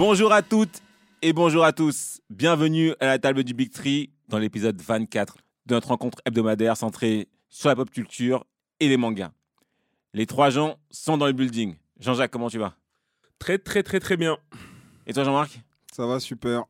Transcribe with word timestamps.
Bonjour 0.00 0.32
à 0.32 0.40
toutes 0.40 0.80
et 1.20 1.34
bonjour 1.34 1.62
à 1.62 1.74
tous. 1.74 2.22
Bienvenue 2.30 2.94
à 3.00 3.06
la 3.06 3.18
table 3.18 3.44
du 3.44 3.52
Big 3.52 3.70
Tree 3.70 4.08
dans 4.28 4.38
l'épisode 4.38 4.80
24 4.80 5.36
de 5.66 5.74
notre 5.74 5.88
rencontre 5.88 6.22
hebdomadaire 6.24 6.74
centrée 6.74 7.28
sur 7.50 7.68
la 7.68 7.76
pop 7.76 7.90
culture 7.90 8.46
et 8.80 8.88
les 8.88 8.96
mangas. 8.96 9.30
Les 10.14 10.24
trois 10.24 10.48
gens 10.48 10.78
sont 10.90 11.18
dans 11.18 11.26
le 11.26 11.34
building. 11.34 11.76
Jean-Jacques, 11.98 12.30
comment 12.30 12.48
tu 12.48 12.56
vas? 12.56 12.74
Très 13.38 13.58
très 13.58 13.82
très 13.82 14.00
très 14.00 14.16
bien. 14.16 14.38
Et 15.06 15.12
toi 15.12 15.22
Jean-Marc? 15.22 15.60
Ça 15.92 16.06
va, 16.06 16.18
super. 16.18 16.64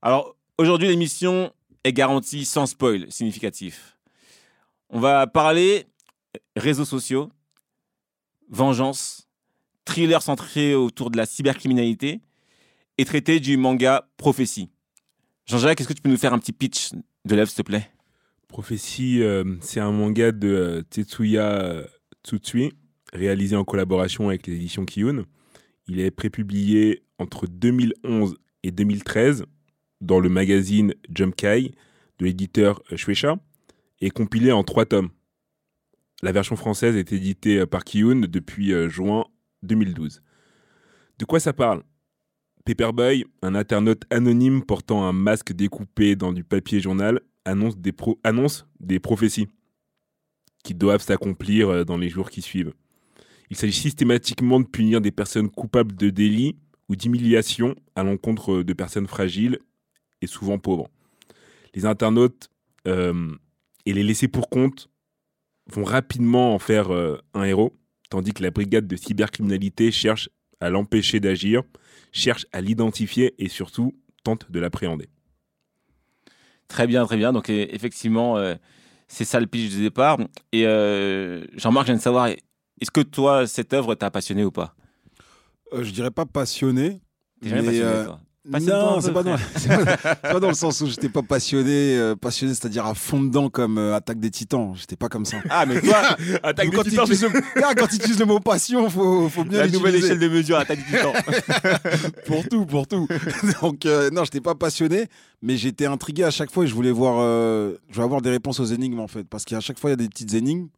Alors 0.00 0.34
aujourd'hui 0.56 0.88
l'émission 0.88 1.52
est 1.84 1.92
garantie 1.92 2.46
sans 2.46 2.64
spoil 2.64 3.12
significatif. 3.12 3.98
On 4.88 5.00
va 5.00 5.26
parler 5.26 5.84
réseaux 6.56 6.86
sociaux, 6.86 7.30
vengeance, 8.48 9.28
thriller 9.84 10.22
centré 10.22 10.74
autour 10.74 11.10
de 11.10 11.18
la 11.18 11.26
cybercriminalité 11.26 12.22
et 12.98 13.04
traiter 13.04 13.40
du 13.40 13.56
manga 13.56 14.08
Prophétie. 14.16 14.70
Jean-Jacques, 15.46 15.80
est-ce 15.80 15.88
que 15.88 15.92
tu 15.92 16.02
peux 16.02 16.10
nous 16.10 16.16
faire 16.16 16.32
un 16.32 16.38
petit 16.38 16.52
pitch 16.52 16.92
de 17.24 17.34
l'œuvre, 17.34 17.50
s'il 17.50 17.62
te 17.62 17.62
plaît? 17.62 17.90
Prophétie, 18.48 19.22
euh, 19.22 19.56
c'est 19.60 19.80
un 19.80 19.90
manga 19.90 20.32
de 20.32 20.48
euh, 20.48 20.82
Tetsuya 20.82 21.60
euh, 21.60 21.84
Tsutsui, 22.24 22.72
réalisé 23.12 23.56
en 23.56 23.64
collaboration 23.64 24.28
avec 24.28 24.46
les 24.46 24.54
éditions 24.54 24.84
Kiyun. 24.84 25.24
Il 25.86 26.00
est 26.00 26.10
prépublié 26.10 27.02
entre 27.18 27.46
2011 27.46 28.36
et 28.62 28.70
2013 28.70 29.44
dans 30.00 30.20
le 30.20 30.28
magazine 30.28 30.94
Jump 31.10 31.34
Kai 31.36 31.74
de 32.18 32.24
l'éditeur 32.24 32.82
Shueisha 32.94 33.36
et 34.00 34.10
compilé 34.10 34.52
en 34.52 34.64
trois 34.64 34.86
tomes. 34.86 35.10
La 36.22 36.32
version 36.32 36.56
française 36.56 36.96
est 36.96 37.12
éditée 37.12 37.66
par 37.66 37.84
Kiyun 37.84 38.20
depuis 38.20 38.72
juin 38.88 39.26
2012. 39.62 40.22
De 41.18 41.24
quoi 41.24 41.40
ça 41.40 41.52
parle? 41.52 41.82
Paperboy, 42.64 43.26
un 43.42 43.54
internaute 43.54 44.04
anonyme 44.10 44.62
portant 44.62 45.04
un 45.04 45.12
masque 45.12 45.52
découpé 45.52 46.16
dans 46.16 46.32
du 46.32 46.44
papier 46.44 46.80
journal, 46.80 47.20
annonce 47.44 47.76
des, 47.76 47.92
pro- 47.92 48.18
des 48.80 49.00
prophéties 49.00 49.48
qui 50.62 50.74
doivent 50.74 51.02
s'accomplir 51.02 51.68
euh, 51.68 51.84
dans 51.84 51.98
les 51.98 52.08
jours 52.08 52.30
qui 52.30 52.40
suivent. 52.40 52.72
Il 53.50 53.56
s'agit 53.56 53.78
systématiquement 53.78 54.60
de 54.60 54.66
punir 54.66 55.02
des 55.02 55.10
personnes 55.10 55.50
coupables 55.50 55.94
de 55.94 56.08
délits 56.08 56.56
ou 56.88 56.96
d'humiliation 56.96 57.74
à 57.96 58.02
l'encontre 58.02 58.62
de 58.62 58.72
personnes 58.72 59.06
fragiles 59.06 59.58
et 60.22 60.26
souvent 60.26 60.58
pauvres. 60.58 60.88
Les 61.74 61.84
internautes 61.84 62.48
euh, 62.88 63.34
et 63.84 63.92
les 63.92 64.02
laissés 64.02 64.28
pour 64.28 64.48
compte 64.48 64.88
vont 65.70 65.84
rapidement 65.84 66.54
en 66.54 66.58
faire 66.58 66.90
euh, 66.94 67.18
un 67.34 67.44
héros, 67.44 67.76
tandis 68.08 68.32
que 68.32 68.42
la 68.42 68.50
brigade 68.50 68.86
de 68.86 68.96
cybercriminalité 68.96 69.90
cherche 69.90 70.30
à 70.60 70.70
l'empêcher 70.70 71.20
d'agir, 71.20 71.62
cherche 72.12 72.46
à 72.52 72.60
l'identifier 72.60 73.34
et 73.38 73.48
surtout 73.48 73.92
tente 74.22 74.50
de 74.50 74.60
l'appréhender. 74.60 75.08
Très 76.68 76.86
bien, 76.86 77.04
très 77.04 77.16
bien. 77.16 77.32
Donc 77.32 77.50
euh, 77.50 77.66
effectivement, 77.70 78.38
euh, 78.38 78.54
c'est 79.08 79.24
ça 79.24 79.40
le 79.40 79.46
pitch 79.46 79.70
du 79.70 79.82
départ. 79.82 80.18
Et 80.52 80.66
euh, 80.66 81.44
Jean-Marc, 81.56 81.86
je 81.86 81.92
viens 81.92 81.98
de 81.98 82.02
savoir, 82.02 82.28
est-ce 82.28 82.90
que 82.90 83.00
toi, 83.00 83.46
cette 83.46 83.72
œuvre 83.72 83.94
t'a 83.94 84.10
passionné 84.10 84.44
ou 84.44 84.50
pas? 84.50 84.74
Euh, 85.72 85.82
je 85.84 85.90
dirais 85.90 86.10
pas 86.10 86.26
passionné. 86.26 87.00
T'es 87.40 87.50
jamais 87.50 87.62
mais, 87.62 87.68
passionné, 87.68 87.90
euh, 87.90 88.04
toi? 88.06 88.20
Non, 88.46 89.00
c'est 89.00 89.12
pas, 89.12 89.22
dans- 89.22 89.36
pas- 90.22 90.40
dans 90.40 90.48
le 90.48 90.54
sens 90.54 90.80
où 90.82 90.86
j'étais 90.86 91.08
pas 91.08 91.22
passionné, 91.22 91.96
euh, 91.96 92.14
passionné, 92.14 92.52
c'est-à-dire 92.54 92.84
à 92.84 92.94
fond 92.94 93.22
dedans 93.22 93.48
comme 93.48 93.78
euh, 93.78 93.94
Attaque 93.94 94.20
des 94.20 94.30
Titans. 94.30 94.72
J'étais 94.76 94.96
pas 94.96 95.08
comme 95.08 95.24
ça. 95.24 95.38
Ah, 95.48 95.64
mais 95.66 95.80
toi, 95.80 96.02
Attaque 96.42 96.70
des 96.70 96.90
Titans, 96.90 97.06
Ah, 97.62 97.74
quand 97.74 97.86
il 97.92 97.96
utilise 97.96 98.18
le 98.18 98.26
mot 98.26 98.40
passion, 98.40 98.88
faut, 98.90 99.28
faut 99.28 99.44
bien 99.44 99.60
la 99.60 99.68
nouvelle 99.68 99.94
échelle 99.96 100.18
de 100.18 100.28
mesure, 100.28 100.58
attaque 100.58 100.78
du 100.78 100.84
titan. 100.84 101.12
pour 102.26 102.48
tout, 102.48 102.66
pour 102.66 102.86
tout. 102.86 103.08
Donc 103.62 103.86
euh, 103.86 104.10
non, 104.10 104.24
j'étais 104.24 104.40
pas 104.40 104.54
passionné, 104.54 105.06
mais 105.42 105.56
j'étais 105.56 105.86
intrigué 105.86 106.24
à 106.24 106.30
chaque 106.30 106.50
fois 106.50 106.64
et 106.64 106.66
je 106.66 106.74
voulais 106.74 106.90
voir, 106.92 107.16
euh, 107.20 107.74
je 107.88 107.94
voulais 107.94 108.04
avoir 108.04 108.20
des 108.20 108.30
réponses 108.30 108.60
aux 108.60 108.64
énigmes 108.66 109.00
en 109.00 109.08
fait, 109.08 109.24
parce 109.24 109.44
qu'à 109.44 109.60
chaque 109.60 109.78
fois 109.78 109.90
il 109.90 109.92
y 109.92 109.94
a 109.94 109.96
des 109.96 110.08
petites 110.08 110.34
énigmes 110.34 110.68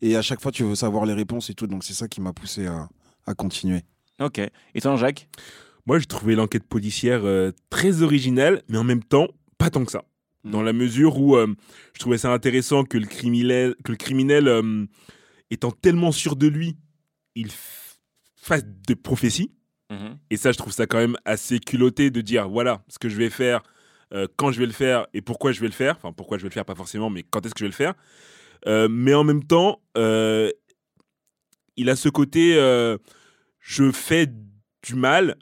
et 0.00 0.16
à 0.16 0.22
chaque 0.22 0.40
fois 0.40 0.52
tu 0.52 0.62
veux 0.64 0.74
savoir 0.74 1.06
les 1.06 1.14
réponses 1.14 1.50
et 1.50 1.54
tout, 1.54 1.66
donc 1.66 1.84
c'est 1.84 1.92
ça 1.94 2.08
qui 2.08 2.20
m'a 2.20 2.32
poussé 2.32 2.66
à, 2.66 2.88
à 3.26 3.34
continuer. 3.34 3.82
ok. 4.20 4.40
Et 4.74 4.80
toi, 4.80 4.96
Jacques? 4.96 5.28
Moi, 5.90 5.98
j'ai 5.98 6.06
trouvé 6.06 6.36
l'enquête 6.36 6.62
policière 6.62 7.22
euh, 7.24 7.50
très 7.68 8.02
originale, 8.02 8.62
mais 8.68 8.78
en 8.78 8.84
même 8.84 9.02
temps, 9.02 9.26
pas 9.58 9.70
tant 9.70 9.84
que 9.84 9.90
ça. 9.90 10.04
Mm. 10.44 10.50
Dans 10.52 10.62
la 10.62 10.72
mesure 10.72 11.18
où 11.18 11.34
euh, 11.34 11.52
je 11.94 11.98
trouvais 11.98 12.16
ça 12.16 12.32
intéressant 12.32 12.84
que 12.84 12.96
le 12.96 13.06
criminel, 13.06 13.74
que 13.82 13.90
le 13.90 13.96
criminel 13.96 14.46
euh, 14.46 14.86
étant 15.50 15.72
tellement 15.72 16.12
sûr 16.12 16.36
de 16.36 16.46
lui, 16.46 16.76
il 17.34 17.48
fasse 18.36 18.62
de 18.64 18.94
prophéties. 18.94 19.50
Et 20.30 20.36
ça, 20.36 20.52
je 20.52 20.58
trouve 20.58 20.72
ça 20.72 20.86
quand 20.86 20.98
même 20.98 21.16
assez 21.24 21.58
culotté 21.58 22.12
de 22.12 22.20
dire 22.20 22.48
voilà 22.48 22.84
ce 22.86 23.00
que 23.00 23.08
je 23.08 23.16
vais 23.16 23.28
faire, 23.28 23.60
quand 24.36 24.52
je 24.52 24.60
vais 24.60 24.66
le 24.66 24.72
faire 24.72 25.08
et 25.12 25.22
pourquoi 25.22 25.50
je 25.50 25.60
vais 25.60 25.66
le 25.66 25.72
faire. 25.72 25.96
Enfin, 25.96 26.12
pourquoi 26.12 26.38
je 26.38 26.44
vais 26.44 26.50
le 26.50 26.54
faire, 26.54 26.64
pas 26.64 26.76
forcément, 26.76 27.10
mais 27.10 27.24
quand 27.24 27.44
est-ce 27.44 27.54
que 27.54 27.58
je 27.58 27.64
vais 27.64 27.70
le 27.70 27.74
faire. 27.74 27.94
Mais 28.88 29.12
en 29.12 29.24
même 29.24 29.42
temps, 29.42 29.82
il 29.96 31.90
a 31.90 31.96
ce 31.96 32.08
côté 32.08 32.54
je 33.58 33.90
fais 33.90 34.28
du 34.84 34.94
mal 34.94 35.36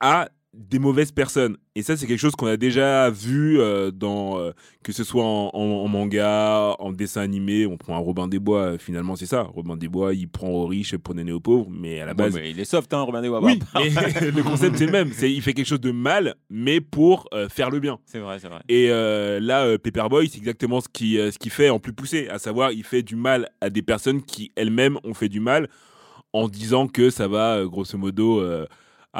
à 0.00 0.28
des 0.54 0.78
mauvaises 0.80 1.12
personnes. 1.12 1.56
Et 1.76 1.82
ça, 1.82 1.96
c'est 1.96 2.06
quelque 2.06 2.18
chose 2.18 2.34
qu'on 2.34 2.46
a 2.46 2.56
déjà 2.56 3.10
vu 3.10 3.60
euh, 3.60 3.92
dans 3.92 4.40
euh, 4.40 4.50
que 4.82 4.92
ce 4.92 5.04
soit 5.04 5.22
en, 5.22 5.50
en- 5.52 5.60
en 5.84 5.88
manga, 5.88 6.74
en 6.80 6.90
dessin 6.90 7.20
animé. 7.20 7.66
On 7.66 7.76
prend 7.76 7.94
un 7.94 7.98
Robin 8.00 8.26
des 8.26 8.38
Bois, 8.40 8.60
euh, 8.60 8.78
finalement, 8.78 9.14
c'est 9.14 9.26
ça. 9.26 9.42
Robin 9.42 9.76
des 9.76 9.86
Bois, 9.88 10.14
il 10.14 10.26
prend 10.28 10.48
aux 10.48 10.66
riches 10.66 10.96
pour 10.96 11.14
donner 11.14 11.30
aux 11.32 11.38
pauvres, 11.38 11.68
mais 11.70 12.00
à 12.00 12.06
la 12.06 12.14
base, 12.14 12.34
mais 12.34 12.50
Il 12.50 12.58
est 12.58 12.64
soft, 12.64 12.92
hein, 12.94 13.02
Robin 13.02 13.20
des 13.22 13.28
Bois. 13.28 13.40
oui, 13.42 13.60
mais 13.76 13.90
le 14.32 14.42
concept 14.42 14.78
c'est 14.78 14.86
le 14.86 14.92
même. 14.92 15.12
C'est 15.12 15.30
il 15.30 15.42
fait 15.42 15.52
quelque 15.52 15.66
chose 15.68 15.80
de 15.80 15.92
mal, 15.92 16.34
mais 16.50 16.80
pour 16.80 17.28
faire 17.50 17.70
le 17.70 17.78
bien. 17.78 17.98
C'est 18.06 18.18
vrai, 18.18 18.38
c'est 18.40 18.48
vrai. 18.48 18.60
Et 18.68 18.88
là, 18.88 19.78
Paperboy, 19.78 20.28
c'est 20.28 20.38
exactement 20.38 20.80
ce 20.80 20.88
qui 20.88 21.18
euh, 21.20 21.30
ce 21.30 21.38
qu'il 21.38 21.52
fait 21.52 21.68
en 21.70 21.78
plus 21.78 21.92
poussé, 21.92 22.26
à 22.30 22.38
savoir, 22.38 22.72
il 22.72 22.82
fait 22.84 23.02
du 23.02 23.14
mal 23.14 23.48
à 23.60 23.68
des 23.70 23.82
personnes 23.82 24.22
qui 24.22 24.50
elles-mêmes 24.56 24.98
ont 25.04 25.14
fait 25.14 25.28
du 25.28 25.40
mal, 25.40 25.68
en 26.32 26.48
disant 26.48 26.88
que 26.88 27.10
ça 27.10 27.28
va 27.28 27.62
grosso 27.66 27.96
modo 27.98 28.42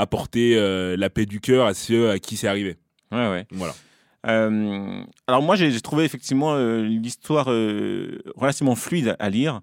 apporter 0.01 0.57
euh, 0.57 0.97
la 0.97 1.11
paix 1.11 1.27
du 1.27 1.41
cœur 1.41 1.67
à 1.67 1.75
ceux 1.75 2.11
à 2.11 2.19
qui 2.19 2.37
c'est 2.37 2.49
arrivé. 2.49 2.77
Ouais, 3.13 3.29
ouais. 3.29 3.47
Voilà. 3.51 3.75
Euh, 4.27 5.03
alors 5.27 5.43
moi, 5.43 5.57
j'ai 5.57 5.81
trouvé 5.81 6.05
effectivement 6.05 6.55
euh, 6.55 6.83
l'histoire 6.83 7.47
euh, 7.51 8.19
relativement 8.37 8.75
fluide 8.75 9.17
à 9.19 9.31
lire. 9.31 9.61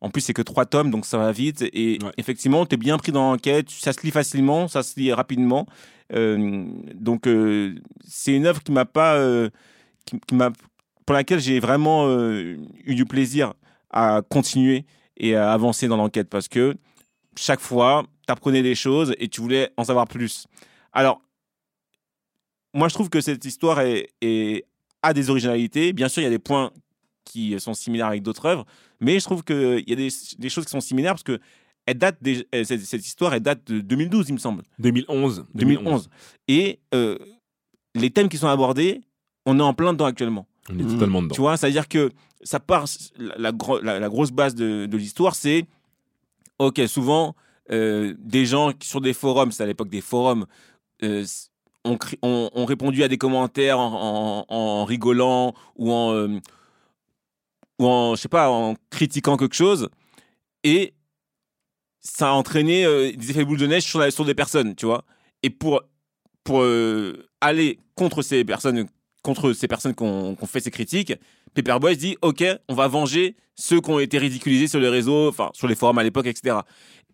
En 0.00 0.10
plus, 0.10 0.20
c'est 0.20 0.32
que 0.34 0.42
trois 0.42 0.64
tomes, 0.66 0.90
donc 0.90 1.04
ça 1.04 1.18
va 1.18 1.32
vite. 1.32 1.62
Et 1.72 1.98
Ouais. 2.02 2.10
effectivement, 2.16 2.64
tu 2.64 2.74
es 2.74 2.78
bien 2.78 2.96
pris 2.98 3.10
dans 3.12 3.30
l'enquête. 3.32 3.68
Ça 3.70 3.92
se 3.92 4.00
lit 4.02 4.12
facilement, 4.12 4.68
ça 4.68 4.82
se 4.82 4.98
lit 4.98 5.12
rapidement. 5.12 5.66
Donc, 6.10 7.28
c'est 8.06 8.32
une 8.34 8.46
œuvre 8.46 8.62
qui 8.62 8.72
m'a 8.72 8.84
pas, 8.84 9.18
qui, 10.06 10.18
qui 10.26 10.34
m'a, 10.34 10.52
pour 11.04 11.14
laquelle 11.14 11.40
j'ai 11.40 11.58
vraiment 11.60 12.08
eu 12.10 12.94
du 12.94 13.04
plaisir 13.04 13.54
à 13.90 14.22
continuer 14.28 14.84
et 15.16 15.34
à 15.34 15.52
avancer 15.52 15.88
dans 15.88 15.96
l'enquête 15.96 16.28
parce 16.30 16.46
que 16.48 16.76
chaque 17.38 17.60
fois, 17.60 18.04
tu 18.26 18.32
apprenais 18.32 18.62
des 18.62 18.74
choses 18.74 19.14
et 19.18 19.28
tu 19.28 19.40
voulais 19.40 19.70
en 19.76 19.84
savoir 19.84 20.06
plus. 20.06 20.46
Alors, 20.92 21.20
moi, 22.74 22.88
je 22.88 22.94
trouve 22.94 23.08
que 23.10 23.20
cette 23.20 23.44
histoire 23.44 23.80
est, 23.80 24.10
est- 24.20 24.64
a 25.02 25.12
des 25.12 25.30
originalités. 25.30 25.92
Bien 25.92 26.08
sûr, 26.08 26.22
il 26.22 26.24
y 26.24 26.28
a 26.28 26.30
des 26.30 26.38
points 26.38 26.70
qui 27.24 27.58
sont 27.60 27.74
similaires 27.74 28.06
avec 28.08 28.22
d'autres 28.22 28.46
œuvres, 28.46 28.64
mais 29.00 29.18
je 29.20 29.24
trouve 29.24 29.42
qu'il 29.44 29.84
y 29.86 29.92
a 29.92 29.96
des, 29.96 30.08
des 30.38 30.48
choses 30.48 30.64
qui 30.64 30.70
sont 30.70 30.80
similaires 30.80 31.12
parce 31.12 31.22
que 31.22 31.38
elle 31.86 31.96
date 31.98 32.18
des- 32.20 32.46
cette, 32.64 32.80
cette 32.84 33.06
histoire, 33.06 33.32
elle 33.34 33.40
date 33.40 33.64
de 33.66 33.80
2012, 33.80 34.28
il 34.28 34.34
me 34.34 34.38
semble. 34.38 34.62
2011. 34.78 35.46
2011. 35.54 36.10
Et 36.48 36.80
euh, 36.94 37.18
les 37.94 38.10
thèmes 38.10 38.28
qui 38.28 38.36
sont 38.38 38.48
abordés, 38.48 39.00
on 39.46 39.58
est 39.58 39.62
en 39.62 39.72
plein 39.72 39.92
dedans 39.92 40.04
actuellement. 40.06 40.46
On 40.70 40.78
est 40.78 40.82
totalement 40.82 41.22
dedans. 41.22 41.34
Tu 41.34 41.40
vois, 41.40 41.56
c'est-à-dire 41.56 41.88
que 41.88 42.10
ça 42.42 42.60
part, 42.60 42.84
la, 43.16 43.34
la 43.38 43.52
gro- 43.52 43.80
la- 43.80 43.98
la 43.98 44.08
grosse 44.10 44.30
base 44.30 44.54
de, 44.54 44.84
de 44.86 44.96
l'histoire, 44.98 45.34
c'est, 45.34 45.64
ok, 46.58 46.80
souvent, 46.86 47.34
euh, 47.70 48.14
des 48.18 48.46
gens 48.46 48.72
sur 48.82 49.00
des 49.00 49.12
forums, 49.12 49.52
c'est 49.52 49.62
à 49.62 49.66
l'époque 49.66 49.88
des 49.88 50.00
forums, 50.00 50.46
euh, 51.02 51.24
ont, 51.84 52.64
répondu 52.64 53.02
à 53.02 53.08
des 53.08 53.18
commentaires 53.18 53.78
en, 53.78 54.84
rigolant 54.84 55.54
ou 55.76 55.92
en, 55.92 56.12
euh, 56.12 56.38
ou 57.78 57.86
en, 57.86 58.14
je 58.14 58.22
sais 58.22 58.28
pas, 58.28 58.50
en 58.50 58.74
critiquant 58.90 59.36
quelque 59.36 59.54
chose, 59.54 59.88
et 60.64 60.94
ça 62.00 62.30
a 62.30 62.32
entraîné 62.32 62.84
des 63.16 63.30
effets 63.30 63.44
boule 63.44 63.58
de 63.58 63.66
neige 63.66 63.84
sur, 63.84 64.24
des 64.24 64.34
personnes, 64.34 64.74
tu 64.74 64.86
vois? 64.86 65.04
Et 65.42 65.50
pour, 65.50 65.82
pour 66.42 66.64
aller 67.40 67.78
contre 67.94 68.22
ces 68.22 68.44
personnes, 68.44 68.88
contre 69.22 69.52
ces 69.52 69.68
personnes 69.68 69.94
ont 70.00 70.36
fait 70.46 70.60
ces 70.60 70.70
critiques, 70.70 71.12
Paperboy 71.54 71.94
se 71.94 71.98
dit 72.00 72.16
ok, 72.22 72.44
on 72.68 72.74
va 72.74 72.88
venger 72.88 73.36
ceux 73.54 73.80
qui 73.80 73.90
ont 73.90 73.98
été 73.98 74.18
ridiculisés 74.18 74.68
sur 74.68 74.80
les 74.80 74.88
réseaux, 74.88 75.28
enfin 75.28 75.50
sur 75.52 75.66
les 75.68 75.74
forums 75.74 75.98
à 75.98 76.02
l'époque, 76.02 76.26
etc. 76.26 76.58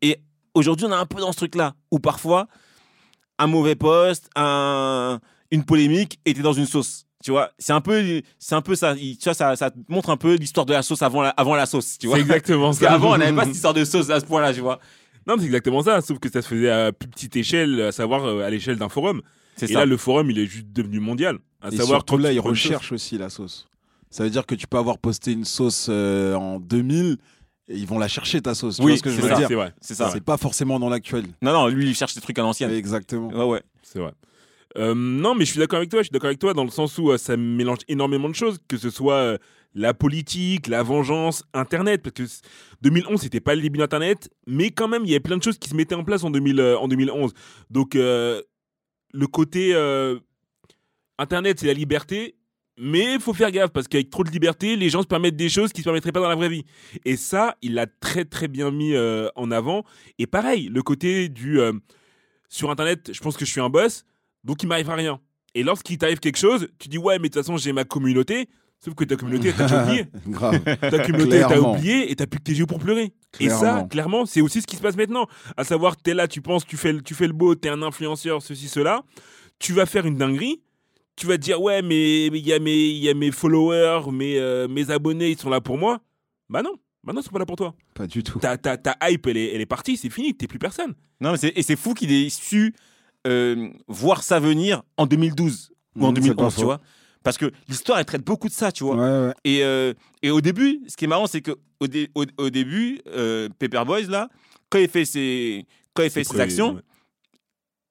Et 0.02 0.19
aujourd'hui, 0.54 0.86
on 0.86 0.90
est 0.90 0.94
un 0.94 1.06
peu 1.06 1.20
dans 1.20 1.32
ce 1.32 1.38
truc-là 1.38 1.75
où 1.90 1.98
parfois 1.98 2.46
un 3.38 3.46
mauvais 3.46 3.75
post, 3.75 4.28
un, 4.36 5.19
une 5.50 5.64
polémique 5.64 6.19
était 6.25 6.42
dans 6.42 6.52
une 6.52 6.66
sauce. 6.66 7.06
Tu 7.25 7.31
vois, 7.31 7.50
c'est 7.58 7.72
un 7.72 7.81
peu, 7.81 8.20
c'est 8.38 8.54
un 8.54 8.60
peu 8.60 8.75
ça. 8.75 8.94
il- 8.98 9.16
Tu 9.16 9.25
vois, 9.25 9.34
ça, 9.34 9.56
ça 9.56 9.70
te 9.70 9.78
montre 9.88 10.10
un 10.10 10.16
peu 10.19 10.34
l'histoire 10.34 10.66
de 10.66 10.75
la 10.75 10.82
sauce 10.82 11.00
avant 11.00 11.22
la, 11.22 11.31
avant 11.31 11.54
la 11.54 11.64
sauce. 11.64 11.96
Tu 11.98 12.06
vois. 12.06 12.16
C'est 12.16 12.22
exactement 12.22 12.66
Parce 12.66 12.78
ça. 12.78 12.88
qu'avant, 12.88 13.14
on 13.14 13.16
n'avait 13.16 13.34
pas 13.34 13.44
cette 13.46 13.54
histoire 13.54 13.72
de 13.75 13.84
sauce 13.84 14.10
à 14.10 14.20
ce 14.20 14.26
point-là, 14.26 14.52
tu 14.52 14.60
vois. 14.60 14.78
Non, 15.26 15.34
mais 15.36 15.40
c'est 15.40 15.46
exactement 15.46 15.82
ça, 15.82 16.02
sauf 16.02 16.19
que 16.19 16.31
ça 16.31 16.42
se 16.42 16.48
faisait 16.48 16.69
à 16.70 16.92
plus 16.92 17.08
petite 17.08 17.34
échelle, 17.36 17.81
à 17.81 17.92
savoir 17.92 18.26
euh, 18.26 18.42
à 18.44 18.50
l'échelle 18.50 18.76
d'un 18.76 18.90
forum. 18.90 19.22
C'est 19.56 19.70
Et 19.70 19.72
ça. 19.72 19.81
là, 19.81 19.86
le 19.86 19.96
forum, 19.96 20.31
il 20.31 20.38
est 20.38 20.44
juste 20.46 20.66
devenu 20.70 21.00
mondial. 21.00 21.38
À 21.62 21.69
Et 21.69 21.76
savoir 21.78 22.00
surtout 22.00 22.19
là, 22.19 22.31
ils 22.31 22.40
recherchent 22.40 22.92
aussi 22.92 23.16
la 23.16 23.31
sauce. 23.31 23.66
Ça 24.14 24.22
veut 24.22 24.31
dire 24.31 24.46
que 24.46 24.55
tu 24.55 24.66
peux 24.69 24.76
avoir 24.78 24.99
posté 24.99 25.32
une 25.32 25.44
sauce 25.44 25.88
euh, 25.90 26.34
en 26.34 26.61
2000 26.61 27.16
et 27.69 27.76
ils 27.76 27.87
vont 27.87 27.99
la 27.99 28.06
chercher 28.06 28.40
ta 28.40 28.55
sauce. 28.55 28.76
Tu 28.76 28.82
Oui, 28.82 28.93
vois 28.93 28.99
ce 28.99 29.02
que 29.02 29.11
je 29.11 29.16
c'est 29.16 29.22
veux 29.22 29.28
ça. 29.28 29.46
dire 29.46 29.72
C'est 29.81 29.94
ça. 29.94 30.11
C'est 30.12 30.20
pas 30.22 30.37
forcément 30.37 30.78
dans 30.78 30.88
l'actuel. 30.88 31.25
Non, 31.43 31.52
non, 31.52 31.66
lui, 31.66 31.88
il 31.88 31.96
cherche 31.96 32.14
des 32.14 32.20
trucs 32.20 32.38
à 32.38 32.43
l'ancienne. 32.43 32.70
Exactement. 32.70 33.28
Ouais, 33.31 33.44
ouais. 33.44 33.62
C'est 33.82 33.99
vrai. 33.99 34.12
Euh, 34.76 34.94
non, 34.94 35.34
mais 35.34 35.44
je 35.44 35.50
suis 35.50 35.58
d'accord 35.58 35.78
avec 35.78 35.90
toi. 35.90 35.99
Je 36.00 36.05
suis 36.05 36.12
d'accord 36.12 36.28
avec 36.28 36.38
toi 36.38 36.55
dans 36.55 36.62
le 36.62 36.70
sens 36.70 36.96
où 36.99 37.11
euh, 37.11 37.19
ça 37.19 37.37
mélange 37.37 37.78
énormément 37.88 38.28
de 38.28 38.34
choses, 38.37 38.58
que 38.69 38.76
ce 38.76 38.88
soit 38.90 39.14
euh, 39.14 39.38
la 39.75 39.94
politique, 39.94 40.69
la 40.69 40.84
vengeance, 40.84 41.43
Internet. 41.52 42.00
Parce 42.02 42.14
que 42.14 42.26
c- 42.26 42.40
2011, 42.82 43.20
c'était 43.20 43.40
pas 43.40 43.56
le 43.56 43.62
début 43.62 43.78
d'Internet, 43.78 44.31
mais 44.46 44.70
quand 44.70 44.87
même, 44.87 45.02
il 45.05 45.08
y 45.10 45.14
avait 45.14 45.20
plein 45.20 45.37
de 45.38 45.43
choses 45.43 45.58
qui 45.58 45.69
se 45.69 45.75
mettaient 45.75 45.94
en 45.96 46.05
place 46.05 46.22
en, 46.22 46.31
2000, 46.31 46.60
euh, 46.60 46.78
en 46.78 46.87
2011. 46.87 47.32
Donc, 47.70 47.96
euh, 47.96 48.40
le 49.12 49.26
côté 49.26 49.75
euh, 49.75 50.19
Internet, 51.19 51.58
c'est 51.60 51.67
la 51.67 51.72
liberté. 51.72 52.37
Mais 52.76 53.15
il 53.15 53.21
faut 53.21 53.32
faire 53.35 53.50
gaffe 53.53 53.71
parce 53.71 53.87
qu'avec 53.87 54.11
trop 54.11 54.25
de 54.25 54.31
liberté, 54.31 54.75
les 54.76 54.91
gens 54.91 55.03
se 55.03 55.06
permettent 55.06 55.37
des 55.37 55.49
choses 55.49 55.73
qui 55.73 55.81
se 55.81 55.85
permettraient 55.85 56.11
pas 56.12 56.21
dans 56.21 56.29
la 56.29 56.35
vraie 56.35 56.49
vie. 56.49 56.65
Et 57.05 57.17
ça, 57.17 57.56
il 57.62 57.75
l'a 57.75 57.87
très 57.87 58.25
très 58.25 58.49
bien 58.49 58.71
mis 58.73 58.94
euh, 58.94 59.29
en 59.37 59.50
avant. 59.53 59.85
Et 60.19 60.26
pareil, 60.26 60.69
le 60.73 60.82
côté 60.82 61.29
du 61.29 61.61
euh, 61.61 61.73
sur 62.49 62.71
Internet, 62.71 63.11
je 63.12 63.21
pense 63.21 63.37
que 63.37 63.44
je 63.44 63.50
suis 63.50 63.61
un 63.61 63.69
boss, 63.71 64.05
donc 64.43 64.62
il 64.62 64.67
m'arrivera 64.67 64.97
rien. 64.97 65.21
Et 65.55 65.62
lorsqu'il 65.62 65.99
t'arrive 65.99 66.19
quelque 66.19 66.37
chose, 66.38 66.67
tu 66.81 66.88
dis 66.88 66.99
ouais, 66.99 67.19
mais 67.21 67.29
de 67.29 67.35
toute 67.35 67.43
façon 67.44 67.56
j'ai 67.56 67.73
ma 67.73 67.85
communauté. 67.85 68.49
Sauf 68.81 68.94
que 68.94 69.05
ta 69.05 69.17
communauté, 69.17 69.50
t'as 69.56 69.85
oublié. 69.85 70.06
Grave. 70.27 70.61
Ta 70.62 70.99
communauté, 71.06 71.41
t'as 71.49 71.59
oublié 71.59 72.11
et 72.11 72.17
t'as 72.17 72.27
plus 72.27 72.38
que 72.41 72.44
tes 72.44 72.53
yeux 72.53 72.67
pour 72.67 72.79
pleurer. 72.81 73.15
Et 73.41 73.49
ça, 73.49 73.87
Clairement. 73.88 74.27
c'est 74.27 74.43
aussi 74.43 74.61
ce 74.61 74.67
qui 74.67 74.77
se 74.77 74.82
passe 74.82 74.97
maintenant. 74.97 75.27
À 75.56 75.65
savoir, 75.65 75.97
t'es 75.97 76.12
là, 76.12 76.29
tu 76.29 76.43
penses, 76.43 76.67
tu 76.67 76.77
fais, 76.77 76.93
le- 76.93 77.00
tu 77.00 77.15
fais 77.15 77.27
le 77.27 77.32
beau, 77.32 77.55
t'es 77.55 77.70
un 77.70 77.81
influenceur, 77.81 78.43
ceci, 78.43 78.69
cela. 78.69 79.03
Tu 79.59 79.73
vas 79.73 79.87
faire 79.87 80.05
une 80.05 80.17
dinguerie. 80.19 80.61
Tu 81.16 81.26
vas 81.26 81.37
te 81.37 81.43
dire, 81.43 81.61
ouais, 81.62 81.81
mais 81.82 82.26
il 82.26 82.37
y, 82.38 82.52
a 82.52 82.58
mes- 82.58 82.88
il 82.88 82.96
y 82.99 83.08
a 83.08 83.14
mes 83.14 83.31
followers, 83.31 84.11
mes, 84.11 84.38
euh, 84.38 84.66
mes 84.69 84.90
abonnés, 84.90 85.31
ils 85.31 85.38
sont 85.38 85.50
là 85.50 85.61
pour 85.61 85.78
moi. 85.78 86.00
Bah 86.49 86.62
non, 86.62 86.75
bah 87.05 87.12
non, 87.12 87.20
ils 87.20 87.25
sont 87.25 87.31
pas 87.31 87.38
là 87.38 87.46
pour 87.46 87.56
toi. 87.56 87.75
Pas 87.94 88.06
du 88.06 88.22
tout. 88.25 88.38
Ta, 88.40 88.56
ta, 88.58 88.76
ta 88.76 88.96
hype, 89.08 89.26
elle 89.28 89.37
est, 89.37 89.55
elle 89.55 89.61
est 89.61 89.66
partie, 89.66 89.96
c'est 89.96 90.11
fini, 90.11 90.34
t'es 90.34 90.49
plus 90.49 90.58
personne. 90.58 90.94
Non, 91.20 91.31
mais 91.32 91.37
c'est- 91.38 91.52
et 91.56 91.62
c'est 91.62 91.76
fou 91.76 91.94
qu'il 91.94 92.12
ait 92.12 92.28
su 92.31 92.75
euh, 93.26 93.70
voir 93.88 94.22
ça 94.22 94.38
venir 94.38 94.82
en 94.99 95.06
2012 95.06 95.70
ou 95.96 96.05
en 96.05 96.12
Mmh, 96.12 96.16
c'est 96.16 96.20
pas 96.20 96.34
2011, 96.34 96.55
tu 96.55 96.61
faux. 96.61 96.66
vois. 96.66 96.81
Parce 97.22 97.38
que 97.38 97.50
l'histoire, 97.69 97.99
elle 97.99 98.05
traite 98.05 98.22
beaucoup 98.25 98.49
de 98.49 98.52
ça, 98.52 98.70
tu 98.70 98.84
vois. 98.84 98.96
Ouais, 98.96 99.28
ouais. 99.28 99.34
Et, 99.44 99.64
euh, 99.64 99.94
et 100.22 100.31
au 100.31 100.43
début, 100.43 100.82
ce 100.88 100.96
qui 100.96 101.06
est 101.06 101.08
marrant, 101.08 101.26
c'est 101.26 101.40
qu'au 101.40 101.87
dé- 101.87 102.10
au, 102.14 102.26
au 102.37 102.50
début, 102.50 103.00
euh, 103.06 103.49
Paper 103.58 103.84
Boys, 103.87 104.02
là, 104.08 104.28
quand 104.69 104.78
il 104.78 104.88
fait 104.88 105.06
ses, 105.06 105.64
quand 105.94 106.02
il 106.02 106.10
fait 106.10 106.22
ses 106.25 106.38
actions, 106.38 106.75
ouais. 106.75 106.82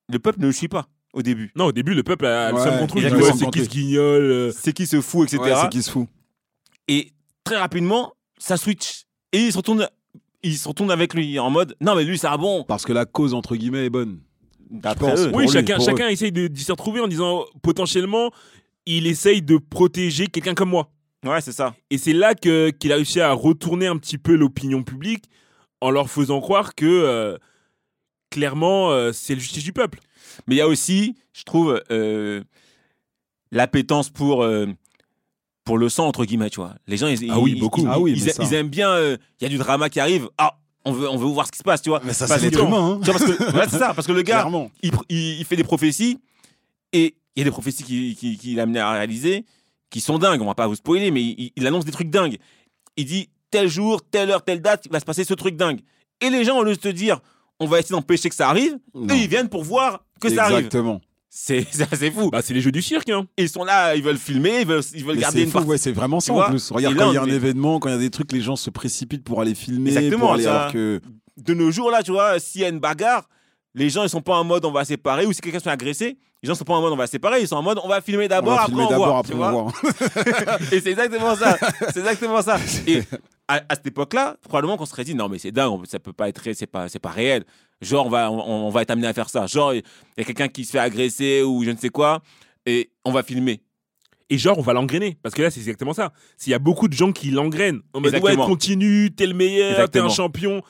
le 0.09 0.19
peuple 0.19 0.39
ne 0.41 0.45
le 0.47 0.51
suit 0.51 0.67
pas 0.67 0.87
au 1.13 1.21
début. 1.21 1.51
Non, 1.55 1.65
au 1.65 1.71
début, 1.71 1.93
le 1.93 2.03
peuple 2.03 2.25
a, 2.25 2.47
a 2.47 2.51
le 2.51 2.57
Ouais, 2.57 2.87
Il 2.95 3.03
dit, 3.03 3.09
le 3.09 3.17
ouais, 3.23 3.31
c'est 3.37 3.49
qui 3.49 3.59
lui. 3.59 3.65
ce 3.65 3.69
guignol 3.69 4.21
euh, 4.23 4.51
C'est 4.51 4.73
qui 4.73 4.85
se 4.87 4.99
fout, 5.01 5.31
etc. 5.31 5.51
Ouais, 5.51 5.61
c'est 5.61 5.69
qui 5.69 5.83
se 5.83 5.91
fout. 5.91 6.07
Et 6.87 7.11
très 7.43 7.57
rapidement, 7.57 8.13
ça 8.37 8.57
switch. 8.57 9.03
Et 9.31 9.39
il 9.39 9.51
se 9.51 9.57
retourne, 9.57 9.87
il 10.41 10.57
se 10.57 10.67
retourne 10.67 10.91
avec 10.91 11.13
lui 11.13 11.39
en 11.39 11.49
mode 11.49 11.75
Non, 11.81 11.95
mais 11.95 12.03
lui, 12.03 12.17
c'est 12.17 12.27
un 12.27 12.37
bon. 12.37 12.63
Parce 12.63 12.83
que 12.85 12.93
la 12.93 13.05
cause, 13.05 13.33
entre 13.33 13.55
guillemets, 13.55 13.85
est 13.85 13.89
bonne. 13.89 14.19
Pense. 14.99 15.27
Oui, 15.33 15.43
lui, 15.45 15.51
chacun, 15.51 16.07
essaye 16.07 16.31
de, 16.31 16.47
d'y 16.47 16.63
se 16.63 16.71
retrouver 16.71 16.99
en 16.99 17.07
disant 17.07 17.45
potentiellement, 17.61 18.31
il 18.85 19.05
essaye 19.05 19.41
de 19.41 19.57
protéger 19.57 20.27
quelqu'un 20.27 20.55
comme 20.55 20.69
moi. 20.69 20.89
Ouais, 21.23 21.41
c'est 21.41 21.51
ça. 21.51 21.75
Et 21.89 21.97
c'est 21.97 22.13
là 22.13 22.33
que, 22.33 22.71
qu'il 22.71 22.91
a 22.91 22.95
réussi 22.95 23.21
à 23.21 23.31
retourner 23.33 23.87
un 23.87 23.97
petit 23.97 24.17
peu 24.17 24.35
l'opinion 24.35 24.83
publique 24.83 25.25
en 25.79 25.91
leur 25.91 26.09
faisant 26.09 26.41
croire 26.41 26.75
que 26.75 26.85
euh, 26.85 27.37
clairement, 28.29 28.91
euh, 28.91 29.11
c'est 29.13 29.35
le 29.35 29.39
justice 29.41 29.63
du 29.63 29.73
peuple. 29.73 29.99
Mais 30.47 30.55
il 30.55 30.57
y 30.57 30.61
a 30.61 30.67
aussi, 30.67 31.15
je 31.33 31.43
trouve, 31.43 31.81
euh, 31.91 32.41
l'appétence 33.51 34.09
pour, 34.09 34.43
euh, 34.43 34.67
pour 35.63 35.77
le 35.77 35.89
sang, 35.89 36.07
entre 36.07 36.25
guillemets, 36.25 36.49
tu 36.49 36.59
vois. 36.59 36.75
Les 36.87 36.97
gens, 36.97 37.07
ils, 37.07 37.29
Ah 37.31 37.39
oui, 37.39 37.53
ils- 37.55 37.59
beaucoup. 37.59 37.81
ils- 37.81 37.87
Ah 37.89 37.99
oui, 37.99 38.13
ils, 38.15 38.31
ça. 38.31 38.43
ils 38.43 38.53
aiment 38.53 38.69
bien, 38.69 38.89
euh, 38.89 39.17
il 39.39 39.43
y 39.43 39.47
a 39.47 39.49
du 39.49 39.57
drama 39.57 39.89
qui 39.89 39.99
arrive. 39.99 40.27
Ah, 40.37 40.57
on 40.85 40.91
veut, 40.91 41.09
on 41.09 41.17
veut 41.17 41.25
voir 41.27 41.47
ce 41.47 41.51
qui 41.51 41.59
se 41.59 41.63
passe, 41.63 41.81
tu 41.81 41.89
vois. 41.89 42.01
Mais 42.03 42.13
ça, 42.13 42.27
c'est 42.27 42.39
l'être 42.39 42.63
humain. 42.63 42.95
hein. 42.95 42.99
Tu 43.03 43.11
vois, 43.11 43.19
parce 43.19 43.31
que, 43.37 43.57
ouais, 43.57 43.65
c'est 43.69 43.77
ça, 43.79 43.93
parce 43.93 44.07
que 44.07 44.11
le 44.11 44.21
gars, 44.21 44.47
il, 44.81 44.91
pr- 44.91 45.03
il, 45.09 45.39
il 45.39 45.45
fait 45.45 45.55
des 45.55 45.63
prophéties 45.63 46.19
et 46.91 47.15
il 47.35 47.39
y 47.39 47.41
a 47.41 47.45
des 47.45 47.51
prophéties 47.51 47.83
qu'il 47.83 48.15
qui, 48.15 48.37
qui, 48.37 48.59
amené 48.59 48.79
à 48.79 48.91
réaliser 48.91 49.45
qui 49.89 50.01
sont 50.01 50.17
dingues. 50.17 50.41
On 50.41 50.45
va 50.45 50.55
pas 50.55 50.67
vous 50.67 50.75
spoiler, 50.75 51.11
mais 51.11 51.21
il, 51.23 51.51
il 51.55 51.67
annonce 51.67 51.85
des 51.85 51.91
trucs 51.91 52.09
dingues. 52.09 52.37
Il 52.97 53.05
dit 53.05 53.29
tel 53.51 53.67
jour, 53.69 54.01
telle 54.03 54.31
heure, 54.31 54.43
telle 54.43 54.61
date, 54.61 54.85
il 54.87 54.91
va 54.91 54.99
se 54.99 55.05
passer 55.05 55.23
ce 55.23 55.33
truc 55.35 55.55
dingue. 55.55 55.79
Et 56.19 56.29
les 56.29 56.43
gens, 56.43 56.57
au 56.57 56.63
lieu 56.63 56.73
de 56.75 56.79
te 56.79 56.87
dire 56.89 57.19
on 57.63 57.67
va 57.67 57.79
essayer 57.79 57.93
d'empêcher 57.95 58.29
que 58.29 58.35
ça 58.35 58.49
arrive, 58.49 58.77
Non. 58.93 59.13
eux, 59.13 59.17
ils 59.17 59.27
viennent 59.27 59.49
pour 59.49 59.63
voir 59.63 60.03
que 60.21 60.29
ça 60.29 60.43
arrive. 60.45 60.57
Exactement. 60.57 61.01
C'est 61.29 61.65
assez 61.91 62.11
fou. 62.11 62.29
Bah, 62.29 62.41
c'est 62.43 62.53
les 62.53 62.61
jeux 62.61 62.71
du 62.71 62.81
cirque. 62.81 63.09
Hein. 63.09 63.25
Et 63.37 63.43
ils 63.43 63.49
sont 63.49 63.63
là, 63.63 63.95
ils 63.95 64.03
veulent 64.03 64.17
filmer, 64.19 64.61
ils 64.61 64.67
veulent, 64.67 64.83
ils 64.93 65.03
veulent 65.03 65.17
garder 65.17 65.39
c'est 65.39 65.43
une 65.45 65.49
fou, 65.49 65.53
partie. 65.57 65.69
ouais, 65.69 65.77
c'est 65.79 65.91
vraiment 65.91 66.19
ça 66.19 66.31
en 66.33 66.43
plus. 66.49 66.69
Regarde, 66.71 66.93
Et 66.95 66.97
là, 66.99 67.05
quand 67.05 67.11
il 67.11 67.15
y 67.15 67.17
a 67.17 67.23
un 67.23 67.25
événement, 67.27 67.79
quand 67.79 67.89
il 67.89 67.93
y 67.93 67.95
a 67.95 67.99
des 67.99 68.11
trucs, 68.11 68.31
les 68.31 68.41
gens 68.41 68.55
se 68.55 68.69
précipitent 68.69 69.23
pour 69.23 69.41
aller 69.41 69.55
filmer, 69.55 69.89
Exactement, 69.89 70.25
pour 70.27 70.33
aller, 70.35 70.43
ça- 70.43 70.59
alors 70.61 70.73
que 70.73 71.01
De 71.37 71.53
nos 71.55 71.71
jours, 71.71 71.89
là, 71.89 72.03
tu 72.03 72.11
vois, 72.11 72.39
s'il 72.39 72.61
y 72.61 72.65
a 72.65 72.69
une 72.69 72.79
bagarre, 72.79 73.27
les 73.73 73.89
gens, 73.89 74.03
ils 74.03 74.09
sont 74.09 74.21
pas 74.21 74.35
en 74.35 74.43
mode 74.43 74.63
on 74.65 74.71
va 74.71 74.85
séparer, 74.85 75.25
ou 75.25 75.33
si 75.33 75.41
quelqu'un 75.41 75.57
se 75.57 75.63
fait 75.63 75.71
agresser, 75.71 76.17
les 76.43 76.47
gens 76.47 76.53
sont 76.53 76.65
pas 76.65 76.73
en 76.75 76.81
mode 76.81 76.93
on 76.93 76.97
va 76.97 77.07
séparer, 77.07 77.41
ils 77.41 77.47
sont 77.47 77.55
en 77.55 77.63
mode 77.63 77.79
on 77.83 77.87
va 77.87 78.01
filmer 78.01 78.27
d'abord, 78.27 78.59
après 78.59 78.73
on 78.73 78.85
voit. 78.95 79.17
après 79.17 79.31
tu 79.31 79.33
on 79.33 79.37
vois. 79.37 79.51
voit. 79.51 79.73
Et 80.71 80.79
c'est 80.81 80.91
exactement 80.91 81.35
ça. 81.35 81.57
C'est 81.91 81.99
exactement 82.01 82.41
ça. 82.43 82.59
Et 82.87 83.01
à, 83.47 83.61
à 83.69 83.75
cette 83.75 83.87
époque-là, 83.87 84.37
probablement 84.41 84.77
qu'on 84.77 84.85
serait 84.85 85.03
dit 85.03 85.15
non 85.15 85.27
mais 85.29 85.37
c'est 85.39 85.51
dingue, 85.51 85.71
on- 85.71 85.85
ça 85.85 85.99
peut 85.99 86.13
pas 86.13 86.29
être, 86.29 86.41
c'est 86.53 86.65
pas, 86.67 86.87
c'est 86.89 86.99
pas 86.99 87.09
réel. 87.11 87.43
Genre 87.81 88.05
on 88.05 88.09
va, 88.09 88.31
on, 88.31 88.67
on 88.67 88.69
va 88.69 88.81
être 88.81 88.91
amené 88.91 89.07
à 89.07 89.13
faire 89.13 89.29
ça. 89.29 89.45
Genre 89.47 89.73
il 89.73 89.83
y 90.17 90.21
a 90.21 90.23
quelqu'un 90.23 90.47
qui 90.47 90.63
se 90.65 90.71
fait 90.71 90.79
agresser 90.79 91.41
ou 91.43 91.63
je 91.63 91.71
ne 91.71 91.77
sais 91.77 91.89
quoi, 91.89 92.21
et 92.65 92.91
on 93.03 93.11
va 93.11 93.23
filmer. 93.23 93.61
Et 94.29 94.37
genre, 94.37 94.57
on 94.57 94.61
va 94.61 94.73
l'engrainer. 94.73 95.17
Parce 95.21 95.35
que 95.35 95.41
là, 95.43 95.51
c'est 95.51 95.59
exactement 95.59 95.93
ça. 95.93 96.11
S'il 96.37 96.51
y 96.51 96.53
a 96.55 96.59
beaucoup 96.59 96.87
de 96.87 96.93
gens 96.93 97.11
qui 97.11 97.29
l'engrainent, 97.29 97.81
en 97.93 97.99
mode 97.99 98.13
ouais, 98.13 98.17
Exactement. 98.17 98.47
continue, 98.47 99.11
t'es 99.13 99.27
le 99.27 99.33
meilleur, 99.35 99.89
t'es 99.91 99.99
un 99.99 100.09
champion. 100.09 100.61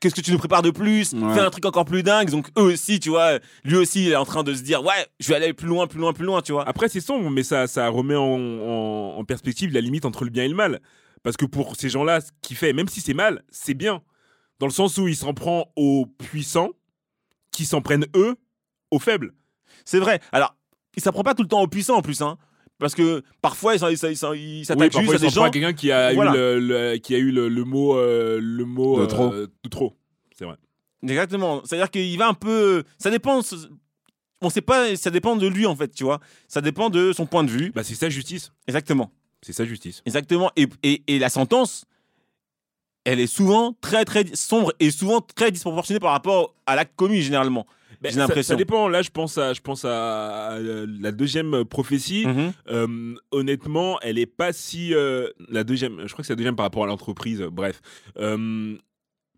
Qu'est-ce 0.00 0.14
que 0.14 0.20
tu 0.20 0.30
nous 0.30 0.38
prépares 0.38 0.62
de 0.62 0.70
plus? 0.70 1.12
Ouais. 1.12 1.34
Fais 1.34 1.40
un 1.40 1.50
truc 1.50 1.64
encore 1.66 1.84
plus 1.86 2.04
dingue. 2.04 2.30
Donc 2.30 2.48
eux 2.56 2.62
aussi, 2.62 3.00
tu 3.00 3.08
vois, 3.08 3.38
lui 3.64 3.76
aussi 3.76 4.04
il 4.04 4.12
est 4.12 4.16
en 4.16 4.24
train 4.26 4.44
de 4.44 4.54
se 4.54 4.62
dire 4.62 4.84
ouais, 4.84 5.06
je 5.18 5.26
vais 5.28 5.34
aller 5.36 5.52
plus 5.54 5.66
loin, 5.66 5.88
plus 5.88 5.98
loin, 5.98 6.12
plus 6.12 6.24
loin, 6.26 6.40
tu 6.40 6.52
vois. 6.52 6.68
Après, 6.68 6.88
c'est 6.88 7.00
sombre, 7.00 7.30
mais 7.30 7.42
ça, 7.42 7.66
ça 7.66 7.88
remet 7.88 8.14
en, 8.14 8.22
en- 8.22 9.18
en 9.18 9.24
perspective 9.24 9.72
la 9.72 9.80
limite 9.80 10.04
entre 10.04 10.22
le 10.24 10.30
bien 10.30 10.44
et 10.44 10.48
le 10.48 10.54
mal. 10.54 10.80
Parce 11.22 11.36
que 11.36 11.44
pour 11.46 11.76
ces 11.76 11.88
gens-là, 11.88 12.20
ce 12.20 12.30
qu'il 12.42 12.56
fait, 12.56 12.72
même 12.72 12.88
si 12.88 13.00
c'est 13.00 13.14
mal, 13.14 13.42
c'est 13.50 13.74
bien. 13.74 14.02
Dans 14.58 14.66
le 14.66 14.72
sens 14.72 14.96
où 14.98 15.06
il 15.08 15.16
s'en 15.16 15.34
prend 15.34 15.72
aux 15.76 16.06
puissants, 16.06 16.70
qui 17.52 17.64
s'en 17.64 17.80
prennent 17.80 18.06
eux 18.16 18.36
aux 18.90 18.98
faibles. 18.98 19.34
C'est 19.84 19.98
vrai. 19.98 20.20
Alors 20.32 20.54
il 20.96 21.02
s'apprend 21.02 21.22
pas 21.22 21.34
tout 21.34 21.42
le 21.42 21.48
temps 21.48 21.62
aux 21.62 21.68
puissants 21.68 21.96
en 21.96 22.02
plus, 22.02 22.20
hein. 22.22 22.38
Parce 22.78 22.94
que 22.94 23.22
parfois 23.42 23.74
il 23.74 23.78
s'en- 23.80 23.88
il 23.88 23.98
s'en- 23.98 24.08
il 24.08 24.16
s'en- 24.16 24.32
il 24.34 24.62
Oui, 24.62 24.64
juste 24.64 24.70
à 24.70 24.74
il 24.74 25.06
des 25.06 25.12
s'en 25.18 25.18
prend 25.18 25.28
gens. 25.30 25.42
à 25.44 25.50
quelqu'un 25.50 25.72
qui 25.72 25.90
a 25.92 26.12
Voilà. 26.14 26.32
eu 26.32 26.34
le, 26.36 26.60
le- 26.60 26.96
qui 26.98 27.14
a 27.14 27.18
eu 27.18 27.30
le, 27.32 27.48
le 27.48 27.64
mot, 27.64 27.96
euh, 27.96 28.38
le 28.40 28.64
mot 28.64 28.98
De 28.98 29.02
euh, 29.02 29.06
trop. 29.06 29.30
de 29.34 29.68
trop. 29.68 29.96
C'est 30.36 30.44
vrai. 30.44 30.56
Exactement. 31.02 31.62
C'est-à-dire 31.64 31.90
qu'il 31.90 32.16
va 32.18 32.28
un 32.28 32.34
peu. 32.34 32.84
Ça 32.98 33.10
dépend. 33.10 33.40
On 34.40 34.50
sait 34.50 34.60
pas. 34.60 34.94
Ça 34.96 35.10
dépend 35.10 35.34
de 35.36 35.46
lui 35.48 35.66
en 35.66 35.74
fait, 35.74 35.88
tu 35.88 36.04
vois. 36.04 36.20
Ça 36.46 36.60
dépend 36.60 36.90
de 36.90 37.12
son 37.12 37.26
point 37.26 37.42
de 37.44 37.50
vue. 37.50 37.70
Bah, 37.74 37.82
c'est 37.84 37.94
ça, 37.94 38.08
justice. 38.08 38.52
Exactement. 38.68 39.12
C'est 39.42 39.52
sa 39.52 39.64
justice. 39.64 40.02
Exactement. 40.06 40.50
Et, 40.56 40.66
et, 40.82 41.02
et 41.06 41.18
la 41.18 41.28
sentence, 41.28 41.84
elle 43.04 43.20
est 43.20 43.26
souvent 43.26 43.74
très, 43.80 44.04
très 44.04 44.24
sombre 44.34 44.72
et 44.80 44.90
souvent 44.90 45.20
très 45.20 45.50
disproportionnée 45.50 46.00
par 46.00 46.12
rapport 46.12 46.54
à 46.66 46.74
l'acte 46.76 46.94
commis, 46.96 47.22
généralement. 47.22 47.66
Ben, 48.00 48.10
J'ai 48.10 48.16
ça- 48.16 48.20
l'impression. 48.20 48.52
Ça, 48.54 48.56
dépend. 48.56 48.86
Là, 48.88 49.02
je 49.02 49.10
pense 49.10 49.38
à, 49.38 49.52
je 49.54 49.60
pense 49.60 49.84
à, 49.84 50.48
à 50.54 50.58
la 50.60 51.10
deuxième 51.12 51.64
prophétie. 51.64 52.26
Mhm. 52.26 52.52
Euh, 52.68 53.14
honnêtement, 53.32 53.98
elle 54.02 54.18
est 54.18 54.26
pas 54.26 54.52
si 54.52 54.94
euh, 54.94 55.28
la 55.48 55.64
deuxième. 55.64 56.06
Je 56.06 56.12
crois 56.12 56.22
que 56.22 56.26
c'est 56.26 56.32
la 56.32 56.36
deuxième 56.36 56.54
par 56.56 56.64
rapport 56.64 56.84
à 56.84 56.86
l'entreprise. 56.86 57.40
euh, 57.40 57.50
Bref, 57.50 57.80
Euh, 58.18 58.76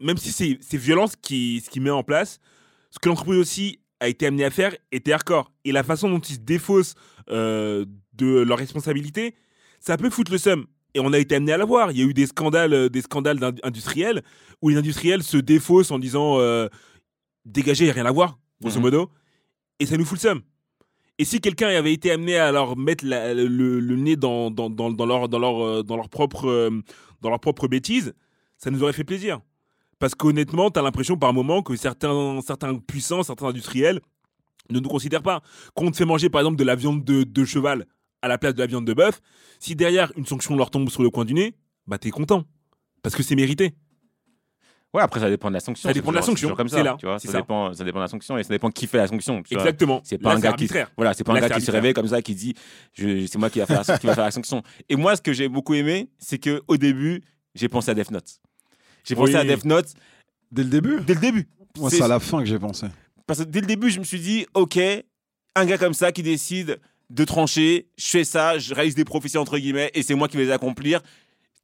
même 0.01 0.17
si 0.17 0.33
c'est 0.33 0.77
violent 0.79 1.07
ce 1.07 1.17
qui 1.17 1.63
ce 1.65 1.71
qui 1.71 1.79
met 1.81 1.91
en 1.91 2.03
place, 2.03 2.39
ce 2.91 2.99
que 2.99 3.09
l'entreprise 3.09 3.39
aussi 3.39 3.81
a 4.01 4.09
été 4.09 4.27
amenée 4.27 4.45
à 4.45 4.51
faire 4.51 4.75
était 4.93 5.13
hardcore. 5.13 5.53
Et 5.65 5.73
la 5.73 5.83
façon 5.83 6.09
dont 6.11 6.19
ils 6.21 6.35
se 6.37 6.41
défaussent 6.41 6.95
de 7.29 7.87
leurs 8.43 8.59
responsabilités, 8.59 9.35
ça 9.81 9.97
peut 9.97 10.11
foutre 10.11 10.31
le 10.33 10.39
seum. 10.39 10.67
Et 10.95 11.01
on 11.01 11.13
a 11.13 11.19
été 11.19 11.37
amené 11.37 11.53
à 11.53 11.57
la 11.57 11.65
voir. 11.65 11.91
Il 11.93 11.99
y 11.99 12.03
a 12.03 12.05
eu 12.05 12.15
des 12.15 12.27
scandales, 12.27 12.73
euh, 12.73 12.89
des 12.89 13.01
scandales 13.03 13.39
industriels 13.63 14.23
où 14.63 14.69
les 14.71 14.77
industriels 14.77 15.23
se 15.23 15.37
défaussent 15.37 15.91
en 15.91 15.99
disant 15.99 16.39
euh, 16.39 16.69
dégagez, 17.45 17.85
il 17.85 17.87
n'y 17.87 17.91
a 17.91 17.95
rien 17.95 18.07
à 18.07 18.13
voir, 18.13 18.39
grosso 18.61 18.77
Mhm. 18.79 18.83
modo. 18.83 19.11
Et 19.79 19.87
ça 19.87 19.97
nous 19.97 20.05
fout 20.05 20.19
le 20.19 20.29
seum. 20.29 20.41
Et 21.19 21.25
si 21.25 21.41
quelqu'un 21.41 21.69
avait 21.69 21.93
été 21.93 22.11
amené 22.11 22.37
à 22.39 22.51
leur 22.51 22.77
mettre 22.77 23.05
la- 23.07 23.35
le, 23.35 23.47
le 23.81 23.97
nez 23.97 24.17
dans, 24.17 24.51
dans, 24.51 24.69
dans, 24.71 24.91
dans 24.91 25.07
leur, 25.07 25.29
dans, 25.29 25.39
leur, 25.39 25.65
euh, 25.65 25.83
dans, 25.83 25.97
leur 25.97 26.09
propre, 26.09 26.47
euh, 26.49 26.71
dans 27.21 27.31
leur 27.31 27.41
propre 27.41 27.69
bêtise, 27.69 28.15
ça 28.57 28.71
nous 28.71 28.83
aurait 28.83 28.93
fait 28.93 29.05
plaisir. 29.05 29.41
Parce 29.99 30.15
qu'honnêtement, 30.15 30.71
tu 30.71 30.79
as 30.79 30.83
l'impression 30.83 31.17
par 31.19 31.33
moment 31.35 31.63
que 31.63 31.77
certains, 31.77 32.41
certains 32.41 32.75
puissants, 32.79 33.23
certains 33.23 33.47
industriels 33.49 34.01
ne 34.71 34.81
nous 34.81 34.89
considèrent 34.89 35.23
pas. 35.23 35.43
Quand 35.75 35.85
on 35.85 35.91
te 35.91 35.97
fait 35.97 36.05
manger 36.07 36.31
par 36.31 36.41
exemple 36.41 36.57
de 36.57 36.65
la 36.65 36.75
viande 36.75 37.05
de, 37.05 37.23
de 37.23 37.45
cheval 37.45 37.87
à 38.23 38.29
la 38.29 38.39
place 38.39 38.55
de 38.55 38.61
la 38.61 38.67
viande 38.67 38.87
de 38.87 38.93
bœuf, 38.95 39.21
si 39.59 39.75
derrière 39.77 40.13
une 40.17 40.27
sanction 40.27 40.57
leur 40.57 40.71
tombe 40.71 40.89
sur 40.91 41.03
le 41.03 41.11
coin 41.11 41.25
du 41.25 41.35
nez, 41.35 41.55
bah 41.87 41.99
t'es 41.99 42.11
content. 42.11 42.45
Parce 43.03 43.15
que 43.17 43.23
c'est 43.23 43.35
mérité. 43.37 43.75
Ouais, 44.93 45.03
après, 45.03 45.21
ça 45.21 45.31
dépend 45.31 45.49
de 45.51 45.55
la 45.55 45.61
sanction. 45.61 45.89
Ça 45.89 45.93
dépend 45.93 46.11
de 46.11 46.17
la 46.17 46.23
sanction, 46.23 46.53
comme 46.57 46.69
c'est 46.69 46.77
ça. 46.77 46.83
là, 46.83 46.97
Tu 46.99 47.07
vois, 47.07 47.21
ça, 47.21 47.31
ça. 47.31 47.39
Dépend, 47.39 47.73
ça 47.73 47.85
dépend 47.85 48.01
de 48.01 48.05
la 48.05 48.09
sanction 48.09 48.37
et 48.39 48.43
ça 48.43 48.49
dépend 48.49 48.71
qui 48.71 48.89
fait 48.89 48.99
la 48.99 49.07
sanction. 49.07 49.41
Exactement. 49.49 50.01
C'est 50.03 50.19
pas 50.19 50.31
Là, 50.31 50.35
un 50.35 50.41
gars 50.41 50.49
qui, 50.49 50.65
arbitraire. 50.65 50.91
voilà, 50.97 51.15
c'est 51.15 51.23
pas 51.23 51.33
un 51.33 51.41
gars 51.41 51.49
qui 51.49 51.61
se 51.61 51.71
réveille 51.71 51.95
comme 51.95 52.09
ça 52.09 52.21
qui 52.23 52.35
dit, 52.35 52.55
je- 52.95 53.25
c'est 53.27 53.39
moi 53.39 53.51
qui 53.51 53.61
va 53.61 53.67
faire, 53.67 53.83
la- 53.87 53.99
qui 53.99 54.07
va 54.09 54.15
faire 54.17 54.25
la 54.25 54.31
sanction. 54.33 54.63
Et 54.89 54.97
moi, 54.97 55.15
ce 55.15 55.23
que 55.23 55.33
j'ai 55.33 55.49
beaucoup 55.49 55.75
aimé, 55.75 56.11
c'est 56.19 56.39
que 56.39 56.61
au 56.67 56.77
début, 56.77 57.23
j'ai 57.55 57.69
pensé 57.69 57.93
à 57.93 57.95
Death 57.95 58.11
Note. 58.11 58.41
J'ai 59.05 59.15
pensé 59.15 59.37
à 59.37 59.45
Death 59.45 59.65
Note 59.65 59.95
Dès 60.51 60.65
le 60.65 60.71
début? 60.71 61.01
Dès 61.07 61.15
le 61.15 61.21
début. 61.21 61.49
Moi, 61.79 61.89
c'est 61.91 62.03
à 62.03 62.09
la 62.09 62.19
fin 62.19 62.41
que 62.41 62.47
j'ai 62.47 62.59
pensé. 62.59 62.87
Parce 63.29 63.39
que 63.39 63.45
dès 63.45 63.61
le 63.61 63.69
début, 63.69 63.91
je 63.91 64.01
me 64.01 64.05
suis 64.05 64.19
dit, 64.19 64.45
ok, 64.55 64.77
un 65.55 65.65
gars 65.67 65.79
comme 65.79 65.95
ça 65.95 66.11
qui 66.11 66.25
décide 66.25 66.81
de 67.11 67.25
trancher, 67.25 67.89
je 67.99 68.07
fais 68.07 68.25
ça, 68.25 68.59
je 68.59 68.73
réalise 68.75 68.95
des 68.95 69.05
prophéties 69.05 69.37
entre 69.39 69.59
guillemets, 69.59 69.91
et 69.95 70.03
c'est 70.03 70.15
moi 70.15 70.29
qui 70.29 70.37
vais 70.37 70.45
les 70.45 70.51
accomplir. 70.53 71.01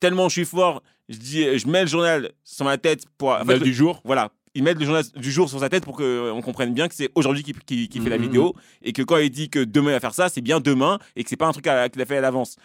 Tellement 0.01 0.29
je 0.29 0.35
suis 0.35 0.45
fort, 0.45 0.83
je 1.09 1.17
dis, 1.19 1.59
je 1.59 1.67
mets 1.69 1.83
le 1.83 1.87
journal 1.89 2.33
sur 2.45 2.65
ma 2.65 2.77
tête 2.79 3.05
pour. 3.17 3.31
en 3.31 3.45
fait, 3.45 3.59
le- 3.59 3.65
du 3.65 3.73
jour. 3.73 4.03
voilà, 4.05 4.33
il 4.55 4.63
met 4.65 4.75
le 4.75 4.85
journal 4.85 5.05
du 5.15 5.31
jour 5.31 5.49
sur 5.49 5.61
sa 5.61 5.69
tête 5.69 5.85
pour 5.85 5.97
qu'on 5.97 6.41
comprenne 6.43 6.75
bien 6.75 6.89
que 6.89 6.95
c'est 6.95 7.11
aujourd'hui 7.15 7.43
qu'il 7.45 7.57
qu'il- 7.61 7.89
qu'il 7.89 8.03
fait 8.03 8.11
la 8.11 8.19
Mhm. 8.19 8.23
vidéo 8.25 8.55
et 8.83 8.93
que 8.93 9.03
quand 9.03 9.17
il 9.19 9.31
dit 9.31 9.49
que 9.49 9.61
demain 9.63 9.91
il 9.91 9.95
va 9.95 10.01
faire 10.01 10.15
ça, 10.15 10.29
c'est 10.29 10.41
bien 10.41 10.61
demain 10.61 10.99
et 11.15 11.23
que 11.23 11.31
c'est 11.31 11.37
pas 11.37 11.47
un 11.47 11.53
truc 11.53 11.65
qu'il 11.65 12.03
a 12.03 12.07
fait 12.07 12.17
à 12.17 12.21
l'avance. 12.21 12.57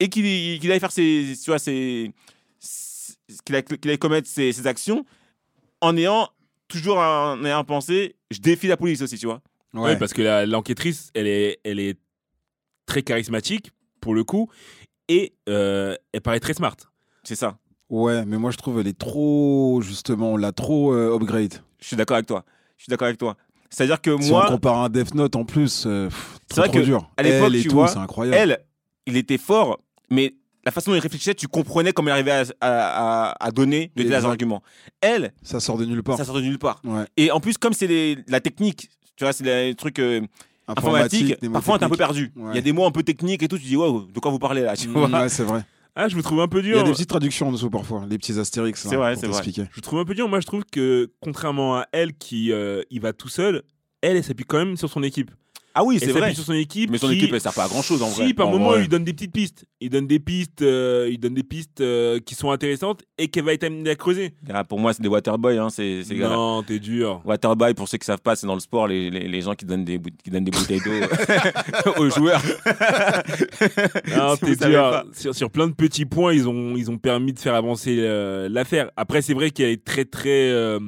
Et 0.00 0.08
qu'il 0.08 0.58
qu'il 0.60 0.70
aille 0.70 0.78
faire 0.80 0.92
ses, 0.92 1.34
tu 1.42 1.50
vois, 1.50 1.58
ses, 1.58 2.12
ses- 2.60 3.14
qu'il 3.44 3.56
aille, 3.56 3.64
qu'il 3.64 3.90
aille 3.90 3.98
commettre 3.98 4.28
ses, 4.28 4.52
ses 4.52 4.66
actions 4.68 5.04
en 5.80 5.96
ayant 5.96 6.28
toujours 6.68 6.98
en 6.98 7.44
ayant 7.44 7.64
pensé, 7.64 8.14
je 8.30 8.38
défie 8.38 8.68
la 8.68 8.76
police 8.76 9.02
aussi, 9.02 9.18
tu 9.18 9.26
vois. 9.26 9.40
Ouais, 9.74 9.96
parce 9.96 10.12
que 10.12 10.22
la- 10.22 10.46
l'enquêtrice, 10.46 11.10
elle 11.14 11.26
est, 11.26 11.58
elle 11.64 11.78
est 11.78 11.98
très 12.86 13.02
charismatique, 13.02 13.70
pour 14.00 14.14
le 14.14 14.24
coup, 14.24 14.48
et 15.08 15.34
euh, 15.48 15.94
elle 16.12 16.20
paraît 16.20 16.40
très 16.40 16.54
smart. 16.54 16.76
C'est 17.24 17.36
ça. 17.36 17.58
Ouais, 17.90 18.24
mais 18.26 18.36
moi 18.38 18.50
je 18.50 18.56
trouve 18.58 18.80
elle 18.80 18.86
est 18.86 18.98
trop, 18.98 19.80
justement, 19.82 20.32
on 20.32 20.36
l'a 20.36 20.52
trop 20.52 20.92
euh, 20.92 21.14
upgrade. 21.16 21.54
Je 21.80 21.86
suis 21.86 21.96
d'accord 21.96 22.16
avec 22.16 22.26
toi. 22.26 22.44
Je 22.76 22.84
suis 22.84 22.90
d'accord 22.90 23.06
avec 23.06 23.18
toi. 23.18 23.36
C'est-à-dire 23.70 24.00
que 24.00 24.20
Si 24.22 24.30
moi, 24.30 24.46
on 24.46 24.52
compare 24.52 24.78
un 24.78 24.88
Death 24.88 25.14
Note 25.14 25.36
en 25.36 25.44
plus, 25.44 25.84
euh, 25.86 26.08
C'est 26.10 26.48
trop, 26.48 26.60
vrai 26.62 26.68
trop 26.68 26.78
que 26.78 26.84
dur. 26.84 27.10
à 27.16 27.22
l'époque, 27.22 27.48
Elle 27.48 27.56
et 27.56 27.62
tu 27.62 27.68
tout, 27.68 27.74
vois, 27.76 27.88
c'est 27.88 27.98
incroyable. 27.98 28.36
elle, 28.36 28.64
il 29.06 29.16
était 29.16 29.36
fort, 29.38 29.80
mais 30.10 30.34
la 30.64 30.70
façon 30.72 30.90
dont 30.90 30.96
il 30.96 31.00
réfléchissait, 31.00 31.34
tu 31.34 31.48
comprenais 31.48 31.92
comment 31.92 32.08
il 32.08 32.12
arrivait 32.12 32.30
à, 32.32 32.44
à- 32.60 33.30
à- 33.30 33.44
à 33.46 33.50
donner 33.50 33.90
de 33.96 34.02
tels 34.02 34.12
Exact. 34.12 34.28
arguments. 34.28 34.62
Elle, 35.00 35.32
Ça 35.42 35.60
sort 35.60 35.76
de 35.78 35.84
nulle 35.86 36.02
part. 36.02 36.16
ça 36.18 36.24
sort 36.24 36.36
de 36.36 36.40
nulle 36.42 36.58
part. 36.58 36.80
Ouais. 36.84 37.04
Et 37.16 37.30
en 37.30 37.40
plus, 37.40 37.56
comme 37.58 37.72
c'est 37.74 38.16
la 38.26 38.40
technique, 38.40 38.90
tu 39.18 39.24
vois, 39.24 39.32
c'est 39.34 39.44
les 39.44 39.74
trucs 39.74 39.98
euh, 39.98 40.22
informatiques, 40.66 41.40
des 41.40 41.48
parfois 41.48 41.78
t'es 41.78 41.84
un 41.84 41.88
peu 41.88 41.96
perdu. 41.96 42.32
Il 42.36 42.42
Ouais. 42.42 42.54
y 42.54 42.58
a 42.58 42.60
des 42.60 42.72
mots 42.72 42.86
un 42.86 42.90
peu 42.90 43.02
techniques 43.02 43.42
et 43.42 43.48
tout, 43.48 43.58
tu 43.58 43.64
dis, 43.64 43.76
wow, 43.76 44.02
de 44.02 44.20
quoi 44.20 44.30
vous 44.30 44.38
parlez 44.38 44.62
là 44.62 44.76
tu 44.76 44.88
Mm, 44.88 45.12
ouais, 45.12 45.28
c'est 45.28 45.42
vrai. 45.44 45.64
Ah, 45.96 46.06
je 46.08 46.16
me 46.16 46.22
trouve 46.22 46.40
un 46.40 46.46
peu 46.48 46.60
Il 46.60 46.66
y 46.66 46.68
dur. 46.68 46.80
a 46.80 46.82
des 46.84 46.92
petites 46.92 47.08
traductions 47.08 47.48
en 47.48 47.52
dessous 47.52 47.70
parfois, 47.70 48.06
les 48.08 48.18
petits 48.18 48.38
astérix. 48.38 48.86
C'est 48.88 48.94
vrai, 48.96 49.16
c'est 49.16 49.26
vrai. 49.26 49.42
Je 49.72 49.80
trouve 49.80 49.98
un 49.98 50.04
peu 50.04 50.14
dur. 50.14 50.28
Moi, 50.28 50.38
je 50.40 50.46
trouve 50.46 50.62
que, 50.70 51.10
contrairement 51.20 51.76
à 51.78 51.86
elle 51.92 52.14
qui 52.14 52.52
euh, 52.52 52.82
y 52.90 53.00
va 53.00 53.12
tout 53.12 53.28
seul, 53.28 53.62
elle, 54.00 54.16
elle 54.16 54.22
s'appuie 54.22 54.44
quand 54.44 54.58
même 54.58 54.76
sur 54.76 54.88
son 54.88 55.02
équipe. 55.02 55.32
Ah 55.74 55.84
oui, 55.84 55.98
c'est 56.00 56.10
vrai. 56.10 56.34
sur 56.34 56.42
son 56.42 56.54
équipe. 56.54 56.90
Mais 56.90 56.98
son 56.98 57.06
qui- 57.08 57.18
équipe, 57.18 57.32
elle 57.32 57.40
sert 57.40 57.52
pas 57.52 57.64
à 57.64 57.68
grand 57.68 57.82
chose 57.82 58.02
en 58.02 58.08
vrai. 58.08 58.26
Si, 58.26 58.34
par 58.34 58.48
En 58.48 58.50
moment, 58.52 58.70
vrai. 58.70 58.82
il 58.82 58.88
donne 58.88 59.04
des 59.04 59.12
petites 59.12 59.32
pistes. 59.32 59.64
Il 59.80 59.90
donne 59.90 60.08
des 60.08 60.18
pistes, 60.18 60.62
euh, 60.62 61.08
il 61.08 61.18
donne 61.20 61.34
des 61.34 61.44
pistes 61.44 61.80
euh, 61.80 62.18
qui 62.18 62.34
sont 62.34 62.50
intéressantes 62.50 63.02
et 63.16 63.28
qu'elle 63.28 63.44
va 63.44 63.52
être 63.52 63.62
amenée 63.62 63.90
à 63.90 63.94
creuser. 63.94 64.34
Ah, 64.52 64.64
Pour 64.64 64.80
moi, 64.80 64.92
c'est 64.92 65.02
des 65.02 65.08
waterboys, 65.08 65.56
hein, 65.58 65.70
ces, 65.70 66.02
ces 66.02 66.16
gars-là. 66.16 66.34
Non, 66.34 66.62
t'es 66.64 66.80
dur. 66.80 67.20
Waterboy, 67.24 67.74
pour 67.74 67.86
ceux 67.88 67.98
qui 67.98 68.06
savent 68.06 68.20
pas, 68.20 68.34
c'est 68.34 68.46
dans 68.48 68.54
le 68.54 68.60
sport, 68.60 68.88
les, 68.88 69.08
les, 69.10 69.28
les 69.28 69.40
gens 69.40 69.54
qui 69.54 69.66
donnent 69.66 69.84
des, 69.84 70.00
qui 70.24 70.30
donnent 70.30 70.44
des 70.44 70.50
bouteilles 70.50 70.80
d'eau 70.80 70.90
aux 72.02 72.10
joueurs. 72.10 72.42
Non, 74.16 74.34
Si 74.36 74.56
t'es 74.56 74.68
dur. 74.68 75.04
Sur, 75.12 75.34
sur 75.34 75.50
plein 75.50 75.68
de 75.68 75.74
petits 75.74 76.06
points, 76.06 76.32
ils 76.32 76.48
ont, 76.48 76.76
ils 76.76 76.90
ont 76.90 76.98
permis 76.98 77.32
de 77.32 77.38
faire 77.38 77.54
avancer 77.54 77.96
euh, 78.00 78.48
l'affaire. 78.48 78.90
Après, 78.96 79.22
c'est 79.22 79.34
vrai 79.34 79.50
qu'elle 79.50 79.70
est 79.70 79.84
très, 79.84 80.04
très. 80.04 80.50
euh, 80.50 80.80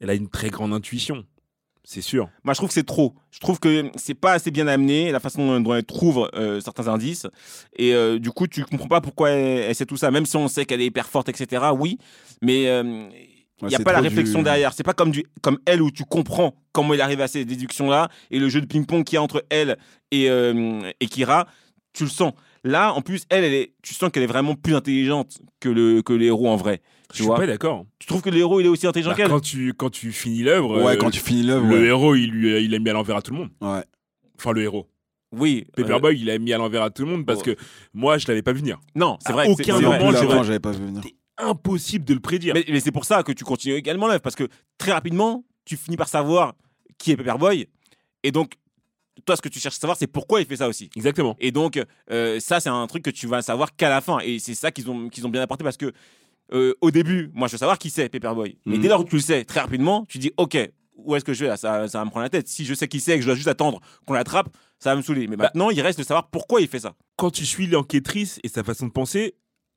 elle 0.00 0.10
a 0.10 0.14
une 0.14 0.28
très 0.28 0.50
grande 0.50 0.72
intuition. 0.72 1.24
C'est 1.90 2.02
sûr. 2.02 2.28
Moi, 2.44 2.52
je 2.52 2.58
trouve 2.58 2.68
que 2.68 2.74
c'est 2.74 2.84
trop. 2.84 3.14
Je 3.30 3.40
trouve 3.40 3.58
que 3.58 3.90
c'est 3.96 4.12
pas 4.12 4.32
assez 4.32 4.50
bien 4.50 4.66
amené, 4.68 5.10
la 5.10 5.20
façon 5.20 5.58
dont 5.58 5.74
elle 5.74 5.84
trouve 5.84 6.28
euh, 6.34 6.60
certains 6.60 6.86
indices. 6.86 7.26
Et 7.76 7.94
euh, 7.94 8.18
du 8.18 8.30
coup, 8.30 8.46
tu 8.46 8.62
comprends 8.66 8.88
pas 8.88 9.00
pourquoi 9.00 9.30
elle, 9.30 9.62
elle 9.70 9.74
sait 9.74 9.86
tout 9.86 9.96
ça, 9.96 10.10
même 10.10 10.26
si 10.26 10.36
on 10.36 10.48
sait 10.48 10.66
qu'elle 10.66 10.82
est 10.82 10.86
hyper 10.86 11.08
forte, 11.08 11.30
etc. 11.30 11.64
Oui, 11.74 11.96
mais 12.42 12.68
euh, 12.68 12.82
il 13.62 13.64
Ouais, 13.64 13.68
n'y 13.70 13.74
a 13.74 13.78
pas 13.78 13.92
la 13.92 14.00
réflexion 14.00 14.40
du- 14.40 14.44
derrière. 14.44 14.74
C'est 14.74 14.82
pas 14.82 14.92
comme, 14.92 15.10
du, 15.10 15.24
comme 15.40 15.58
elle 15.64 15.80
où 15.80 15.90
tu 15.90 16.04
comprends 16.04 16.54
comment 16.72 16.92
il 16.92 17.00
arrive 17.00 17.22
à 17.22 17.26
ces 17.26 17.46
déductions-là 17.46 18.10
et 18.30 18.38
le 18.38 18.50
jeu 18.50 18.60
de 18.60 18.66
ping-pong 18.66 19.02
qu'il 19.02 19.14
y 19.14 19.18
a 19.18 19.22
entre 19.22 19.42
elle 19.48 19.78
et, 20.10 20.26
et 20.26 21.06
Kira, 21.06 21.46
tu 21.94 22.04
le 22.04 22.10
sens. 22.10 22.34
Là, 22.64 22.92
en 22.92 23.00
plus, 23.00 23.22
elle, 23.30 23.44
elle 23.44 23.54
est, 23.54 23.72
tu 23.82 23.94
sens 23.94 24.10
qu'elle 24.12 24.24
est 24.24 24.26
vraiment 24.26 24.54
plus 24.56 24.74
intelligente 24.74 25.38
que 25.58 25.70
le, 25.70 26.02
que 26.02 26.12
le 26.12 26.26
héros 26.26 26.48
en 26.50 26.56
vrai. 26.56 26.82
Je 27.14 27.22
suis 27.22 27.26
pas 27.32 27.46
d'accord. 27.46 27.86
Tu 27.98 28.06
trouves 28.06 28.20
que 28.22 28.30
le 28.30 28.36
héros, 28.38 28.60
il 28.60 28.66
est 28.66 28.68
aussi 28.68 28.86
intelligent 28.86 29.10
Bah, 29.10 29.16
qu'elle 29.16 29.28
quand, 29.28 29.40
tu, 29.40 29.72
quand 29.74 29.90
tu 29.90 30.12
finis 30.12 30.42
l'œuvre, 30.42 30.82
Ouais, 30.82 30.92
euh, 30.92 30.96
quand 30.96 31.10
tu 31.10 31.20
finis 31.20 31.42
l'œuvre, 31.42 31.66
le 31.66 31.78
ouais. 31.80 31.86
héros, 31.86 32.14
il, 32.14 32.30
lui, 32.30 32.62
il 32.64 32.74
a 32.74 32.78
mis 32.78 32.90
à 32.90 32.92
l'envers 32.92 33.16
à 33.16 33.22
tout 33.22 33.32
le 33.32 33.38
monde. 33.38 33.50
Ouais. 33.62 33.82
Enfin, 34.38 34.52
le 34.52 34.62
héros. 34.62 34.86
Oui. 35.32 35.66
euh, 35.78 35.82
Paperboy, 35.82 36.18
il 36.20 36.30
a 36.30 36.38
mis 36.38 36.52
à 36.52 36.58
l'envers 36.58 36.82
à 36.82 36.90
tout 36.90 37.04
le 37.04 37.10
monde 37.10 37.24
parce 37.26 37.40
Oh. 37.40 37.44
que 37.44 37.56
moi, 37.94 38.18
je 38.18 38.26
l'avais 38.28 38.42
pas 38.42 38.52
vu 38.52 38.60
venir. 38.60 38.78
non, 38.94 39.18
c'est 39.24 39.32
vrai. 39.32 39.46
c'est- 39.46 39.52
aucun 39.52 39.76
c'est 39.78 39.82
moment, 39.84 40.42
j'avais 40.42 40.60
pas 40.60 40.72
vu 40.72 40.84
venir. 40.84 41.02
Impossible 41.38 42.04
de 42.04 42.14
le 42.14 42.20
prédire. 42.20 42.52
Mais, 42.54 42.64
mais 42.68 42.80
c'est 42.80 42.90
pour 42.92 43.04
ça 43.04 43.22
que 43.22 43.32
tu 43.32 43.44
continues 43.44 43.74
également 43.74 44.06
l'œuvre, 44.08 44.20
parce 44.20 44.34
que 44.36 44.48
très 44.76 44.92
rapidement, 44.92 45.44
tu 45.64 45.76
finis 45.76 45.96
par 45.96 46.08
savoir 46.08 46.54
qui 46.98 47.12
est 47.12 47.16
Paperboy. 47.16 47.68
Et 48.24 48.32
donc, 48.32 48.54
toi, 49.24 49.36
ce 49.36 49.42
que 49.42 49.48
tu 49.48 49.60
cherches 49.60 49.76
à 49.76 49.80
savoir, 49.80 49.96
c'est 49.96 50.06
pourquoi 50.08 50.40
il 50.40 50.46
fait 50.46 50.56
ça 50.56 50.68
aussi. 50.68 50.90
Exactement. 50.96 51.36
Et 51.38 51.52
donc, 51.52 51.80
euh, 52.10 52.40
ça, 52.40 52.58
c'est 52.60 52.68
un 52.70 52.86
truc 52.86 53.02
que 53.04 53.10
tu 53.10 53.26
vas 53.26 53.40
savoir 53.42 53.74
qu'à 53.76 53.88
la 53.88 54.00
fin. 54.00 54.18
Et 54.20 54.38
c'est 54.40 54.54
ça 54.54 54.70
qu'ils 54.72 54.90
ont, 54.90 55.08
qu'ils 55.08 55.26
ont 55.26 55.30
bien 55.30 55.42
apporté, 55.42 55.62
parce 55.62 55.76
que 55.76 55.92
euh, 56.52 56.74
au 56.80 56.90
début, 56.90 57.30
moi, 57.34 57.46
je 57.48 57.52
veux 57.52 57.58
savoir 57.58 57.78
qui 57.78 57.90
c'est 57.90 58.08
Paperboy. 58.08 58.58
Mais 58.66 58.76
Mhm. 58.76 58.82
dès 58.82 58.88
lors 58.88 59.04
que 59.04 59.10
tu 59.10 59.16
le 59.16 59.22
sais, 59.22 59.44
très 59.44 59.60
rapidement, 59.60 60.04
tu 60.08 60.18
dis, 60.18 60.32
OK, 60.36 60.56
où 60.96 61.14
est-ce 61.14 61.24
que 61.24 61.32
je 61.34 61.44
vais 61.44 61.48
là? 61.50 61.56
Ça, 61.56 61.86
ça 61.88 61.98
va 61.98 62.04
me 62.04 62.10
prendre 62.10 62.24
la 62.24 62.30
tête. 62.30 62.48
Si 62.48 62.64
je 62.64 62.74
sais 62.74 62.88
qui 62.88 63.00
c'est 63.00 63.12
et 63.12 63.16
que 63.16 63.22
je 63.22 63.26
dois 63.26 63.34
juste 63.36 63.48
attendre 63.48 63.80
qu'on 64.06 64.14
l'attrape, 64.14 64.48
ça 64.78 64.90
va 64.90 64.96
me 64.96 65.02
saouler. 65.02 65.26
Mais 65.28 65.36
Bah. 65.36 65.44
maintenant, 65.44 65.70
il 65.70 65.80
reste 65.80 65.98
de 65.98 66.04
savoir 66.04 66.28
pourquoi 66.30 66.60
il 66.60 66.68
fait 66.68 66.80
ça. 66.80 66.94
Quand 67.16 67.30
tu 67.30 67.44
suis 67.46 67.66
l'enquêtrice 67.66 68.40
et 68.42 68.48
sa 68.48 68.64
façon 68.64 68.86
de 68.86 68.92
penser, 68.92 69.34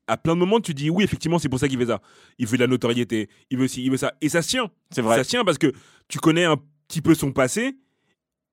à 0.08 0.16
plein 0.16 0.34
de 0.34 0.40
moments, 0.40 0.60
tu 0.60 0.74
dis 0.74 0.90
oui, 0.90 1.04
effectivement, 1.04 1.38
c'est 1.38 1.48
pour 1.48 1.58
ça 1.60 1.68
qu'il 1.68 1.78
fait 1.78 1.86
ça. 1.86 2.00
Il 2.38 2.46
veut 2.46 2.56
de 2.56 2.62
la 2.62 2.66
notoriété, 2.68 3.28
il 3.50 3.58
veut 3.58 3.68
ci, 3.68 3.84
il 3.84 3.90
veut 3.90 3.96
ça. 3.96 4.12
Et 4.20 4.28
ça 4.28 4.42
se 4.42 4.48
tient. 4.48 4.70
C'est 4.90 5.00
vrai. 5.02 5.16
Ça 5.16 5.24
se 5.24 5.28
tient 5.30 5.44
parce 5.44 5.58
que 5.58 5.72
tu 6.08 6.18
connais 6.18 6.44
un 6.44 6.56
petit 6.88 7.00
peu 7.00 7.14
son 7.14 7.32
passé 7.32 7.76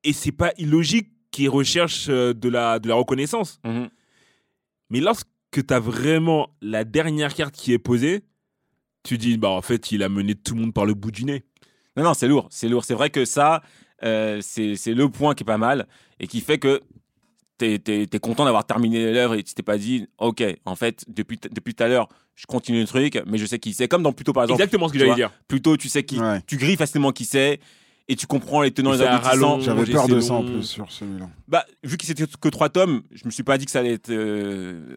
et 0.04 0.12
c'est 0.12 0.32
pas 0.32 0.52
illogique 0.58 1.10
qu'il 1.32 1.48
recherche 1.48 2.06
euh, 2.08 2.32
de 2.34 2.48
la, 2.48 2.78
de 2.78 2.88
la 2.88 2.94
reconnaissance. 2.94 3.60
Mhm. 3.64 3.88
Mais 4.90 5.00
lorsque 5.00 5.26
tu 5.58 5.74
as 5.74 5.80
vraiment 5.80 6.50
la 6.62 6.84
dernière 6.84 7.34
carte 7.34 7.54
qui 7.54 7.72
est 7.72 7.78
posée, 7.78 8.22
tu 9.02 9.18
dis 9.18 9.36
bah 9.36 9.48
en 9.48 9.62
fait, 9.62 9.90
il 9.90 10.04
a 10.04 10.08
mené 10.08 10.36
tout 10.36 10.54
le 10.54 10.60
monde 10.60 10.74
par 10.74 10.86
le 10.86 10.94
bout 10.94 11.10
du 11.10 11.24
nez. 11.24 11.44
Non, 11.96 12.04
non, 12.04 12.14
c'est 12.14 12.28
lourd. 12.28 12.46
C'est 12.50 12.68
lourd. 12.68 12.84
C'est 12.84 12.94
vrai 12.94 13.10
que 13.10 13.24
ça, 13.24 13.62
euh, 14.04 14.38
c'est 14.42 14.76
c'est 14.76 14.94
le 14.94 15.08
point 15.08 15.34
qui 15.34 15.42
est 15.42 15.44
pas 15.44 15.58
mal 15.58 15.88
et 16.20 16.28
qui 16.28 16.40
fait 16.40 16.58
que 16.58 16.80
t'es 17.58 17.80
es, 17.86 18.18
content 18.18 18.44
d'avoir 18.44 18.64
terminé 18.64 19.12
l'œuvre 19.12 19.34
et 19.34 19.42
tu 19.42 19.54
t'es 19.54 19.62
pas 19.62 19.78
dit, 19.78 20.06
ok, 20.18 20.42
en 20.64 20.76
fait, 20.76 21.04
depuis, 21.08 21.38
depuis 21.50 21.74
tout 21.74 21.82
à 21.82 21.88
l'heure, 21.88 22.08
je 22.34 22.46
continue 22.46 22.80
le 22.80 22.86
truc, 22.86 23.22
mais 23.26 23.38
je 23.38 23.44
sais 23.44 23.58
qui 23.58 23.74
c'est. 23.74 23.88
Comme 23.88 24.02
dans 24.02 24.12
Plutôt, 24.12 24.32
par 24.32 24.44
exemple. 24.44 24.62
Exactement 24.62 24.88
ce 24.88 24.92
que 24.92 24.98
tu 24.98 25.04
j'allais 25.04 25.14
dire. 25.14 25.30
Plutôt, 25.46 25.76
tu 25.76 25.88
sais 25.88 26.04
qui. 26.04 26.18
Ouais. 26.18 26.40
Tu 26.46 26.56
grilles 26.56 26.76
facilement 26.76 27.12
qui 27.12 27.24
c'est. 27.24 27.60
et 28.08 28.16
tu 28.16 28.26
comprends 28.26 28.62
les 28.62 28.70
tenants 28.70 28.94
Et 28.94 28.98
les 28.98 29.02
aboutissants. 29.02 29.60
J'avais 29.60 29.84
peur 29.84 30.08
de 30.08 30.20
ça 30.20 30.34
en 30.34 30.44
plus 30.44 30.62
sur 30.62 30.90
celui-là. 30.90 31.28
Bah, 31.48 31.66
vu 31.84 31.96
que 31.96 32.06
c'était 32.06 32.24
que 32.26 32.48
trois 32.48 32.70
tomes, 32.70 33.02
je 33.10 33.24
me 33.26 33.30
suis 33.30 33.42
pas 33.42 33.58
dit 33.58 33.66
que 33.66 33.70
ça 33.70 33.80
allait 33.80 33.92
être, 33.92 34.10
euh, 34.10 34.96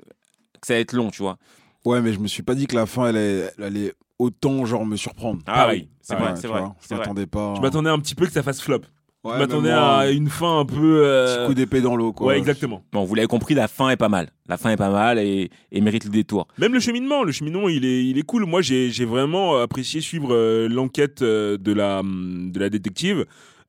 que 0.63 0.67
ça 0.67 0.73
allait 0.73 0.81
être 0.81 0.93
long, 0.93 1.09
tu 1.11 1.21
vois. 1.21 1.37
Ouais, 1.85 2.01
mais 2.01 2.13
je 2.13 2.19
me 2.19 2.27
suis 2.27 2.43
pas 2.43 2.55
dit 2.55 2.65
que 2.67 2.75
la 2.75 2.85
fin, 2.85 3.07
elle, 3.07 3.17
allait- 3.17 3.49
elle 3.57 3.63
allait 3.63 3.93
autant 4.19 4.65
genre 4.65 4.85
me 4.85 4.95
surprendre. 4.95 5.41
Ah 5.45 5.53
Pareil. 5.53 5.81
oui, 5.81 5.89
c'est 6.01 6.15
Ouais, 6.15 6.21
vrai, 6.21 6.33
tu 6.35 6.39
c'est 6.41 6.47
vrai. 6.47 6.63
Je 6.89 6.95
m'attendais 6.95 7.25
pas. 7.27 7.53
Je 7.55 7.61
m'attendais 7.61 7.89
un 7.89 7.99
petit 7.99 8.15
peu 8.15 8.25
que 8.25 8.31
ça 8.31 8.41
fasse 8.43 8.61
flop. 8.61 8.81
Ouais, 9.25 9.35
je 9.35 9.39
m'attendais 9.39 9.71
à 9.71 10.11
une 10.11 10.29
fin 10.29 10.59
un 10.59 10.65
peu. 10.65 11.01
euh, 11.05 11.37
Petit 11.37 11.47
coup 11.47 11.53
d'épée 11.53 11.79
dans 11.81 11.95
l'eau, 11.95 12.11
quoi. 12.11 12.27
Ouais, 12.27 12.37
exactement. 12.37 12.83
Bon, 12.91 13.05
vous 13.05 13.15
l'avez 13.15 13.27
compris, 13.29 13.53
la 13.53 13.69
fin 13.69 13.89
est 13.89 13.95
pas 13.97 14.09
mal. 14.09 14.31
La 14.47 14.57
fin 14.57 14.69
est 14.69 14.75
pas 14.77 14.89
mal 14.89 15.17
et, 15.17 15.49
et 15.71 15.79
mérite 15.81 16.03
le 16.03 16.09
détour. 16.09 16.47
Même 16.57 16.73
le 16.73 16.81
cheminement, 16.81 17.23
le 17.23 17.31
cheminement, 17.31 17.69
il 17.69 17.85
est, 17.85 18.03
il 18.05 18.17
est 18.17 18.23
cool. 18.23 18.45
Moi, 18.45 18.61
j'ai 18.61 19.05
vraiment 19.05 19.55
apprécié 19.57 20.01
suivre 20.01 20.33
euh, 20.33 20.67
l'enquête 20.67 21.21
euh, 21.21 21.57
de 21.57 21.71
la, 21.71 22.01
de 22.03 22.59
la 22.59 22.69
détective 22.69 23.25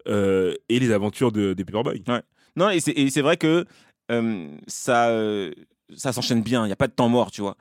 euh, 0.09 0.55
et 0.69 0.81
les 0.81 0.91
aventures 0.91 1.31
de, 1.31 1.53
des 1.53 1.65
Paperboy. 1.65 2.03
Non, 2.57 2.71
et 2.71 2.81
c'est 2.81 2.93
et 2.93 3.09
c'est 3.11 3.23
vrai 3.23 3.37
que 3.37 3.65
euh, 4.11 4.49
ça, 4.67 5.09
euh, 5.11 5.53
ça 5.97 6.13
s'enchaîne 6.13 6.43
bien. 6.43 6.65
Il 6.65 6.67
n'y 6.69 6.73
a 6.73 6.77
pas 6.77 6.89
de 6.89 6.93
temps 6.93 7.09
mort, 7.09 7.31
tu 7.31 7.41
vois. 7.41 7.57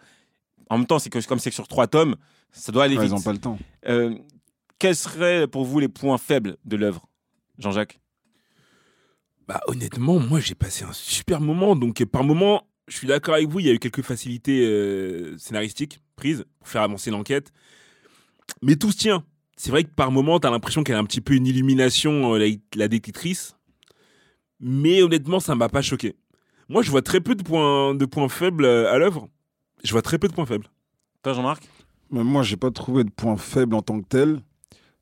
En 0.70 0.77
même 0.77 0.88
temps, 0.88 1.00
c'est 1.00 1.10
que 1.10 1.20
comme 1.27 1.39
c'est 1.39 1.50
que 1.50 1.56
sur 1.56 1.68
trois 1.68 1.88
tomes, 1.88 2.15
ça 2.51 2.72
doit 2.72 2.84
aller 2.86 2.96
Ouais, 2.98 3.03
vite. 3.03 3.12
ils 3.13 3.15
ont 3.20 3.22
pas 3.22 3.34
le 3.34 3.39
temps. 3.39 3.60
Euh, 3.88 4.15
quels 4.80 4.96
seraient 4.96 5.48
pour 5.48 5.65
vous 5.65 5.80
les 5.80 5.88
points 5.89 6.18
faibles 6.18 6.58
de 6.65 6.75
l'œuvre, 6.75 7.08
Jean-Jacques? 7.60 8.00
Bah, 9.48 9.60
honnêtement, 9.68 10.20
moi, 10.20 10.39
j'ai 10.39 10.56
passé 10.56 10.86
un 10.86 10.94
super 10.94 11.42
moment. 11.42 11.75
Donc, 11.75 12.01
euh, 12.01 12.06
par 12.06 12.24
moment, 12.24 12.65
je 12.88 12.98
suis 12.98 13.08
d'accord 13.08 13.36
avec 13.36 13.50
vous, 13.50 13.60
il 13.60 13.65
y 13.65 13.70
a 13.70 13.74
eu 13.74 13.80
quelques 13.80 14.01
facilités 14.01 14.65
euh, 14.65 15.38
scénaristiques 15.38 16.00
prises 16.15 16.46
pour 16.60 16.68
faire 16.70 16.82
avancer 16.82 17.12
l'enquête. 17.12 17.51
Mais 18.62 18.75
tout 18.75 18.92
se 18.92 18.98
tient. 18.98 19.25
C'est 19.58 19.70
vrai 19.70 19.84
que 19.84 19.89
par 19.94 20.12
moment, 20.12 20.39
t'as 20.39 20.50
l'impression 20.50 20.84
qu'elle 20.84 20.96
a 20.96 21.00
un 21.00 21.06
petit 21.06 21.22
peu 21.22 21.34
une 21.34 21.46
illumination, 21.46 22.34
euh, 22.34 22.38
la, 22.39 22.46
la 22.75 22.88
détectrice. 22.88 23.56
Mais 24.60 25.01
honnêtement, 25.01 25.39
ça 25.39 25.56
m'a 25.56 25.68
pas 25.70 25.82
choqué. 25.82 26.15
Moi, 26.74 26.82
je 26.82 26.89
vois 26.92 27.01
très 27.03 27.22
peu 27.22 27.36
de 27.36 27.44
points, 27.44 27.94
de 27.94 28.06
points 28.06 28.27
faibles 28.30 28.65
euh, 28.65 28.92
à 28.92 28.98
l'œuvre. 28.98 29.30
Je 29.84 29.92
vois 29.92 30.01
très 30.01 30.18
peu 30.18 30.27
de 30.27 30.34
points 30.34 30.46
faibles. 30.48 30.68
Toi, 31.22 31.34
Jean-Marc? 31.34 31.63
Mais 32.12 32.24
moi, 32.24 32.42
j'ai 32.44 32.58
pas 32.58 32.72
trouvé 32.72 33.03
de 33.03 33.12
point 33.12 33.38
faible 33.38 33.75
en 33.75 33.82
tant 33.82 34.00
que 34.01 34.08
tel. 34.08 34.42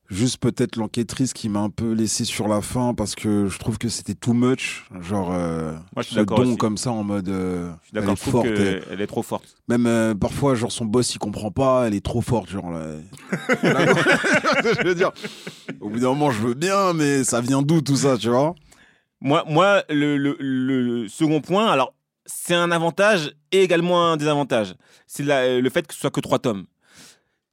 Juste 0.09 0.39
peut-être 0.39 0.75
l'enquêtrice 0.75 1.31
qui 1.31 1.47
m'a 1.47 1.61
un 1.61 1.69
peu 1.69 1.93
laissé 1.93 2.25
sur 2.25 2.49
la 2.49 2.59
fin 2.61 2.93
parce 2.93 3.15
que 3.15 3.47
je 3.47 3.57
trouve 3.57 3.77
que 3.77 3.87
c'était 3.87 4.13
too 4.13 4.33
much. 4.33 4.85
Genre, 4.99 5.29
euh, 5.31 5.71
Moi, 5.95 6.01
je 6.03 6.07
suis 6.07 6.15
d'accord 6.17 6.39
don 6.39 6.49
aussi. 6.49 6.57
comme 6.57 6.75
ça 6.75 6.91
en 6.91 7.03
mode. 7.05 7.29
euh, 7.29 7.71
Je 7.79 7.85
suis 7.87 7.93
d'accord, 7.93 8.09
elle 8.09 8.27
est 8.27 8.31
forte. 8.31 8.45
et- 8.47 8.89
qu'elle 8.89 8.99
est 9.01 9.07
trop 9.07 9.23
forte. 9.23 9.55
Même 9.69 9.85
euh, 9.87 10.13
parfois, 10.13 10.55
genre, 10.55 10.73
son 10.73 10.83
boss, 10.83 11.15
il 11.15 11.19
comprend 11.19 11.51
pas, 11.51 11.87
elle 11.87 11.93
est 11.93 12.03
trop 12.05 12.19
forte. 12.19 12.49
Genre, 12.49 12.69
là. 12.71 12.81
je 13.63 14.83
veux 14.83 14.95
dire, 14.95 15.11
au 15.79 15.87
bout 15.89 15.99
d'un 15.99 16.09
moment, 16.09 16.31
je 16.31 16.41
veux 16.41 16.53
bien, 16.55 16.91
mais 16.91 17.23
ça 17.23 17.39
vient 17.39 17.61
d'où 17.61 17.79
tout 17.81 17.95
ça, 17.95 18.17
tu 18.17 18.27
vois? 18.27 18.53
Moi, 19.21 19.43
moi 19.47 19.83
le, 19.89 20.17
le- 20.17 20.37
le 20.39 21.07
second 21.07 21.41
point, 21.41 21.67
alors, 21.71 21.93
c'est 22.25 22.55
un 22.55 22.71
avantage 22.71 23.31
et 23.51 23.61
également 23.61 24.11
un 24.11 24.17
désavantage. 24.17 24.75
C'est 25.07 25.23
la- 25.23 25.59
le 25.59 25.69
fait 25.69 25.85
que 25.87 25.93
ce 25.93 25.99
soit 25.99 26.11
que 26.11 26.21
trois 26.21 26.39
tomes. 26.39 26.65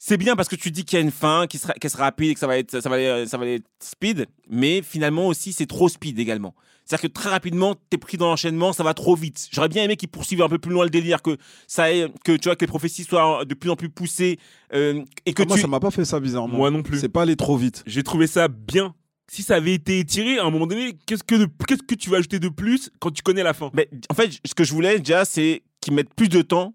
C'est 0.00 0.16
bien 0.16 0.36
parce 0.36 0.48
que 0.48 0.54
tu 0.56 0.70
dis 0.70 0.84
qu'il 0.84 0.96
y 0.96 1.02
a 1.02 1.04
une 1.04 1.10
fin, 1.10 1.46
qui 1.48 1.58
sera, 1.58 1.72
qu'elle 1.74 1.90
sera 1.90 2.04
rapide 2.04 2.30
et 2.30 2.34
que 2.34 2.40
ça 2.40 2.46
va, 2.46 2.56
être, 2.56 2.80
ça, 2.80 2.88
va 2.88 2.94
aller, 2.94 3.26
ça 3.26 3.36
va 3.36 3.46
être 3.46 3.66
speed, 3.82 4.26
mais 4.48 4.80
finalement 4.80 5.26
aussi, 5.26 5.52
c'est 5.52 5.66
trop 5.66 5.88
speed 5.88 6.18
également. 6.20 6.54
C'est-à-dire 6.84 7.10
que 7.10 7.12
très 7.12 7.28
rapidement, 7.30 7.74
t'es 7.90 7.98
pris 7.98 8.16
dans 8.16 8.28
l'enchaînement, 8.28 8.72
ça 8.72 8.84
va 8.84 8.94
trop 8.94 9.16
vite. 9.16 9.48
J'aurais 9.50 9.68
bien 9.68 9.82
aimé 9.82 9.96
qu'ils 9.96 10.08
poursuivent 10.08 10.40
un 10.40 10.48
peu 10.48 10.58
plus 10.58 10.72
loin 10.72 10.84
le 10.84 10.90
délire, 10.90 11.20
que 11.20 11.36
ça 11.66 11.92
ait, 11.92 12.10
que 12.24 12.32
tu 12.36 12.48
vois 12.48 12.54
que 12.56 12.62
les 12.64 12.68
prophéties 12.68 13.04
soient 13.04 13.44
de 13.44 13.54
plus 13.54 13.68
en 13.70 13.76
plus 13.76 13.90
poussées 13.90 14.38
euh, 14.72 15.02
et 15.26 15.34
que 15.34 15.42
Ah, 15.42 15.46
Moi, 15.48 15.56
tu. 15.56 15.62
ça 15.62 15.68
m'a 15.68 15.80
pas 15.80 15.90
fait 15.90 16.04
ça 16.04 16.20
bizarrement. 16.20 16.56
Moi 16.56 16.70
non 16.70 16.82
plus. 16.82 17.00
C'est 17.00 17.08
pas 17.10 17.22
allé 17.22 17.34
trop 17.36 17.56
vite. 17.56 17.82
J'ai 17.84 18.04
trouvé 18.04 18.26
ça 18.28 18.46
bien. 18.48 18.94
Si 19.30 19.42
ça 19.42 19.56
avait 19.56 19.74
été 19.74 19.98
étiré, 19.98 20.38
à 20.38 20.44
un 20.44 20.50
moment 20.50 20.66
donné, 20.66 20.98
qu'est-ce 21.06 21.22
que, 21.22 21.94
tu 21.94 22.10
vas 22.10 22.18
ajouter 22.18 22.38
de 22.38 22.48
plus 22.48 22.90
quand 22.98 23.10
tu 23.10 23.22
connais 23.22 23.42
la 23.42 23.54
fin? 23.54 23.70
En 24.10 24.14
fait, 24.14 24.40
ce 24.44 24.54
que 24.54 24.64
je 24.64 24.72
voulais 24.72 24.98
déjà, 24.98 25.24
c'est 25.24 25.62
qu'ils 25.80 25.92
mettent 25.92 26.14
plus 26.14 26.28
de 26.28 26.42
temps 26.42 26.74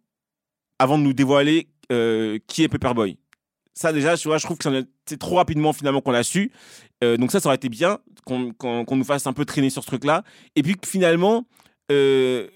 avant 0.79 0.97
de 0.97 1.03
nous 1.03 1.13
dévoiler 1.13 1.67
euh, 1.91 2.37
qui 2.47 2.63
est 2.63 2.67
Paperboy. 2.67 3.17
Ça, 3.73 3.91
déjà, 3.91 4.15
je 4.15 4.45
trouve 4.45 4.57
que 4.57 4.85
c'est 5.07 5.19
trop 5.19 5.35
rapidement 5.35 5.73
finalement 5.73 6.01
qu'on 6.01 6.11
l'a 6.11 6.23
su. 6.23 6.51
Euh, 7.03 7.17
donc 7.17 7.31
ça, 7.31 7.39
ça 7.39 7.49
aurait 7.49 7.55
été 7.55 7.69
bien 7.69 7.99
qu'on 8.25 8.85
nous 8.91 9.03
fasse 9.03 9.25
un 9.25 9.33
peu 9.33 9.45
traîner 9.45 9.69
sur 9.69 9.81
ce 9.81 9.87
truc-là. 9.87 10.23
Et 10.55 10.61
puis 10.61 10.75
finalement, 10.85 11.45
euh, 11.91 12.47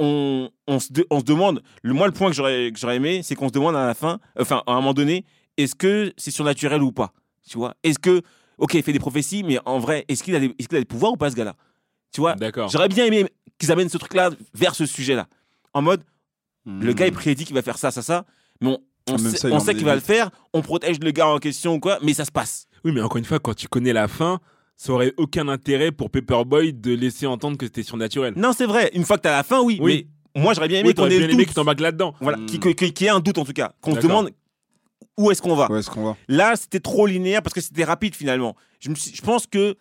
on, 0.00 0.50
se 0.78 1.22
demande, 1.22 1.62
le, 1.82 1.94
moi, 1.94 2.06
le 2.06 2.12
point 2.12 2.30
que 2.30 2.36
j'aurais 2.36 2.96
aimé, 2.96 3.22
c'est 3.22 3.34
qu'on 3.34 3.48
se 3.48 3.52
demande 3.52 3.76
à 3.76 3.86
la 3.86 3.94
fin, 3.94 4.20
enfin, 4.38 4.62
à 4.66 4.72
un 4.72 4.76
moment 4.76 4.94
donné, 4.94 5.24
est-ce 5.56 5.74
que 5.74 6.12
c'est 6.16 6.30
surnaturel 6.30 6.82
ou 6.82 6.92
pas 6.92 7.12
Tu 7.48 7.58
vois? 7.58 7.74
Est-ce 7.82 7.98
que, 7.98 8.22
ok, 8.58 8.74
il 8.74 8.82
fait 8.82 8.92
des 8.92 8.98
prophéties, 8.98 9.42
mais 9.42 9.58
en 9.64 9.78
vrai, 9.78 10.04
est-ce 10.08 10.22
qu'il 10.22 10.34
a, 10.34 10.40
des- 10.40 10.54
est-ce 10.58 10.68
qu'il 10.68 10.76
a 10.76 10.80
des 10.80 10.84
pouvoirs 10.86 11.12
ou 11.12 11.16
pas, 11.16 11.30
ce 11.30 11.36
gars-là? 11.36 11.54
Tu 12.12 12.20
vois 12.20 12.34
D'accord. 12.34 12.68
J'aurais 12.68 12.88
bien 12.88 13.04
aimé 13.06 13.26
qu'ils 13.58 13.70
amènent 13.72 13.88
ce 13.88 13.98
truc-là 13.98 14.30
vers 14.54 14.74
ce 14.74 14.86
sujet-là. 14.86 15.26
En 15.74 15.82
mode, 15.82 16.02
le 16.66 16.92
gars, 16.92 17.06
il 17.06 17.12
prédit 17.12 17.44
qu'il 17.44 17.54
va 17.54 17.62
faire 17.62 17.78
ça, 17.78 17.90
ça, 17.90 18.02
ça, 18.02 18.24
mais 18.60 18.76
on, 19.10 19.18
sait, 19.18 19.36
ça, 19.36 19.48
on 19.50 19.58
qu'il 19.58 19.84
va 19.84 19.94
le 19.94 20.00
faire, 20.00 20.30
on 20.52 20.60
protège 20.62 20.98
le 21.00 21.10
gars 21.10 21.28
en 21.28 21.38
question 21.38 21.74
ou 21.74 21.80
quoi, 21.80 21.98
mais 22.02 22.12
ça 22.14 22.24
se 22.24 22.30
passe. 22.30 22.66
Oui, 22.84 22.92
mais 22.92 23.00
encore 23.00 23.16
une 23.16 23.24
fois, 23.24 23.38
quand 23.38 23.54
tu 23.54 23.68
connais 23.68 23.92
la 23.92 24.06
fin, 24.08 24.38
ça 24.76 24.92
aurait 24.92 25.14
aucun 25.16 25.48
intérêt 25.48 25.92
pour 25.92 26.10
Paperboy 26.10 26.72
de 26.72 26.92
laisser 26.94 27.26
entendre 27.26 27.56
que 27.56 27.66
c'était 27.66 27.82
surnaturel. 27.82 28.34
Non, 28.36 28.52
c'est 28.52 28.66
vrai, 28.66 28.90
une 28.94 29.04
fois 29.04 29.16
que 29.16 29.22
t'as 29.22 29.36
la 29.36 29.42
fin, 29.42 29.60
oui, 29.62 29.78
Oui. 29.80 30.08
mais 30.34 30.42
moi, 30.42 30.54
j'aurais 30.54 30.68
bien 30.68 30.80
aimé 30.80 30.88
Oui, 30.90 30.94
qu'on 30.94 31.06
ait 31.06 31.18
bien 31.18 31.26
le 31.26 31.32
aimé 31.34 31.46
t'embarques 31.46 31.80
là-dedans. 31.80 32.14
Voilà, 32.20 32.38
Mm. 32.38 32.46
qu'il 32.46 32.60
qu'il 32.74 33.02
y 33.02 33.04
ait 33.06 33.08
un 33.10 33.20
doute 33.20 33.38
en 33.38 33.44
tout 33.44 33.52
cas, 33.52 33.72
qu'on 33.80 33.94
se 33.94 34.00
demande 34.00 34.30
où 35.16 35.30
est-ce 35.30 35.42
qu'on 35.42 35.54
va. 35.56 35.66
Là, 36.28 36.54
c'était 36.56 36.80
trop 36.80 37.06
linéaire 37.06 37.42
parce 37.42 37.54
que 37.54 37.60
c'était 37.60 37.84
rapide 37.84 38.14
finalement. 38.14 38.54
Je, 38.80 38.90
me 38.90 38.94
suis- 38.94 39.14
je 39.14 39.22
pense 39.22 39.46
que, 39.46 39.76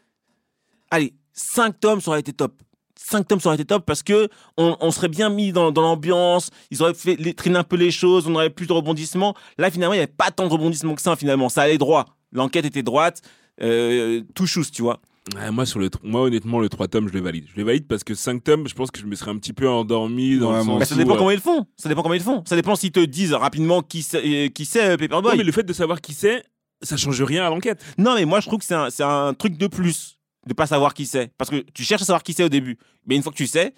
allez, 0.92 1.14
5 1.34 1.80
tomes, 1.80 2.02
ça 2.02 2.12
aurait 2.12 2.20
été 2.22 2.34
top. 2.34 2.54
5 3.00 3.28
tomes, 3.28 3.40
ça 3.40 3.50
aurait 3.50 3.56
été 3.56 3.66
top 3.66 3.86
parce 3.86 4.02
que 4.04 4.28
on, 4.58 4.76
on 4.80 4.92
serait 4.92 5.08
bien 5.08 5.30
mis 5.30 5.52
dans, 5.52 5.72
dans 5.72 5.82
l'ambiance, 5.84 6.50
ils 6.72 6.82
auraient 6.82 6.94
fait 6.96 7.16
les- 7.16 7.34
traîné 7.34 7.58
un 7.58 7.64
peu 7.64 7.76
les 7.76 7.92
choses, 7.92 8.28
on 8.28 8.36
aurait 8.36 8.50
plus 8.50 8.66
de 8.68 8.74
rebondissements. 8.74 9.36
Là, 9.58 9.70
finalement, 9.70 9.94
il 9.94 9.98
n'y 9.98 10.04
avait 10.04 10.12
pas 10.12 10.32
tant 10.32 10.48
de 10.48 10.52
rebondissements 10.52 10.96
que 10.96 11.02
ça 11.02 11.16
finalement. 11.16 11.50
Ça 11.50 11.62
allait 11.62 11.78
droit. 11.78 12.06
L'enquête 12.32 12.66
était 12.66 12.84
droite, 12.84 13.22
euh, 13.62 14.22
tout 14.36 14.48
chousse, 14.48 14.72
tu 14.72 14.82
vois. 14.82 15.00
Ouais, 15.36 15.52
moi, 15.52 15.66
sur 15.66 15.80
le, 15.80 15.90
moi, 16.04 16.22
honnêtement, 16.22 16.60
le 16.60 16.70
3 16.70 16.88
tomes, 16.88 17.08
je 17.10 17.14
le 17.14 17.20
valide. 17.22 17.46
Je 17.54 17.58
le 17.58 17.64
valide 17.66 17.88
parce 17.88 18.04
que 18.04 18.14
5 18.16 18.44
tomes, 18.44 18.68
je 18.68 18.74
pense 18.74 18.92
que 18.92 19.00
je 19.00 19.06
me 19.06 19.16
serais 19.16 19.32
un 19.32 19.38
petit 19.38 19.54
peu 19.54 19.68
endormi 19.70 20.38
dans 20.38 20.52
Ouais, 20.52 20.60
le 20.60 20.64
sens 20.64 20.80
Bah, 20.80 20.86
ça 20.86 20.96
où, 20.96 20.98
dépend 20.98 21.16
euh, 21.16 21.18
comment 21.18 21.32
ils 21.32 21.36
le 21.36 21.42
font. 21.42 21.66
Ça 21.76 21.90
dépend 21.90 22.02
comment 22.02 22.14
ils 22.14 22.20
le 22.20 22.24
font. 22.24 22.44
Ça 22.46 22.56
dépend 22.56 22.76
s'ils 22.76 22.92
te 22.92 23.00
disent 23.04 23.34
rapidement 23.34 23.82
qui 23.82 24.04
c'est, 24.04 24.24
euh, 24.26 24.50
qui 24.50 24.66
c'est 24.66 24.84
euh, 24.92 24.98
Paperboy. 24.98 25.38
mais 25.38 25.44
le 25.44 25.52
fait 25.52 25.64
de 25.64 25.74
savoir 25.74 26.00
qui 26.02 26.14
c'est, 26.14 26.44
ça 26.82 26.96
change 26.96 27.22
rien 27.22 27.46
à 27.46 27.50
l'enquête. 27.50 27.84
Non, 27.98 28.16
mais 28.16 28.26
moi, 28.26 28.40
je 28.40 28.48
trouve 28.48 28.60
que 28.60 28.66
c'est 28.66 28.76
un, 28.76 28.90
c'est 28.90 29.04
un 29.04 29.34
truc 29.34 29.58
de 29.58 29.68
plus 29.68 30.18
de 30.48 30.54
pas 30.54 30.66
savoir 30.68 30.94
qui 30.94 31.06
c'est. 31.06 31.32
Parce 31.38 31.50
que 31.50 31.66
tu 31.74 31.84
cherches 31.84 32.04
à 32.04 32.06
savoir 32.06 32.24
qui 32.24 32.32
c'est 32.34 32.44
au 32.44 32.50
début. 32.50 32.78
Mais 33.06 33.16
une 33.16 33.22
fois 33.24 33.32
que 33.34 33.38
tu 33.38 33.48
sais, 33.48 33.74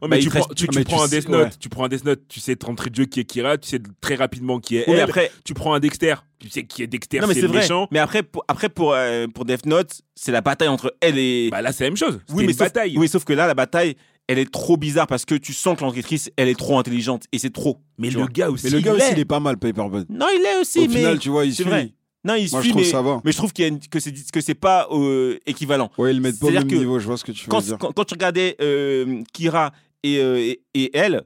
Ouais, 0.00 0.08
Bah, 0.08 0.16
mais 0.16 0.18
tu, 0.20 0.28
prends, 0.28 0.38
reste- 0.40 0.54
tu, 0.54 0.64
Ah, 0.68 0.72
tu 0.72 0.78
mais 0.78 0.84
prends 0.84 0.96
tu 0.98 1.02
un 1.02 1.08
sais- 1.08 1.20
Death 1.20 1.28
Note, 1.28 1.44
ouais. 1.44 1.50
tu 1.58 1.68
prends 1.68 1.84
un 1.84 1.88
Death 1.88 2.04
Note, 2.04 2.20
tu 2.28 2.40
sais 2.40 2.54
d'entrée 2.56 2.90
de 2.90 2.94
jeu 2.94 3.04
qui 3.06 3.20
est 3.20 3.24
Kira, 3.24 3.58
tu 3.58 3.68
sais 3.68 3.80
très 4.00 4.14
rapidement 4.14 4.60
qui 4.60 4.76
est 4.76 4.84
mais 4.86 4.94
elle. 4.94 5.00
après, 5.00 5.30
Tu 5.44 5.54
prends 5.54 5.72
un 5.74 5.80
Dexter, 5.80 6.14
tu 6.38 6.48
sais 6.50 6.64
qui 6.64 6.82
est 6.82 6.86
Dexter, 6.86 7.20
non, 7.20 7.26
mais 7.26 7.34
c'est 7.34 7.40
le 7.42 7.48
vrai. 7.48 7.60
méchant. 7.60 7.88
Mais 7.90 7.98
après, 7.98 8.22
pour, 8.22 8.44
après 8.48 8.68
pour, 8.68 8.92
euh, 8.92 9.26
pour 9.28 9.44
Death 9.44 9.66
Note, 9.66 10.00
c'est 10.14 10.30
la 10.32 10.40
bataille 10.40 10.68
entre 10.68 10.94
elle 11.00 11.18
et. 11.18 11.48
Bah 11.50 11.62
là, 11.62 11.72
c'est 11.72 11.84
la 11.84 11.90
même 11.90 11.96
chose. 11.96 12.20
Oui, 12.30 12.44
mais 12.44 12.52
une 12.52 12.58
sauf, 12.58 12.58
bataille. 12.68 12.96
oui, 12.98 13.08
sauf 13.08 13.24
que 13.24 13.32
là, 13.32 13.46
la 13.46 13.54
bataille, 13.54 13.96
elle 14.28 14.38
est 14.38 14.50
trop 14.52 14.76
bizarre 14.76 15.06
parce 15.06 15.24
que 15.24 15.34
tu 15.34 15.54
sens 15.54 15.76
que 15.78 15.82
l'enquêtrice, 15.84 16.30
elle 16.36 16.48
est 16.48 16.58
trop 16.58 16.78
intelligente. 16.78 17.24
Et 17.32 17.38
c'est 17.38 17.50
trop. 17.52 17.80
mais 17.96 18.10
le 18.10 18.18
vois. 18.18 18.28
gars 18.30 18.50
aussi. 18.50 18.66
Mais 18.66 18.70
le 18.70 18.80
gars 18.80 18.92
il 18.92 18.96
aussi, 18.98 19.06
l'est. 19.08 19.12
il 19.16 19.18
est 19.20 19.24
pas 19.24 19.40
mal, 19.40 19.56
Paperboy. 19.56 20.04
Non, 20.10 20.26
il 20.34 20.44
est 20.44 20.60
aussi, 20.60 20.80
Au 20.80 20.82
mais. 20.82 20.88
final, 20.96 21.18
tu 21.18 21.30
vois, 21.30 21.44
il 21.46 21.54
suit. 21.54 21.64
vrai. 21.64 21.92
Non, 22.24 22.34
il 22.34 22.50
Moi, 22.50 22.60
je 22.60 22.64
suit, 22.64 22.70
trouve 22.70 22.82
mais, 22.82 22.88
ça 22.88 23.00
va. 23.02 23.20
mais 23.24 23.32
je 23.32 23.36
trouve 23.36 23.52
qu'il 23.52 23.62
y 23.62 23.66
a 23.66 23.68
une- 23.68 23.78
que 23.80 24.00
c'est 24.00 24.12
que 24.32 24.40
c'est 24.40 24.54
pas 24.54 24.88
euh, 24.90 25.38
équivalent. 25.46 25.90
Ouais, 25.98 26.10
ils 26.12 26.16
le 26.16 26.20
mettent 26.22 26.38
pas 26.40 26.46
au 26.46 26.50
C'est-à-dire 26.50 26.66
même 26.66 26.70
que 26.70 26.76
niveau, 26.82 26.98
je 26.98 27.06
vois 27.06 27.16
ce 27.16 27.24
que 27.24 27.32
tu 27.32 27.44
veux 27.44 27.48
Quand, 27.50 27.60
dire. 27.60 27.78
quand, 27.78 27.92
quand 27.92 28.04
tu 28.04 28.14
regardais 28.14 28.56
euh, 28.60 29.22
Kira 29.32 29.72
et, 30.02 30.18
euh, 30.18 30.36
et, 30.38 30.60
et 30.74 30.90
elle, 30.96 31.22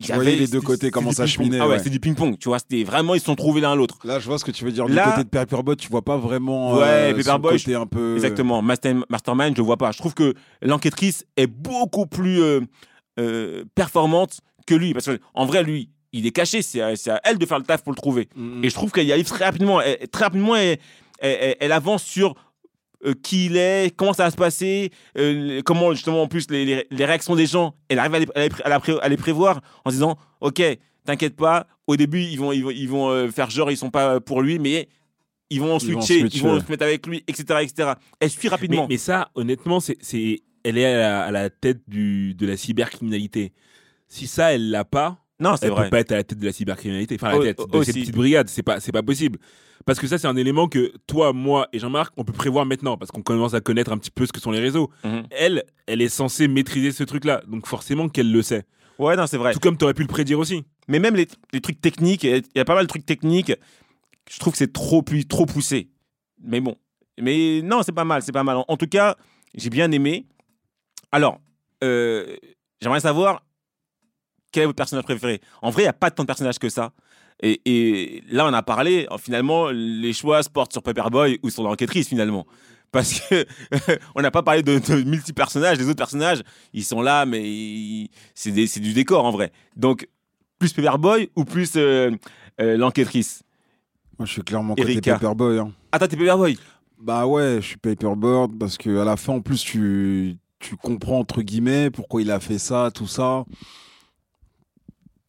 il 0.00 0.04
y 0.04 0.06
Tu 0.08 0.12
voyais 0.14 0.30
avait- 0.32 0.38
les 0.40 0.46
deux 0.46 0.52
c'était- 0.58 0.66
côtés 0.66 0.76
c'était 0.80 0.90
comment 0.92 1.08
du 1.10 1.14
ça 1.16 1.24
ping-pong. 1.24 1.44
cheminait, 1.46 1.58
Ah 1.60 1.66
ouais, 1.66 1.74
ouais. 1.76 1.82
c'est 1.82 1.90
du 1.90 1.98
ping-pong, 1.98 2.36
tu 2.38 2.48
vois. 2.50 2.58
C'était 2.58 2.84
vraiment, 2.84 3.14
ils 3.14 3.20
se 3.20 3.24
sont 3.26 3.34
trouvés 3.34 3.60
l'un 3.62 3.72
à 3.72 3.74
l'autre. 3.74 3.98
Là, 4.04 4.18
je 4.20 4.26
vois 4.26 4.38
ce 4.38 4.44
que 4.44 4.50
tu 4.52 4.64
veux 4.64 4.70
dire. 4.70 4.86
Là- 4.86 5.06
Du 5.06 5.10
côté 5.12 5.24
de 5.24 5.28
Paperboy, 5.30 5.76
tu 5.76 5.88
vois 5.88 6.02
pas 6.02 6.18
vraiment 6.18 6.74
Ouais, 6.74 6.82
euh, 6.84 7.10
son 7.12 7.16
Paperboy, 7.16 7.58
côté 7.58 7.74
un 7.74 7.86
peu. 7.86 8.14
Exactement. 8.14 8.60
Master, 8.62 8.94
Mastermind, 9.08 9.56
je 9.56 9.62
le 9.62 9.66
vois 9.66 9.76
pas. 9.78 9.90
Je 9.92 9.98
trouve 9.98 10.14
que 10.14 10.34
l'enquêtrice 10.62 11.24
est 11.38 11.46
beaucoup 11.48 12.06
plus 12.06 12.40
euh, 12.42 12.60
euh, 13.18 13.64
performante 13.74 14.38
que 14.66 14.74
lui. 14.74 14.92
Parce 14.92 15.06
qu'en 15.08 15.46
vrai, 15.46 15.62
lui, 15.64 15.88
il 16.12 16.26
est 16.26 16.30
caché. 16.30 16.62
C'est 16.62 16.80
à, 16.80 17.20
elle 17.24 17.38
de 17.38 17.46
faire 17.46 17.58
le 17.58 17.64
taf 17.64 17.82
pour 17.82 17.92
le 17.92 17.96
trouver. 17.96 18.28
Mhm. 18.36 18.64
Et 18.64 18.70
je 18.70 18.74
trouve 18.74 18.90
qu'elle 18.92 19.06
y 19.06 19.12
arrive 19.12 19.26
très 19.26 19.44
rapidement. 19.44 19.80
Elle- 19.80 20.08
très 20.08 20.24
rapidement, 20.24 20.56
elle, 20.56 20.78
elle- 21.20 21.38
elle- 21.40 21.56
elle 21.60 21.72
avance 21.72 22.02
sur 22.04 22.34
euh, 23.06 23.14
qui 23.22 23.46
il 23.46 23.56
est, 23.56 23.94
comment 23.94 24.12
ça 24.12 24.24
va 24.24 24.30
se 24.32 24.36
passer, 24.36 24.90
euh, 25.16 25.62
comment 25.64 25.92
justement 25.94 26.22
en 26.22 26.26
plus 26.26 26.50
les, 26.50 26.64
les- 26.64 26.86
les 26.90 27.04
réactions 27.04 27.36
des 27.36 27.46
gens. 27.46 27.74
Elle 27.88 28.00
arrive 28.00 28.14
à 28.14 28.18
les, 28.18 28.50
à 28.64 28.68
la 28.68 28.80
pré- 28.80 28.98
à 29.00 29.08
les 29.08 29.16
prévoir 29.16 29.60
en 29.84 29.90
se 29.90 29.94
disant 29.94 30.18
Ok, 30.40 30.60
t'inquiète 31.04 31.36
pas, 31.36 31.68
au 31.86 31.94
début, 31.96 32.20
ils 32.22 32.36
vont, 32.38 32.50
ils 32.50 32.64
vont, 32.64 32.70
ils 32.70 32.88
vont 32.88 33.08
euh, 33.10 33.28
faire 33.30 33.50
genre, 33.50 33.70
ils 33.70 33.76
sont 33.76 33.90
pas 33.90 34.18
pour 34.20 34.42
lui, 34.42 34.58
mais 34.58 34.88
ils 35.50 35.60
vont 35.60 35.78
Ils 35.78 35.92
vont 35.94 36.00
switcher, 36.00 36.14
ils 36.18 36.20
switcher, 36.30 36.40
vont 36.40 36.60
se 36.60 36.68
mettre 36.70 36.82
avec 36.82 37.06
lui, 37.06 37.22
etc. 37.28 37.60
etc. 37.62 37.92
Elle 38.18 38.30
suit 38.30 38.48
rapidement. 38.48 38.86
mais 38.88 38.96
ça, 38.98 39.30
honnêtement, 39.36 39.78
c'est, 39.78 39.96
elle 40.64 40.76
est 40.76 40.84
à 40.84 40.96
la, 40.98 41.24
à 41.26 41.30
la 41.30 41.50
tête 41.50 41.78
du, 41.86 42.34
de 42.34 42.46
la 42.48 42.56
cybercriminalité. 42.56 43.52
Si 44.08 44.26
ça, 44.26 44.52
elle 44.54 44.70
l'a 44.70 44.84
pas, 44.84 45.18
Non, 45.40 45.56
c'est 45.56 45.66
Elle 45.66 45.72
vrai. 45.72 45.84
peut 45.84 45.90
pas 45.90 46.00
être 46.00 46.12
à 46.12 46.16
la 46.16 46.24
tête 46.24 46.38
de 46.38 46.44
la 46.46 46.52
cybercriminalité, 46.52 47.14
enfin 47.20 47.28
à 47.28 47.38
la 47.38 47.44
tête 47.54 47.58
de 47.58 47.76
aussi. 47.78 47.92
cette 47.92 48.00
petite 48.02 48.14
brigade, 48.14 48.48
c'est 48.48 48.62
pas, 48.62 48.80
c'est 48.80 48.92
pas 48.92 49.02
possible. 49.02 49.38
Parce 49.86 50.00
que 50.00 50.06
ça, 50.08 50.18
c'est 50.18 50.26
un 50.26 50.36
élément 50.36 50.68
que 50.68 50.92
toi, 51.06 51.32
moi 51.32 51.68
et 51.72 51.78
Jean-Marc, 51.78 52.12
on 52.16 52.24
peut 52.24 52.32
prévoir 52.32 52.66
maintenant, 52.66 52.96
parce 52.96 53.10
qu'on 53.10 53.22
commence 53.22 53.54
à 53.54 53.60
connaître 53.60 53.92
un 53.92 53.98
petit 53.98 54.10
peu 54.10 54.26
ce 54.26 54.32
que 54.32 54.40
sont 54.40 54.50
les 54.50 54.58
réseaux. 54.60 54.90
Mhm. 55.04 55.22
Elle, 55.30 55.62
elle 55.86 56.02
est 56.02 56.08
censée 56.08 56.48
maîtriser 56.48 56.90
ce 56.92 57.04
truc-là, 57.04 57.42
donc 57.46 57.66
forcément 57.66 58.08
qu'elle 58.08 58.30
le 58.32 58.42
sait. 58.42 58.64
Ouais, 58.98 59.14
non, 59.16 59.26
c'est 59.28 59.36
vrai. 59.36 59.52
Tout 59.52 59.60
comme 59.60 59.78
tu 59.78 59.84
aurais 59.84 59.94
pu 59.94 60.02
le 60.02 60.08
prédire 60.08 60.40
aussi. 60.40 60.64
Mais 60.88 60.98
même 60.98 61.14
les, 61.14 61.28
les 61.52 61.60
trucs 61.60 61.80
techniques, 61.80 62.24
il 62.24 62.42
y 62.56 62.58
a 62.60 62.64
pas 62.64 62.74
mal 62.74 62.84
de 62.84 62.88
trucs 62.88 63.06
techniques. 63.06 63.52
Je 64.28 64.38
trouve 64.40 64.52
que 64.54 64.58
c'est 64.58 64.72
trop, 64.72 65.02
pu- 65.02 65.26
trop 65.26 65.46
poussé. 65.46 65.88
Mais 66.42 66.60
bon. 66.60 66.74
Mais 67.20 67.62
non, 67.62 67.82
c'est 67.84 67.92
pas 67.92 68.04
mal, 68.04 68.22
c'est 68.22 68.32
pas 68.32 68.42
mal. 68.42 68.56
En, 68.56 68.64
en 68.66 68.76
tout 68.76 68.88
cas, 68.88 69.16
j'ai 69.54 69.70
bien 69.70 69.90
aimé. 69.92 70.26
Alors, 71.12 71.40
euh, 71.84 72.36
j'aimerais 72.82 73.00
savoir 73.00 73.42
quel 74.52 74.62
est 74.64 74.66
votre 74.66 74.76
personnage 74.76 75.04
préféré? 75.04 75.40
En 75.62 75.70
vrai, 75.70 75.82
il 75.82 75.84
n'y 75.86 75.90
a 75.90 75.92
pas 75.94 76.10
tant 76.10 76.22
de 76.22 76.26
personnages 76.26 76.58
que 76.58 76.68
ça. 76.68 76.92
Et, 77.40 77.60
et 77.64 78.24
là, 78.30 78.46
on 78.46 78.52
a 78.52 78.62
parlé, 78.62 79.06
finalement, 79.20 79.70
les 79.70 80.12
choix 80.12 80.42
se 80.42 80.50
portent 80.50 80.72
sur 80.72 80.82
Paperboy 80.82 81.38
ou 81.42 81.50
sur 81.50 81.62
l'enquêtrice, 81.62 82.08
finalement. 82.08 82.46
Parce 82.90 83.20
que 83.20 83.46
on 84.14 84.22
n'a 84.22 84.30
pas 84.30 84.42
parlé 84.42 84.62
de, 84.62 84.78
de 84.78 85.02
multi-personnages. 85.02 85.78
Les 85.78 85.84
autres 85.84 85.96
personnages, 85.96 86.42
ils 86.72 86.84
sont 86.84 87.00
là, 87.02 87.26
mais 87.26 88.08
c'est 88.34 88.80
du 88.80 88.92
décor, 88.92 89.24
en 89.24 89.30
vrai. 89.30 89.52
Donc, 89.76 90.08
plus 90.58 90.72
Paperboy 90.72 91.30
ou 91.36 91.44
plus 91.44 91.72
euh, 91.76 92.10
euh, 92.60 92.76
l'enquêtrice? 92.76 93.42
Moi, 94.18 94.26
je 94.26 94.32
suis 94.32 94.42
clairement 94.42 94.74
côté. 94.74 95.00
Paperboy. 95.00 95.58
hein. 95.58 95.72
Ah, 95.92 95.98
t'es 96.00 96.16
Paperboy? 96.16 96.58
Bah 97.00 97.26
ouais, 97.26 97.58
je 97.60 97.66
suis 97.66 97.76
Paperboard 97.76 98.58
parce 98.58 98.76
que 98.76 98.98
à 98.98 99.04
la 99.04 99.16
fin, 99.16 99.34
en 99.34 99.40
plus, 99.40 99.62
tu, 99.62 100.36
tu 100.58 100.74
comprends 100.74 101.20
entre 101.20 101.42
guillemets 101.42 101.90
pourquoi 101.90 102.20
il 102.22 102.30
a 102.32 102.40
fait 102.40 102.58
ça, 102.58 102.90
tout 102.92 103.06
ça. 103.06 103.44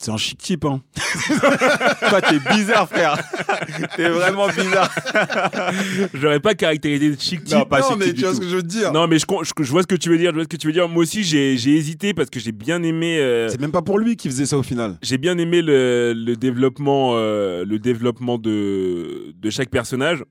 C'est 0.01 0.11
un 0.11 0.17
chic 0.17 0.37
type, 0.37 0.63
hein. 0.63 0.81
Toi, 2.09 2.21
t'es 2.21 2.39
bizarre, 2.55 2.87
frère. 2.87 3.17
t'es 3.97 4.07
vraiment 4.07 4.47
bizarre. 4.47 4.89
J'aurais 6.13 6.39
pas 6.39 6.55
caractérisé 6.55 7.09
de 7.13 7.19
chic 7.19 7.43
type. 7.43 7.57
Non, 7.57 7.65
pas 7.65 7.81
non, 7.81 7.89
chic 7.89 7.97
mais 7.99 8.13
tu 8.13 8.21
vois 8.21 8.29
tout. 8.29 8.35
ce 8.37 8.39
que 8.41 8.47
je 8.47 8.55
veux 8.55 8.61
te 8.63 8.67
dire. 8.67 8.93
Non, 8.93 9.07
mais 9.07 9.19
je, 9.19 9.25
con- 9.25 9.43
je, 9.43 9.51
je 9.59 9.69
vois 9.69 9.81
ce 9.81 9.87
que 9.87 9.95
tu 9.95 10.09
veux 10.09 10.17
dire. 10.17 10.29
Je 10.31 10.35
vois 10.35 10.43
ce 10.43 10.47
que 10.47 10.55
tu 10.55 10.67
veux 10.67 10.73
dire. 10.73 10.87
Moi 10.87 11.01
aussi, 11.03 11.25
j'ai 11.25 11.53
hésité 11.53 12.13
parce 12.13 12.29
que 12.29 12.39
j'ai 12.39 12.53
bien 12.53 12.81
aimé. 12.81 13.17
euh, 13.19 13.49
C'est 13.49 13.59
même 13.59 13.73
pas 13.73 13.81
pour 13.81 13.99
lui 13.99 14.15
qui 14.15 14.29
faisait 14.29 14.45
ça 14.45 14.57
au 14.57 14.63
final. 14.63 14.97
j'ai 15.01 15.17
bien 15.17 15.37
aimé 15.37 15.61
le, 15.61 16.13
le 16.15 16.35
développement, 16.37 17.11
euh, 17.15 17.65
le 17.65 17.77
développement 17.77 18.37
de, 18.37 19.33
de 19.35 19.49
chaque 19.49 19.69
personnage. 19.69 20.23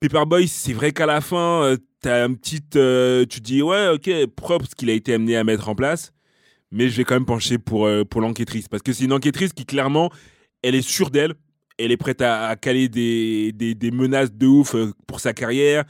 Paperboy, 0.00 0.48
c'est 0.48 0.72
vrai 0.72 0.90
qu'à 0.90 1.06
la 1.06 1.20
fin, 1.20 1.62
euh, 1.62 1.76
t'as 2.00 2.24
un 2.24 2.34
petit, 2.34 2.60
euh, 2.74 3.24
tu 3.24 3.38
te 3.40 3.44
dis 3.44 3.62
ouais, 3.62 3.86
ok, 3.94 4.10
propre 4.34 4.66
ce 4.68 4.74
qu'il 4.74 4.90
a 4.90 4.94
été 4.94 5.14
amené 5.14 5.36
à 5.36 5.44
mettre 5.44 5.68
en 5.68 5.76
place, 5.76 6.12
mais 6.72 6.88
je 6.88 6.96
vais 6.96 7.04
quand 7.04 7.14
même 7.14 7.26
pencher 7.26 7.58
pour 7.58 7.86
euh, 7.86 8.04
pour 8.04 8.20
l'enquêtrice 8.20 8.68
parce 8.68 8.82
que 8.82 8.92
c'est 8.92 9.04
une 9.04 9.12
enquêtrice 9.12 9.52
qui 9.52 9.64
clairement, 9.64 10.10
elle 10.62 10.74
est 10.74 10.82
sûre 10.82 11.10
d'elle, 11.10 11.34
elle 11.78 11.92
est 11.92 11.96
prête 11.96 12.22
à, 12.22 12.48
à 12.48 12.56
caler 12.56 12.88
des, 12.88 13.52
des, 13.52 13.74
des 13.74 13.90
menaces 13.90 14.32
de 14.32 14.46
ouf 14.46 14.74
euh, 14.74 14.92
pour 15.06 15.20
sa 15.20 15.32
carrière. 15.32 15.84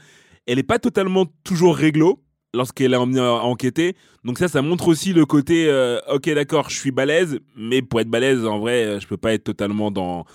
Elle 0.45 0.59
est 0.59 0.63
pas 0.63 0.79
totalement 0.79 1.25
toujours 1.43 1.75
réglo 1.75 2.21
lorsqu'elle 2.53 2.93
est 2.93 2.97
emmenée 2.97 3.19
à 3.19 3.43
enquêter. 3.45 3.95
Donc 4.23 4.37
ça, 4.37 4.47
ça 4.47 4.61
montre 4.61 4.87
aussi 4.87 5.13
le 5.13 5.25
côté, 5.25 5.67
euh, 5.67 5.99
ok, 6.11 6.29
d'accord, 6.33 6.69
je 6.69 6.77
suis 6.77 6.91
balèze, 6.91 7.39
mais 7.57 7.81
pour 7.81 7.99
être 7.99 8.09
balèze, 8.09 8.45
en 8.45 8.59
vrai, 8.59 8.85
euh, 8.85 8.99
je 8.99 9.07
peux 9.07 9.17
pas 9.17 9.33
être 9.33 9.43
totalement 9.43 9.91
dans 9.91 10.25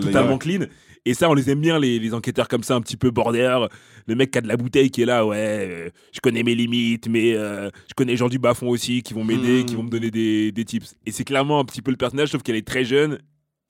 Totalement 0.00 0.38
clean. 0.38 0.60
Et 1.06 1.14
ça, 1.14 1.30
on 1.30 1.34
les 1.34 1.50
aime 1.50 1.60
bien, 1.60 1.78
les, 1.78 1.98
les 1.98 2.12
enquêteurs 2.14 2.46
comme 2.48 2.62
ça, 2.62 2.74
un 2.74 2.80
petit 2.80 2.96
peu 2.96 3.10
border. 3.10 3.66
Le 4.06 4.14
mec 4.14 4.30
qui 4.32 4.38
a 4.38 4.40
de 4.42 4.48
la 4.48 4.56
bouteille 4.56 4.90
qui 4.90 5.02
est 5.02 5.06
là, 5.06 5.24
ouais, 5.26 5.36
euh, 5.38 5.90
je 6.12 6.20
connais 6.20 6.42
mes 6.42 6.54
limites, 6.54 7.08
mais 7.08 7.34
euh, 7.34 7.70
je 7.88 7.94
connais 7.94 8.12
les 8.12 8.16
gens 8.18 8.28
du 8.28 8.38
bas-fond 8.38 8.68
aussi 8.68 9.02
qui 9.02 9.14
vont 9.14 9.24
m'aider, 9.24 9.60
Mhm. 9.60 9.64
qui 9.66 9.74
vont 9.76 9.82
me 9.82 9.88
donner 9.90 10.10
des, 10.10 10.52
des 10.52 10.64
tips. 10.64 10.94
Et 11.06 11.10
c'est 11.12 11.24
clairement 11.24 11.58
un 11.60 11.64
petit 11.64 11.80
peu 11.82 11.90
le 11.90 11.96
personnage, 11.96 12.30
sauf 12.30 12.42
qu'elle 12.42 12.56
est 12.56 12.66
très 12.66 12.84
jeune 12.84 13.18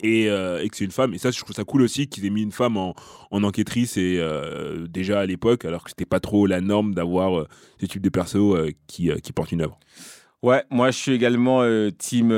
et, 0.03 0.29
euh, 0.29 0.61
et 0.63 0.69
que 0.69 0.77
c'est 0.77 0.85
une 0.85 0.91
femme. 0.91 1.15
Et 1.15 1.19
ça, 1.19 1.31
je 1.31 1.39
trouve 1.39 1.55
ça 1.55 1.63
cool 1.65 1.83
aussi 1.83 2.09
qu'ils 2.09 2.27
aient 2.27 2.31
mis 2.31 2.43
une 2.43 2.53
femme 2.53 2.77
en, 2.77 2.95
en 3.31 3.45
enquêtrice 3.45 3.97
et 3.97 4.17
euh, 4.19 4.87
déjà 4.89 5.21
à 5.21 5.27
l'époque, 5.27 5.65
alors 5.65 5.85
que 5.85 5.91
c'était 5.91 6.07
pas 6.07 6.21
trop 6.21 6.47
la 6.47 6.61
norme 6.61 6.95
d'avoir 6.95 7.39
euh, 7.41 7.47
ce 7.81 7.87
type 7.87 8.03
de 8.03 8.09
perso 8.09 8.57
qui, 8.89 9.11
qui 9.23 9.33
porte 9.33 9.53
une 9.53 9.61
œuvre. 9.63 9.79
Ouais, 10.43 10.65
moi, 10.71 10.91
je 10.91 10.97
suis 10.99 11.13
également 11.13 11.63
team 11.99 12.33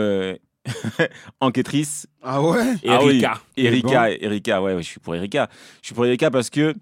enquêtrice. 1.40 2.07
Ah 2.22 2.42
ouais? 2.42 2.75
Ah 2.87 3.05
oui, 3.05 3.14
Erika. 3.14 3.40
Erika, 3.57 4.11
Erika, 4.11 4.62
ouais, 4.62 4.75
ouais, 4.75 4.83
je 4.83 4.88
suis 4.88 5.01
pour 5.01 5.14
Erika. 5.14 5.48
Je 5.81 5.87
suis 5.87 5.94
pour 5.94 6.07
Erika 6.07 6.31
parce 6.31 6.51
que 6.51 6.75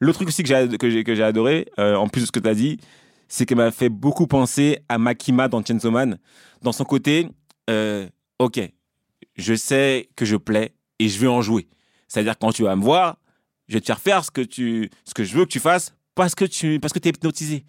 le 0.00 0.12
truc 0.12 0.28
aussi 0.28 0.42
que 0.42 0.48
j'ai 0.48 0.78
que 0.78 0.90
j'ai 0.90 1.04
que 1.04 1.14
j'ai 1.14 1.22
adoré, 1.22 1.66
euh, 1.78 1.96
en 1.96 2.08
plus 2.08 2.22
de 2.22 2.26
ce 2.26 2.32
que 2.32 2.40
tu 2.40 2.48
as 2.48 2.54
dit, 2.54 2.78
c'est 3.28 3.46
qu'elle 3.46 3.58
m'a 3.58 3.70
fait 3.70 3.88
beaucoup 3.88 4.26
penser 4.26 4.78
à 4.88 4.98
Makima 4.98 5.48
dans 5.48 5.62
Chainsaw 5.62 5.90
Man, 5.90 6.18
dans 6.62 6.72
son 6.72 6.84
côté, 6.84 7.28
euh, 7.70 8.08
ok, 8.38 8.60
je 9.36 9.54
sais 9.54 10.08
que 10.16 10.24
je 10.24 10.36
plais 10.36 10.72
et 10.98 11.08
je 11.08 11.18
vais 11.18 11.26
en 11.26 11.42
jouer. 11.42 11.68
C'est-à-dire 12.08 12.38
quand 12.38 12.52
tu 12.52 12.62
vas 12.62 12.74
me 12.74 12.82
voir, 12.82 13.18
je 13.68 13.74
vais 13.74 13.80
te 13.80 13.86
faire 13.86 14.00
faire 14.00 14.24
ce 14.24 14.30
que 14.30 14.40
tu, 14.40 14.90
ce 15.04 15.14
que 15.14 15.24
je 15.24 15.36
veux 15.36 15.44
que 15.44 15.50
tu 15.50 15.60
fasses 15.60 15.94
parce 16.14 16.34
que 16.34 16.44
tu, 16.44 16.80
parce 16.80 16.92
que 16.92 16.98
es 16.98 17.10
hypnotisé. 17.10 17.64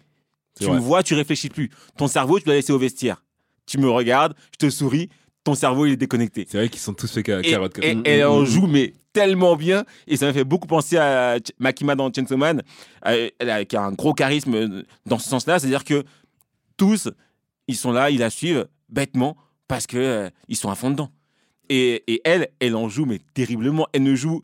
Tu 0.58 0.64
vrai. 0.64 0.74
me 0.74 0.80
vois, 0.80 1.02
tu 1.02 1.14
réfléchis 1.14 1.48
plus. 1.48 1.70
Ton 1.96 2.08
cerveau, 2.08 2.40
tu 2.40 2.48
l'as 2.48 2.54
laissé 2.54 2.72
au 2.72 2.78
vestiaire. 2.78 3.22
Tu 3.66 3.78
me 3.78 3.88
regardes, 3.88 4.34
je 4.52 4.66
te 4.66 4.70
souris, 4.70 5.08
ton 5.44 5.54
cerveau 5.54 5.86
il 5.86 5.92
est 5.92 5.96
déconnecté. 5.96 6.46
C'est 6.48 6.58
vrai 6.58 6.68
qu'ils 6.68 6.80
sont 6.80 6.92
tous 6.94 7.10
fait 7.10 7.22
ca- 7.24 7.40
Et, 7.42 7.50
et- 7.82 7.92
et 8.04 8.10
elle 8.18 8.26
en 8.26 8.44
joue 8.44 8.66
mais 8.66 8.92
tellement 9.12 9.56
bien 9.56 9.84
et 10.06 10.16
ça 10.16 10.26
m'a 10.26 10.32
fait 10.32 10.44
beaucoup 10.44 10.68
penser 10.68 10.96
à 10.96 11.38
Makima 11.58 11.94
dans 11.96 12.12
Chainsaw 12.12 12.36
Man 12.36 12.62
elle 13.02 13.32
a, 13.40 13.64
qui 13.64 13.74
a 13.76 13.82
un 13.82 13.92
gros 13.92 14.12
charisme 14.14 14.54
euh, 14.54 14.82
dans 15.06 15.18
ce 15.18 15.28
sens-là 15.28 15.58
c'est 15.58 15.66
à 15.66 15.70
dire 15.70 15.84
que 15.84 16.04
tous 16.76 17.08
ils 17.68 17.76
sont 17.76 17.92
là 17.92 18.10
ils 18.10 18.18
la 18.18 18.30
suivent 18.30 18.66
bêtement 18.88 19.36
parce 19.68 19.86
que 19.86 19.96
euh, 19.96 20.30
ils 20.48 20.56
sont 20.56 20.70
à 20.70 20.74
fond 20.74 20.90
dedans. 20.90 21.10
Et, 21.68 22.02
et 22.12 22.20
elle 22.24 22.48
elle 22.60 22.74
en 22.76 22.88
joue 22.88 23.04
mais 23.06 23.20
terriblement. 23.34 23.86
Elle 23.92 24.02
ne 24.02 24.14
joue 24.14 24.42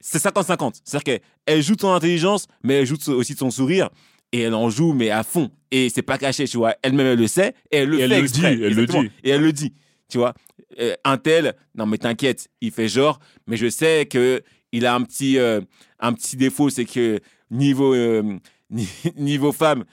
c'est 0.00 0.18
50-50 0.22 0.80
c'est 0.84 0.96
à 0.96 1.00
dire 1.00 1.20
qu'elle 1.46 1.62
joue 1.62 1.76
de 1.76 1.80
son 1.80 1.92
intelligence 1.92 2.46
mais 2.64 2.74
elle 2.80 2.86
joue 2.86 2.96
aussi 3.08 3.34
de 3.34 3.38
son 3.38 3.50
sourire 3.50 3.90
et 4.32 4.40
elle 4.40 4.54
en 4.54 4.68
joue 4.70 4.92
mais 4.94 5.10
à 5.10 5.22
fond. 5.22 5.50
Et 5.70 5.88
c'est 5.90 6.02
pas 6.02 6.18
caché 6.18 6.46
tu 6.48 6.56
vois. 6.56 6.74
Elle-même 6.82 7.06
elle 7.06 7.18
le 7.18 7.26
sait 7.28 7.54
et 7.70 7.78
elle 7.78 7.88
le 7.90 7.98
Et 7.98 8.02
elle 8.02 8.10
fait 8.10 8.18
le 8.18 8.22
exprès, 8.24 8.56
dit, 8.56 8.62
elle 8.64 8.74
le 8.74 8.86
dit. 8.86 9.10
et 9.24 9.30
elle 9.30 9.40
le 9.42 9.52
dit 9.52 9.72
tu 10.08 10.18
vois 10.18 10.34
euh, 10.80 10.94
un 11.04 11.16
tel, 11.18 11.54
non 11.74 11.86
mais 11.86 11.98
t'inquiète, 11.98 12.48
il 12.60 12.70
fait 12.70 12.88
genre, 12.88 13.18
mais 13.46 13.56
je 13.56 13.68
sais 13.68 14.06
que 14.06 14.42
il 14.72 14.86
a 14.86 14.94
un 14.94 15.02
petit, 15.02 15.38
euh, 15.38 15.60
un 16.00 16.12
petit 16.12 16.36
défaut, 16.36 16.70
c'est 16.70 16.84
que 16.86 17.20
niveau, 17.50 17.94
euh, 17.94 18.38
ni- 18.70 18.88
niveau 19.16 19.52
femme, 19.52 19.84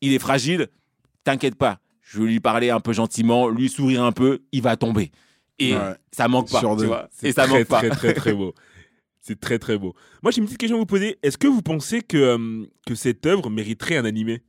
il 0.00 0.12
est 0.12 0.18
fragile. 0.18 0.68
T'inquiète 1.24 1.54
pas, 1.56 1.80
je 2.02 2.20
vais 2.20 2.26
lui 2.26 2.40
parler 2.40 2.70
un 2.70 2.80
peu 2.80 2.92
gentiment, 2.92 3.48
lui 3.48 3.68
sourire 3.68 4.04
un 4.04 4.12
peu, 4.12 4.40
il 4.52 4.62
va 4.62 4.76
tomber. 4.76 5.10
Et 5.58 5.74
Ouais. 5.74 5.94
ça 6.12 6.28
manque 6.28 6.50
pas, 6.50 6.60
tu 6.60 6.66
vois. 6.86 7.08
Et 7.22 7.32
ça 7.32 7.44
très, 7.46 7.58
manque 7.60 7.66
pas. 7.68 7.78
très, 7.78 7.88
très, 7.90 8.12
très 8.14 8.32
beau. 8.34 8.54
C'est 9.22 9.40
très, 9.40 9.58
très 9.58 9.76
beau. 9.76 9.92
Moi, 10.22 10.30
j'ai 10.30 10.38
une 10.38 10.44
petite 10.44 10.58
question 10.58 10.76
à 10.76 10.80
vous 10.80 10.86
poser. 10.86 11.18
Est-ce 11.22 11.36
que 11.36 11.48
vous 11.48 11.62
pensez 11.62 12.00
que, 12.00 12.68
que 12.86 12.94
cette 12.94 13.26
œuvre 13.26 13.50
mériterait 13.50 13.96
un 13.96 14.04
animé? 14.04 14.42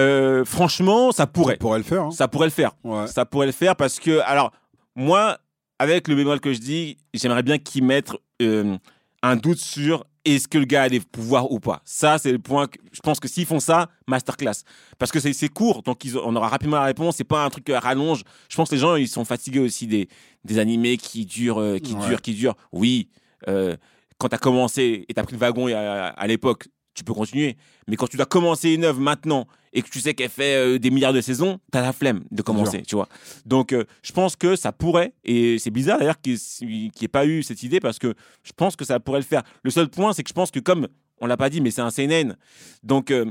Euh, 0.00 0.44
franchement, 0.44 1.12
ça 1.12 1.26
pourrait. 1.26 1.54
On 1.56 1.58
pourrait 1.58 1.78
le 1.78 1.84
faire. 1.84 2.04
hein. 2.04 2.10
Ça 2.10 2.26
pourrait 2.28 2.46
le 2.46 2.52
faire. 2.52 2.72
Ouais. 2.84 3.06
Ça 3.06 3.24
pourrait 3.26 3.46
le 3.46 3.52
faire 3.52 3.76
parce 3.76 3.98
que, 4.00 4.20
alors, 4.20 4.52
moi, 4.96 5.38
avec 5.78 6.08
le 6.08 6.14
bémol 6.16 6.40
que 6.40 6.52
je 6.52 6.58
dis, 6.58 6.96
j'aimerais 7.14 7.42
bien 7.42 7.58
qu'ils 7.58 7.84
mettent 7.84 8.12
euh, 8.42 8.76
un 9.22 9.36
doute 9.36 9.58
sur 9.58 10.04
est-ce 10.24 10.48
que 10.48 10.58
le 10.58 10.64
gars 10.66 10.82
a 10.82 10.88
des 10.90 11.00
pouvoirs 11.00 11.50
ou 11.50 11.60
pas. 11.60 11.80
Ça, 11.84 12.18
c'est 12.18 12.30
le 12.32 12.38
point. 12.38 12.66
Que, 12.66 12.78
je 12.92 13.00
pense 13.00 13.20
que 13.20 13.26
s'ils 13.28 13.46
font 13.46 13.60
ça, 13.60 13.88
masterclass. 14.06 14.64
Parce 14.98 15.10
que 15.12 15.18
c'est 15.20 15.48
court, 15.48 15.82
donc 15.82 16.04
ils- 16.04 16.18
on 16.18 16.36
aura 16.36 16.48
rapidement 16.48 16.76
la 16.76 16.84
réponse. 16.84 17.16
C'est 17.16 17.24
pas 17.24 17.42
un 17.44 17.48
truc 17.50 17.68
à 17.70 17.80
rallonge. 17.80 18.22
Je 18.50 18.56
pense 18.56 18.68
que 18.68 18.74
les 18.74 18.80
gens, 18.80 18.96
ils 18.96 19.08
sont 19.08 19.24
fatigués 19.24 19.60
aussi 19.60 19.86
des, 19.86 20.08
des 20.44 20.58
animés 20.58 20.98
qui 20.98 21.24
durent, 21.24 21.60
euh, 21.60 21.78
qui 21.78 21.94
Ouais. 21.94 22.06
durent, 22.06 22.20
qui 22.22 22.34
durent. 22.34 22.54
Oui, 22.72 23.08
euh, 23.48 23.76
quand 24.18 24.28
tu 24.28 24.34
as 24.34 24.38
commencé 24.38 25.06
et 25.08 25.14
tu 25.14 25.18
as 25.20 25.22
pris 25.24 25.32
le 25.32 25.38
wagon 25.40 25.68
à, 25.68 26.08
à 26.08 26.26
l'époque, 26.26 26.68
tu 26.94 27.04
peux 27.04 27.14
continuer. 27.14 27.56
Mais 27.86 27.96
quand 27.96 28.06
tu 28.06 28.16
dois 28.16 28.26
commencer 28.26 28.70
une 28.70 28.84
œuvre 28.84 29.00
maintenant 29.00 29.46
et 29.72 29.82
que 29.82 29.88
tu 29.88 30.00
sais 30.00 30.14
qu'elle 30.14 30.30
fait 30.30 30.56
euh, 30.56 30.78
des 30.78 30.90
milliards 30.90 31.12
de 31.12 31.20
saisons, 31.20 31.60
tu 31.72 31.78
as 31.78 31.82
la 31.82 31.92
flemme 31.92 32.24
de 32.30 32.42
commencer, 32.42 32.82
tu 32.82 32.96
vois. 32.96 33.08
Donc, 33.46 33.72
euh, 33.72 33.84
je 34.02 34.12
pense 34.12 34.36
que 34.36 34.56
ça 34.56 34.72
pourrait, 34.72 35.14
et 35.24 35.58
c'est 35.58 35.70
bizarre 35.70 35.98
d'ailleurs 35.98 36.20
qu'il 36.20 36.38
n'y 36.62 36.90
ait 37.00 37.08
pas 37.08 37.26
eu 37.26 37.42
cette 37.42 37.62
idée 37.62 37.80
parce 37.80 37.98
que 37.98 38.14
je 38.42 38.52
pense 38.52 38.76
que 38.76 38.84
ça 38.84 38.98
pourrait 38.98 39.20
le 39.20 39.24
faire. 39.24 39.42
Le 39.62 39.70
seul 39.70 39.88
point, 39.88 40.12
c'est 40.12 40.22
que 40.22 40.28
je 40.28 40.34
pense 40.34 40.50
que 40.50 40.60
comme 40.60 40.88
on 41.20 41.26
l'a 41.26 41.36
pas 41.36 41.50
dit, 41.50 41.60
mais 41.60 41.70
c'est 41.70 41.82
un 41.82 41.90
CNN, 41.90 42.34
donc 42.82 43.10
euh, 43.10 43.26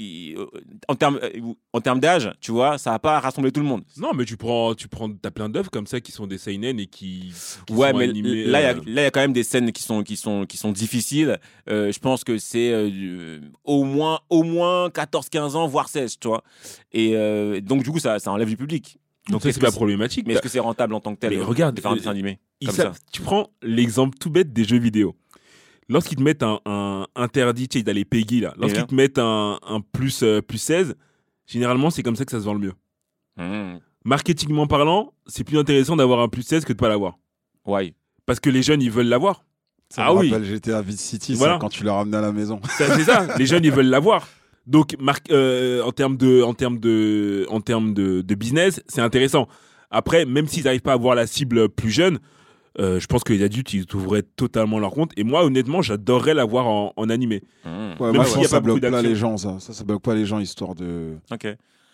il- 0.00 0.36
euh, 0.38 0.46
en 0.88 0.94
termes 0.94 1.18
euh, 1.22 1.30
en 1.72 1.80
termes 1.80 2.00
d'âge, 2.00 2.32
tu 2.40 2.50
vois, 2.52 2.78
ça 2.78 2.90
va 2.90 2.98
pas 2.98 3.20
rassembler 3.20 3.52
tout 3.52 3.60
le 3.60 3.66
monde. 3.66 3.82
Non, 3.96 4.12
mais 4.14 4.24
tu 4.24 4.36
prends, 4.36 4.74
tu 4.74 4.88
prends, 4.88 5.10
t'as 5.10 5.30
plein 5.30 5.48
d'œuvres 5.48 5.70
comme 5.70 5.86
ça 5.86 6.00
qui 6.00 6.10
sont 6.12 6.26
des 6.26 6.38
seinen 6.38 6.80
et 6.80 6.86
qui, 6.86 7.32
qui 7.66 7.72
Ouais, 7.74 7.90
sont 7.92 7.98
mais 7.98 8.08
animées, 8.08 8.44
là, 8.44 8.60
il 8.60 8.64
y 8.64 8.66
a- 8.66 8.70
euh, 8.70 8.80
là, 8.86 9.02
il 9.02 9.04
y 9.04 9.06
a 9.06 9.10
quand 9.10 9.20
même 9.20 9.32
des 9.32 9.44
scènes 9.44 9.70
qui 9.72 9.82
sont, 9.82 10.02
qui 10.02 10.16
sont, 10.16 10.46
qui 10.46 10.56
sont 10.56 10.72
difficiles. 10.72 11.38
Euh, 11.68 11.92
je 11.92 11.98
pense 11.98 12.24
que 12.24 12.38
c'est 12.38 12.70
euh, 12.72 13.40
au 13.64 13.84
moins, 13.84 14.20
au 14.30 14.42
moins 14.42 14.88
14-15 14.88 15.54
ans, 15.56 15.66
voire 15.66 15.88
16, 15.88 16.18
tu 16.18 16.28
vois. 16.28 16.42
Et 16.92 17.12
donc, 17.62 17.82
du 17.82 17.90
coup, 17.90 17.98
ça, 18.00 18.18
ça 18.18 18.32
enlève 18.32 18.48
du 18.48 18.56
public. 18.56 18.98
donc 19.28 19.42
c'est 19.42 19.58
pas 19.60 19.70
c'est- 19.70 19.76
problématique. 19.76 20.26
Mais 20.26 20.34
est-ce 20.34 20.42
que 20.42 20.48
c'est 20.48 20.58
rentable 20.60 20.94
en 20.94 21.00
tant 21.00 21.14
que 21.14 21.20
tel 21.20 21.30
Mais 21.30 21.42
regarde, 21.42 21.74
de 21.76 21.80
faire 21.80 21.90
un 21.92 21.96
dessin 21.96 22.10
animé 22.10 22.38
comme 22.64 22.74
ça 22.74 22.92
Tu 23.12 23.22
prends 23.22 23.48
l'exemple 23.62 24.16
tout 24.18 24.30
bête 24.30 24.52
des 24.52 24.64
jeux 24.64 24.78
vidéo. 24.78 25.14
Lorsqu'ils 25.88 26.16
te 26.16 26.22
mettent 26.22 26.42
un, 26.44 26.60
un 26.66 27.06
interdit, 27.16 27.68
tu 27.68 27.80
sais, 27.82 27.92
les 27.92 28.04
PEGI, 28.04 28.40
là, 28.40 28.54
lorsqu'ils 28.56 28.78
bien. 28.78 28.86
te 28.86 28.94
mettent 28.94 29.18
un, 29.18 29.58
un 29.66 29.80
plus, 29.80 30.22
euh, 30.22 30.40
plus 30.40 30.58
16, 30.58 30.94
généralement, 31.46 31.90
c'est 31.90 32.02
comme 32.02 32.14
ça 32.16 32.24
que 32.24 32.30
ça 32.30 32.38
se 32.40 32.44
vend 32.44 32.54
le 32.54 32.60
mieux. 32.60 32.72
Mmh. 33.36 33.78
marketingment 34.04 34.66
parlant, 34.66 35.12
c'est 35.26 35.44
plus 35.44 35.58
intéressant 35.58 35.96
d'avoir 35.96 36.20
un 36.20 36.28
plus 36.28 36.42
16 36.42 36.64
que 36.64 36.72
de 36.72 36.78
pas 36.78 36.88
l'avoir. 36.88 37.14
Ouais. 37.64 37.94
Parce 38.26 38.38
que 38.40 38.50
les 38.50 38.62
jeunes, 38.62 38.82
ils 38.82 38.90
veulent 38.90 39.06
l'avoir. 39.08 39.44
Ça 39.88 40.04
Ah 40.06 40.12
me 40.14 40.18
oui. 40.20 40.30
rappelle 40.30 40.44
GTA 40.44 40.82
Vice 40.82 41.00
City, 41.00 41.36
ça, 41.36 41.58
quand 41.60 41.68
tu 41.68 41.82
l'as 41.84 41.94
ramené 41.94 42.16
à 42.16 42.20
la 42.20 42.32
maison. 42.32 42.60
Ça, 42.78 42.96
C'est 42.96 43.04
ça, 43.04 43.26
les 43.38 43.46
jeunes, 43.46 43.64
ils 43.64 43.72
veulent 43.72 43.86
l'avoir. 43.88 44.28
Donc, 44.66 44.94
mar- 45.00 45.16
euh, 45.32 45.82
en 45.82 45.90
termes 45.90 46.16
de, 46.16 46.42
en 46.42 46.54
termes 46.54 46.78
de, 46.78 47.46
en 47.48 47.60
termes 47.60 47.92
de, 47.94 48.20
de 48.20 48.34
business, 48.36 48.80
c'est 48.86 49.00
intéressant. 49.00 49.48
Après, 49.90 50.24
même 50.26 50.46
s'ils 50.46 50.64
n'arrivent 50.64 50.82
pas 50.82 50.92
à 50.92 50.94
avoir 50.94 51.16
la 51.16 51.26
cible 51.26 51.68
plus 51.68 51.90
jeune, 51.90 52.18
euh, 52.78 53.00
je 53.00 53.06
pense 53.06 53.24
que 53.24 53.32
les 53.32 53.42
adultes, 53.42 53.72
ils 53.74 53.84
ouvraient 53.94 54.22
totalement 54.22 54.78
leur 54.78 54.92
compte. 54.92 55.12
Et 55.16 55.24
moi, 55.24 55.44
honnêtement, 55.44 55.82
j'adorerais 55.82 56.34
l'avoir 56.34 56.66
en, 56.68 56.92
en 56.96 57.10
animé. 57.10 57.42
Mmh. 57.64 57.68
Ouais, 57.68 58.06
Même 58.08 58.16
moi, 58.16 58.24
s'il 58.24 58.40
a 58.40 58.44
ça 58.44 58.56
pas 58.56 58.60
beaucoup 58.60 58.78
bloque 58.80 58.92
pas 58.92 59.02
les 59.02 59.14
gens, 59.16 59.36
ça. 59.36 59.56
Ça, 59.58 59.72
ça 59.72 59.84
bloque 59.84 60.02
pas 60.02 60.14
les 60.14 60.24
gens, 60.26 60.38
histoire 60.38 60.74
de. 60.74 61.14
Ok. 61.32 61.46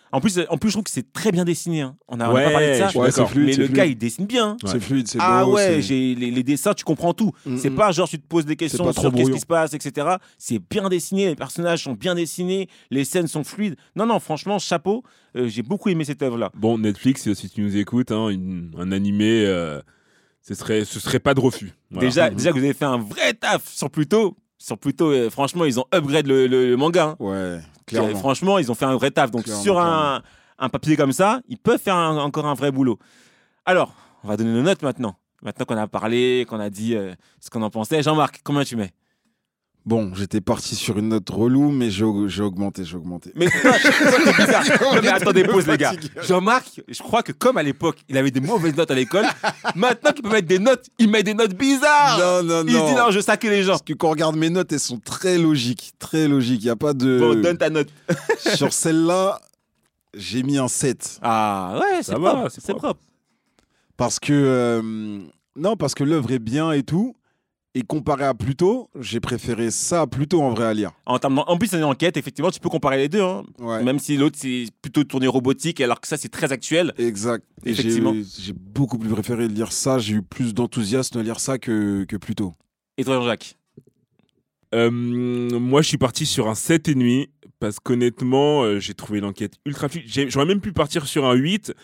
En 0.09 0.21
plus, 0.21 0.39
en 0.49 0.57
plus, 0.57 0.69
je 0.69 0.75
trouve 0.75 0.85
que 0.85 0.89
c'est 0.89 1.11
très 1.11 1.33
bien 1.33 1.43
dessiné. 1.43 1.81
hein. 1.81 1.97
On 2.07 2.21
a 2.21 2.27
on 2.27 2.29
a 2.29 2.33
Ouais, 2.33 2.43
pas 2.45 2.51
parlé 2.51 2.67
de 2.69 2.73
ça. 2.75 2.85
Ouais, 2.97 3.11
c'est 3.11 3.17
d'accord. 3.17 3.29
fluide, 3.29 3.45
mais 3.47 3.51
c'est 3.51 3.57
le 3.59 3.65
fluide. 3.65 3.75
gars, 3.77 3.85
il 3.87 3.97
dessine 3.97 4.25
bien. 4.25 4.51
hein. 4.51 4.57
C'est 4.65 4.79
fluide, 4.79 5.05
c'est 5.05 5.17
beau. 5.17 5.23
Ah 5.27 5.45
ouais, 5.45 5.81
j'ai 5.81 6.15
les, 6.15 6.31
les 6.31 6.43
dessins, 6.43 6.73
tu 6.73 6.85
comprends 6.85 7.13
tout. 7.13 7.33
Mm, 7.45 7.57
C'est 7.57 7.69
mm. 7.69 7.75
pas 7.75 7.91
genre 7.91 8.07
tu 8.07 8.17
te 8.17 8.25
poses 8.25 8.45
des 8.45 8.55
questions 8.55 8.93
sur 8.93 9.11
qu'est-ce 9.13 9.31
qui 9.31 9.39
se 9.41 9.45
passe, 9.45 9.73
etc. 9.73 10.07
C'est 10.37 10.59
bien 10.69 10.87
dessiné, 10.87 11.25
les 11.25 11.35
personnages 11.35 11.83
sont 11.83 11.93
bien 11.93 12.15
dessinés, 12.15 12.69
les 12.89 13.03
scènes 13.03 13.27
sont 13.27 13.43
fluides. 13.43 13.75
Non, 13.97 14.05
non, 14.05 14.19
franchement, 14.19 14.59
chapeau. 14.59 15.03
Euh, 15.35 15.49
j'ai 15.49 15.61
beaucoup 15.61 15.89
aimé 15.89 16.05
cette 16.05 16.21
œuvre-là. 16.21 16.51
Bon, 16.55 16.77
Netflix, 16.77 17.33
si 17.33 17.49
tu 17.49 17.59
nous 17.61 17.75
écoutes, 17.75 18.11
hein, 18.13 18.29
une- 18.29 18.71
un 18.77 18.93
animé, 18.93 19.43
euh, 19.45 19.81
ce 20.47 20.53
serait, 20.53 20.85
ce 20.85 20.99
serait 20.99 21.19
pas 21.19 21.33
de 21.33 21.39
refus. 21.39 21.73
Voilà. 21.91 22.07
Déjà, 22.07 22.29
déjà 22.29 22.51
que 22.51 22.57
vous 22.57 22.63
avez 22.63 22.73
fait 22.73 22.85
un 22.85 22.97
vrai 22.97 23.33
taf 23.33 23.67
sur 23.67 23.89
Pluto. 23.89 24.37
Sur 24.57 24.77
Pluto, 24.77 25.11
euh, 25.11 25.29
franchement, 25.29 25.65
ils 25.65 25.79
ont 25.79 25.85
upgrade 25.93 26.25
le, 26.27 26.47
le- 26.47 26.69
le 26.69 26.77
manga. 26.77 27.09
hein. 27.09 27.15
Ouais, 27.19 27.59
clairement. 27.85 28.15
Franchement, 28.17 28.57
ils 28.57 28.71
ont 28.71 28.75
fait 28.75 28.85
un 28.85 28.95
vrai 28.95 29.11
taf. 29.11 29.29
Donc, 29.29 29.43
Clairement, 29.43 29.61
sur 29.61 29.79
un, 29.79 30.23
un 30.57 30.69
papier 30.69 30.95
comme 30.95 31.11
ça, 31.11 31.41
ils 31.47 31.57
peuvent 31.57 31.79
faire 31.81 31.95
un- 31.95 32.17
encore 32.17 32.45
un 32.47 32.53
vrai 32.55 32.71
boulot. 32.71 32.97
Alors, 33.65 33.93
on 34.23 34.27
va 34.29 34.37
donner 34.37 34.51
nos 34.53 34.61
notes 34.63 34.81
maintenant. 34.81 35.15
Maintenant 35.43 35.65
qu'on 35.65 35.77
a 35.77 35.87
parlé, 35.87 36.45
qu'on 36.49 36.59
a 36.59 36.69
dit 36.71 36.95
euh, 36.95 37.13
ce 37.39 37.49
qu'on 37.51 37.61
en 37.61 37.69
pensait. 37.69 38.01
Jean-Marc, 38.01 38.41
combien 38.43 38.63
tu 38.63 38.75
mets? 38.75 38.91
Bon, 39.87 40.11
j'étais 40.13 40.41
parti 40.41 40.75
sur 40.75 40.97
une 40.97 41.07
note 41.07 41.29
relou, 41.29 41.71
mais 41.71 41.89
j'ai 41.89 42.03
au- 42.03 42.27
j'ai 42.27 42.43
augmenté, 42.43 42.83
j'ai 42.83 42.97
augmenté. 42.97 43.31
Mais 43.37 43.47
t'es 43.47 44.33
bizarre. 44.37 44.63
Non, 44.93 44.99
mais 45.01 45.07
attendez, 45.07 45.45
pause, 45.45 45.65
les 45.65 45.77
gars. 45.77 45.93
Jean-Marc, 46.21 46.81
je 46.89 46.99
crois 47.01 47.23
que 47.23 47.31
comme 47.31 47.55
à 47.57 47.63
l'époque, 47.63 47.99
il 48.09 48.17
avait 48.17 48.29
des 48.31 48.41
mauvaises 48.41 48.75
notes 48.75 48.91
à 48.91 48.95
l'école, 48.95 49.25
maintenant 49.75 50.11
qu'il 50.11 50.23
peut 50.23 50.29
mettre 50.29 50.47
des 50.49 50.59
notes, 50.59 50.87
il 50.99 51.09
met 51.09 51.23
des 51.23 51.33
notes 51.33 51.53
bizarres. 51.55 52.19
Non, 52.19 52.43
non, 52.43 52.63
il 52.67 52.73
se 52.73 52.75
dit 52.75 52.93
non. 52.95 53.05
non, 53.05 53.11
je 53.11 53.21
saquais 53.21 53.49
les 53.49 53.63
gens. 53.63 53.71
Parce 53.71 53.81
que 53.83 53.93
quand 53.93 54.07
on 54.07 54.11
regarde 54.11 54.35
mes 54.35 54.49
notes, 54.49 54.73
elles 54.73 54.79
sont 54.81 54.99
très 54.99 55.37
logiques, 55.37 55.93
très 55.99 56.27
logiques. 56.27 56.61
Il 56.63 56.65
n'y 56.65 56.69
a 56.71 56.75
pas 56.75 56.93
de. 56.93 57.19
Bon, 57.19 57.41
donne 57.41 57.57
ta 57.57 57.69
note. 57.69 57.87
Sur 58.55 58.73
celle-là, 58.73 59.39
j'ai 60.13 60.43
mis 60.43 60.57
un 60.57 60.67
7. 60.67 61.19
Ah 61.21 61.79
ouais, 61.79 61.97
c'est 62.01 62.11
Ça 62.11 62.19
va, 62.19 62.31
propre. 62.33 62.51
c'est 62.51 62.59
C'est 62.61 62.73
propre. 62.73 62.83
propre. 62.87 63.01
Parce 63.95 64.19
que. 64.19 64.33
euh, 64.33 65.19
non, 65.55 65.75
parce 65.77 65.95
que 65.95 66.03
l'œuvre 66.03 66.31
est 66.31 66.39
bien 66.39 66.71
et 66.73 66.83
tout. 66.83 67.15
Et 67.77 67.83
comparé 67.83 68.23
à 68.23 68.33
Pluto, 68.33 68.89
j'ai 68.99 69.19
préféré 69.19 69.69
ça 69.69 70.01
à 70.01 70.07
Pluto 70.07 70.41
en 70.41 70.49
vrai 70.49 70.65
à 70.65 70.73
lire. 70.73 70.93
En, 71.05 71.19
termes 71.19 71.43
en 71.45 71.57
plus, 71.59 71.67
c'est 71.67 71.77
une 71.77 71.83
enquête, 71.83 72.17
effectivement, 72.17 72.49
tu 72.49 72.59
peux 72.59 72.69
comparer 72.69 72.97
les 72.97 73.07
deux. 73.07 73.21
hein. 73.21 73.43
Ouais. 73.59 73.83
Même 73.83 73.99
si 73.99 74.17
l'autre, 74.17 74.35
c'est 74.39 74.65
plutôt 74.81 75.03
tourné 75.03 75.27
robotique, 75.27 75.79
alors 75.79 76.01
que 76.01 76.07
ça, 76.07 76.17
c'est 76.17 76.29
très 76.29 76.51
actuel. 76.51 76.91
Exact. 76.97 77.45
Effectivement. 77.65 78.15
J'ai 78.39 78.53
beaucoup 78.53 78.97
plus 78.97 79.09
préféré 79.11 79.47
lire 79.47 79.71
ça. 79.71 79.99
J'ai 79.99 80.15
eu 80.15 80.21
plus 80.23 80.55
d'enthousiasme 80.55 81.19
à 81.19 81.21
lire 81.21 81.39
ça 81.39 81.59
que, 81.59 82.03
que 82.05 82.15
Pluto. 82.15 82.51
Et 82.97 83.03
toi, 83.03 83.13
Jean-Jacques? 83.13 83.55
Euh, 84.73 84.89
moi, 84.89 85.83
je 85.83 85.87
suis 85.87 85.99
parti 85.99 86.25
sur 86.25 86.47
un 86.49 86.53
7,5 86.53 87.27
parce 87.59 87.79
qu'honnêtement, 87.79 88.63
euh, 88.63 88.79
j'ai 88.79 88.95
trouvé 88.95 89.19
l'enquête 89.19 89.53
ultra 89.67 89.87
fluide. 89.87 90.05
J'aurais 90.29 90.47
même 90.47 90.61
pu 90.61 90.73
partir 90.73 91.05
sur 91.05 91.25
un 91.25 91.35
8, 91.35 91.75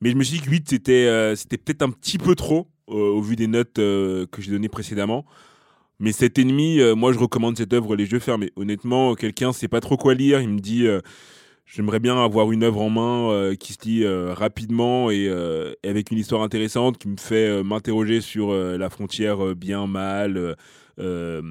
mais 0.00 0.10
je 0.12 0.14
me 0.14 0.22
suis 0.22 0.38
dit 0.38 0.44
que 0.44 0.50
8, 0.50 0.70
c'était 0.70 1.06
euh, 1.08 1.34
c'était 1.34 1.58
peut-être 1.58 1.82
un 1.82 1.90
petit 1.90 2.18
peu 2.18 2.36
trop 2.36 2.68
au 2.90 3.20
vu 3.22 3.36
des 3.36 3.46
notes 3.46 3.78
euh, 3.78 4.26
que 4.30 4.42
j'ai 4.42 4.50
données 4.50 4.68
précédemment. 4.68 5.24
Mais 5.98 6.12
7,5, 6.12 6.80
euh, 6.80 6.94
moi, 6.94 7.12
je 7.12 7.18
recommande 7.18 7.56
cette 7.58 7.72
œuvre 7.74 7.94
les 7.94 8.10
yeux 8.10 8.20
fermés. 8.20 8.50
Honnêtement, 8.56 9.14
quelqu'un 9.14 9.52
sait 9.52 9.68
pas 9.68 9.80
trop 9.80 9.96
quoi 9.96 10.14
lire, 10.14 10.40
il 10.40 10.48
me 10.48 10.58
dit 10.58 10.86
euh, 10.86 11.00
j'aimerais 11.66 12.00
bien 12.00 12.16
avoir 12.22 12.50
une 12.52 12.64
œuvre 12.64 12.80
en 12.80 12.90
main 12.90 13.30
euh, 13.30 13.54
qui 13.54 13.74
se 13.74 13.84
lit 13.84 14.04
euh, 14.04 14.32
rapidement 14.32 15.10
et, 15.10 15.28
euh, 15.28 15.72
avec 15.84 16.10
une 16.10 16.18
histoire 16.18 16.42
intéressante 16.42 16.98
qui 16.98 17.08
me 17.08 17.16
fait 17.16 17.48
euh, 17.48 17.62
m'interroger 17.62 18.20
sur 18.20 18.50
euh, 18.50 18.78
la 18.78 18.90
frontière 18.90 19.44
euh, 19.44 19.54
euh, 19.54 20.54
euh, 20.98 21.42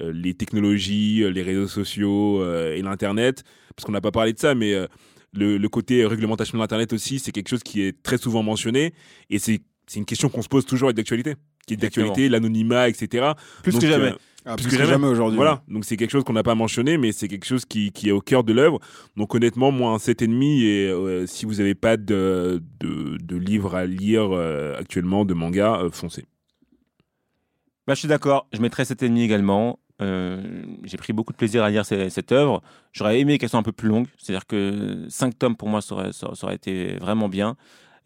euh, 0.00 0.12
les 0.12 0.34
technologies, 0.34 1.22
euh, 1.22 1.30
les 1.30 1.42
réseaux 1.42 1.68
sociaux 1.68 2.42
euh, 2.42 2.74
et 2.74 2.82
l'Internet, 2.82 3.42
parce 3.74 3.86
qu'on 3.86 3.92
n'a 3.92 4.00
pas 4.00 4.10
parlé 4.10 4.32
de 4.32 4.38
ça, 4.38 4.54
mais 4.54 4.74
euh, 4.74 4.86
le, 5.32 5.56
le 5.56 5.68
côté 5.68 6.04
réglementation 6.04 6.58
de 6.58 6.62
l'Internet 6.62 6.92
aussi, 6.92 7.18
c'est 7.18 7.32
quelque 7.32 7.48
chose 7.48 7.62
qui 7.62 7.82
est 7.82 8.02
très 8.02 8.18
souvent 8.18 8.42
mentionné, 8.42 8.92
et 9.30 9.38
c'est 9.38 9.60
c'est 9.88 9.98
une 9.98 10.04
question 10.06 10.28
qu'on 10.28 10.42
se 10.42 10.48
pose 10.48 10.64
toujours 10.64 10.86
avec 10.88 10.96
d'actualité, 10.96 11.34
qui 11.66 11.74
est 11.74 11.76
d'actualité, 11.76 12.28
l'anonymat, 12.28 12.88
etc. 12.88 13.32
Plus 13.64 13.72
Donc, 13.72 13.80
que 13.82 13.88
jamais. 13.88 14.12
euh, 14.12 14.16
Ah, 14.44 14.54
Plus 14.56 14.64
plus 14.68 14.76
que 14.78 14.82
que 14.82 14.88
jamais. 14.88 15.06
aujourd'hui. 15.08 15.36
voilà, 15.36 15.62
donc 15.68 15.84
c'est 15.84 15.96
quelque 15.98 16.12
chose 16.12 16.24
qu'on 16.24 16.32
n'a 16.32 16.42
pas 16.44 16.54
mentionné, 16.54 16.96
mais 16.96 17.12
c'est 17.12 17.28
quelque 17.28 17.44
chose 17.44 17.66
qui, 17.66 17.90
qui 17.92 18.08
est 18.08 18.12
au 18.12 18.20
cœur 18.22 18.44
de 18.44 18.52
l'œuvre. 18.54 18.78
Donc 19.16 19.34
honnêtement, 19.34 19.70
moi, 19.72 19.90
un 19.92 19.96
7,5, 19.98 20.62
et 20.62 20.86
euh, 20.88 21.26
si 21.26 21.44
vous 21.44 21.54
n'avez 21.56 21.74
pas 21.74 21.96
de, 21.98 22.62
de, 22.80 23.18
de 23.20 23.36
livres 23.36 23.74
à 23.74 23.84
lire 23.84 24.28
euh, 24.32 24.74
actuellement, 24.78 25.26
de 25.26 25.34
manga, 25.34 25.80
euh, 25.82 25.90
foncez. 25.90 26.24
Bah, 27.86 27.94
je 27.94 28.00
suis 28.00 28.08
d'accord, 28.08 28.46
je 28.52 28.60
mettrais 28.60 28.84
7,5 28.84 29.18
également. 29.20 29.78
Euh, 30.00 30.62
j'ai 30.84 30.96
pris 30.96 31.12
beaucoup 31.12 31.32
de 31.32 31.38
plaisir 31.38 31.64
à 31.64 31.70
lire 31.70 31.84
ce- 31.84 32.08
cette 32.08 32.30
œuvre. 32.32 32.62
J'aurais 32.92 33.18
aimé 33.18 33.36
qu'elle 33.38 33.48
soit 33.48 33.58
un 33.58 33.62
peu 33.64 33.72
plus 33.72 33.88
longue, 33.88 34.06
c'est-à-dire 34.16 34.46
que 34.46 35.04
5 35.08 35.36
tomes 35.38 35.56
pour 35.56 35.68
moi, 35.68 35.80
ça 35.82 35.94
aurait, 35.94 36.12
ça- 36.12 36.30
ça 36.34 36.46
aurait 36.46 36.54
été 36.56 36.96
vraiment 36.98 37.28
bien. 37.28 37.56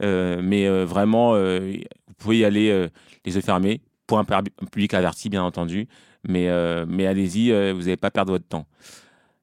Euh, 0.02 0.40
mais 0.42 0.66
euh, 0.66 0.84
vraiment, 0.84 1.34
euh, 1.34 1.72
vous 2.08 2.14
pouvez 2.18 2.38
y 2.38 2.44
aller 2.44 2.70
euh, 2.70 2.88
les 3.24 3.34
yeux 3.34 3.40
fermés, 3.40 3.80
pour 4.06 4.18
un, 4.18 4.24
public 4.70 4.94
averti, 4.94 5.28
bien 5.28 5.42
entendu. 5.42 5.88
Mais, 6.28 6.48
euh, 6.48 6.84
mais 6.88 7.06
allez-y, 7.06 7.50
euh, 7.50 7.72
vous 7.72 7.82
n'allez 7.82 7.96
pas 7.96 8.10
perdre 8.10 8.32
votre 8.32 8.46
temps. 8.46 8.66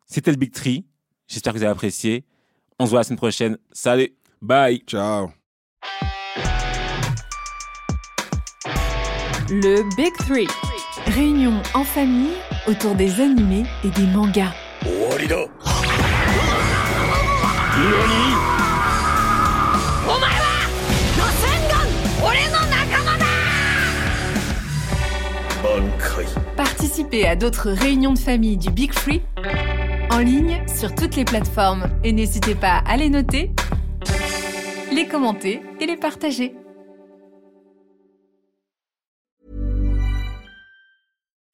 C'était 0.05 0.31
le 0.31 0.37
Big 0.37 0.51
Tree. 0.51 0.85
J'espère 1.27 1.53
que 1.53 1.57
vous 1.57 1.63
avez 1.63 1.71
apprécié. 1.71 2.23
On 2.79 2.85
se 2.85 2.91
voit 2.91 2.99
la 2.99 3.03
semaine 3.03 3.17
prochaine. 3.17 3.57
Salut 3.71 4.13
Bye 4.41 4.83
Ciao. 4.87 5.31
Le 9.49 9.95
Big 9.95 10.13
Three. 10.27 10.47
Réunion 11.07 11.61
en 11.73 11.83
famille 11.83 12.35
autour 12.67 12.95
des 12.95 13.19
animés 13.19 13.65
et 13.83 13.89
des 13.89 14.05
mangas. 14.07 14.53
Participez 26.99 27.27
à 27.29 27.37
d'autres 27.37 27.69
réunions 27.69 28.13
de 28.13 28.19
famille 28.19 28.57
du 28.57 28.71
Big 28.71 28.91
Free 28.91 29.21
en 30.11 30.17
ligne 30.17 30.61
sur 30.67 30.93
toutes 30.93 31.15
les 31.15 31.23
plateformes 31.23 31.87
et 32.03 32.11
n'hésitez 32.11 32.55
pas 32.55 32.83
à 32.85 32.97
les 32.97 33.09
noter, 33.09 33.51
les 34.91 35.07
commenter 35.07 35.61
et 35.79 35.85
les 35.85 35.95
partager. 35.95 36.53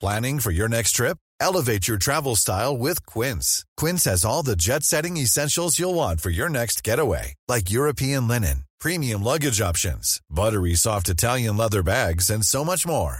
Planning 0.02 0.40
for 0.40 0.52
your 0.52 0.68
next 0.68 0.96
trip? 0.96 1.18
Elevate 1.40 1.88
your 1.88 2.00
travel 2.00 2.36
style 2.36 2.76
with 2.76 3.06
Quince. 3.06 3.66
Quince 3.78 4.06
has 4.06 4.26
all 4.26 4.42
the 4.42 4.56
jet 4.56 4.82
setting 4.82 5.16
essentials 5.18 5.78
you'll 5.78 5.94
want 5.94 6.22
for 6.22 6.32
your 6.32 6.50
next 6.50 6.84
getaway, 6.84 7.36
like 7.48 7.70
European 7.70 8.28
linen, 8.28 8.64
premium 8.80 9.22
luggage 9.22 9.62
options, 9.62 10.22
buttery 10.28 10.74
soft 10.74 11.08
Italian 11.08 11.56
leather 11.56 11.84
bags, 11.84 12.32
and 12.32 12.44
so 12.44 12.66
much 12.66 12.88
more. 12.88 13.20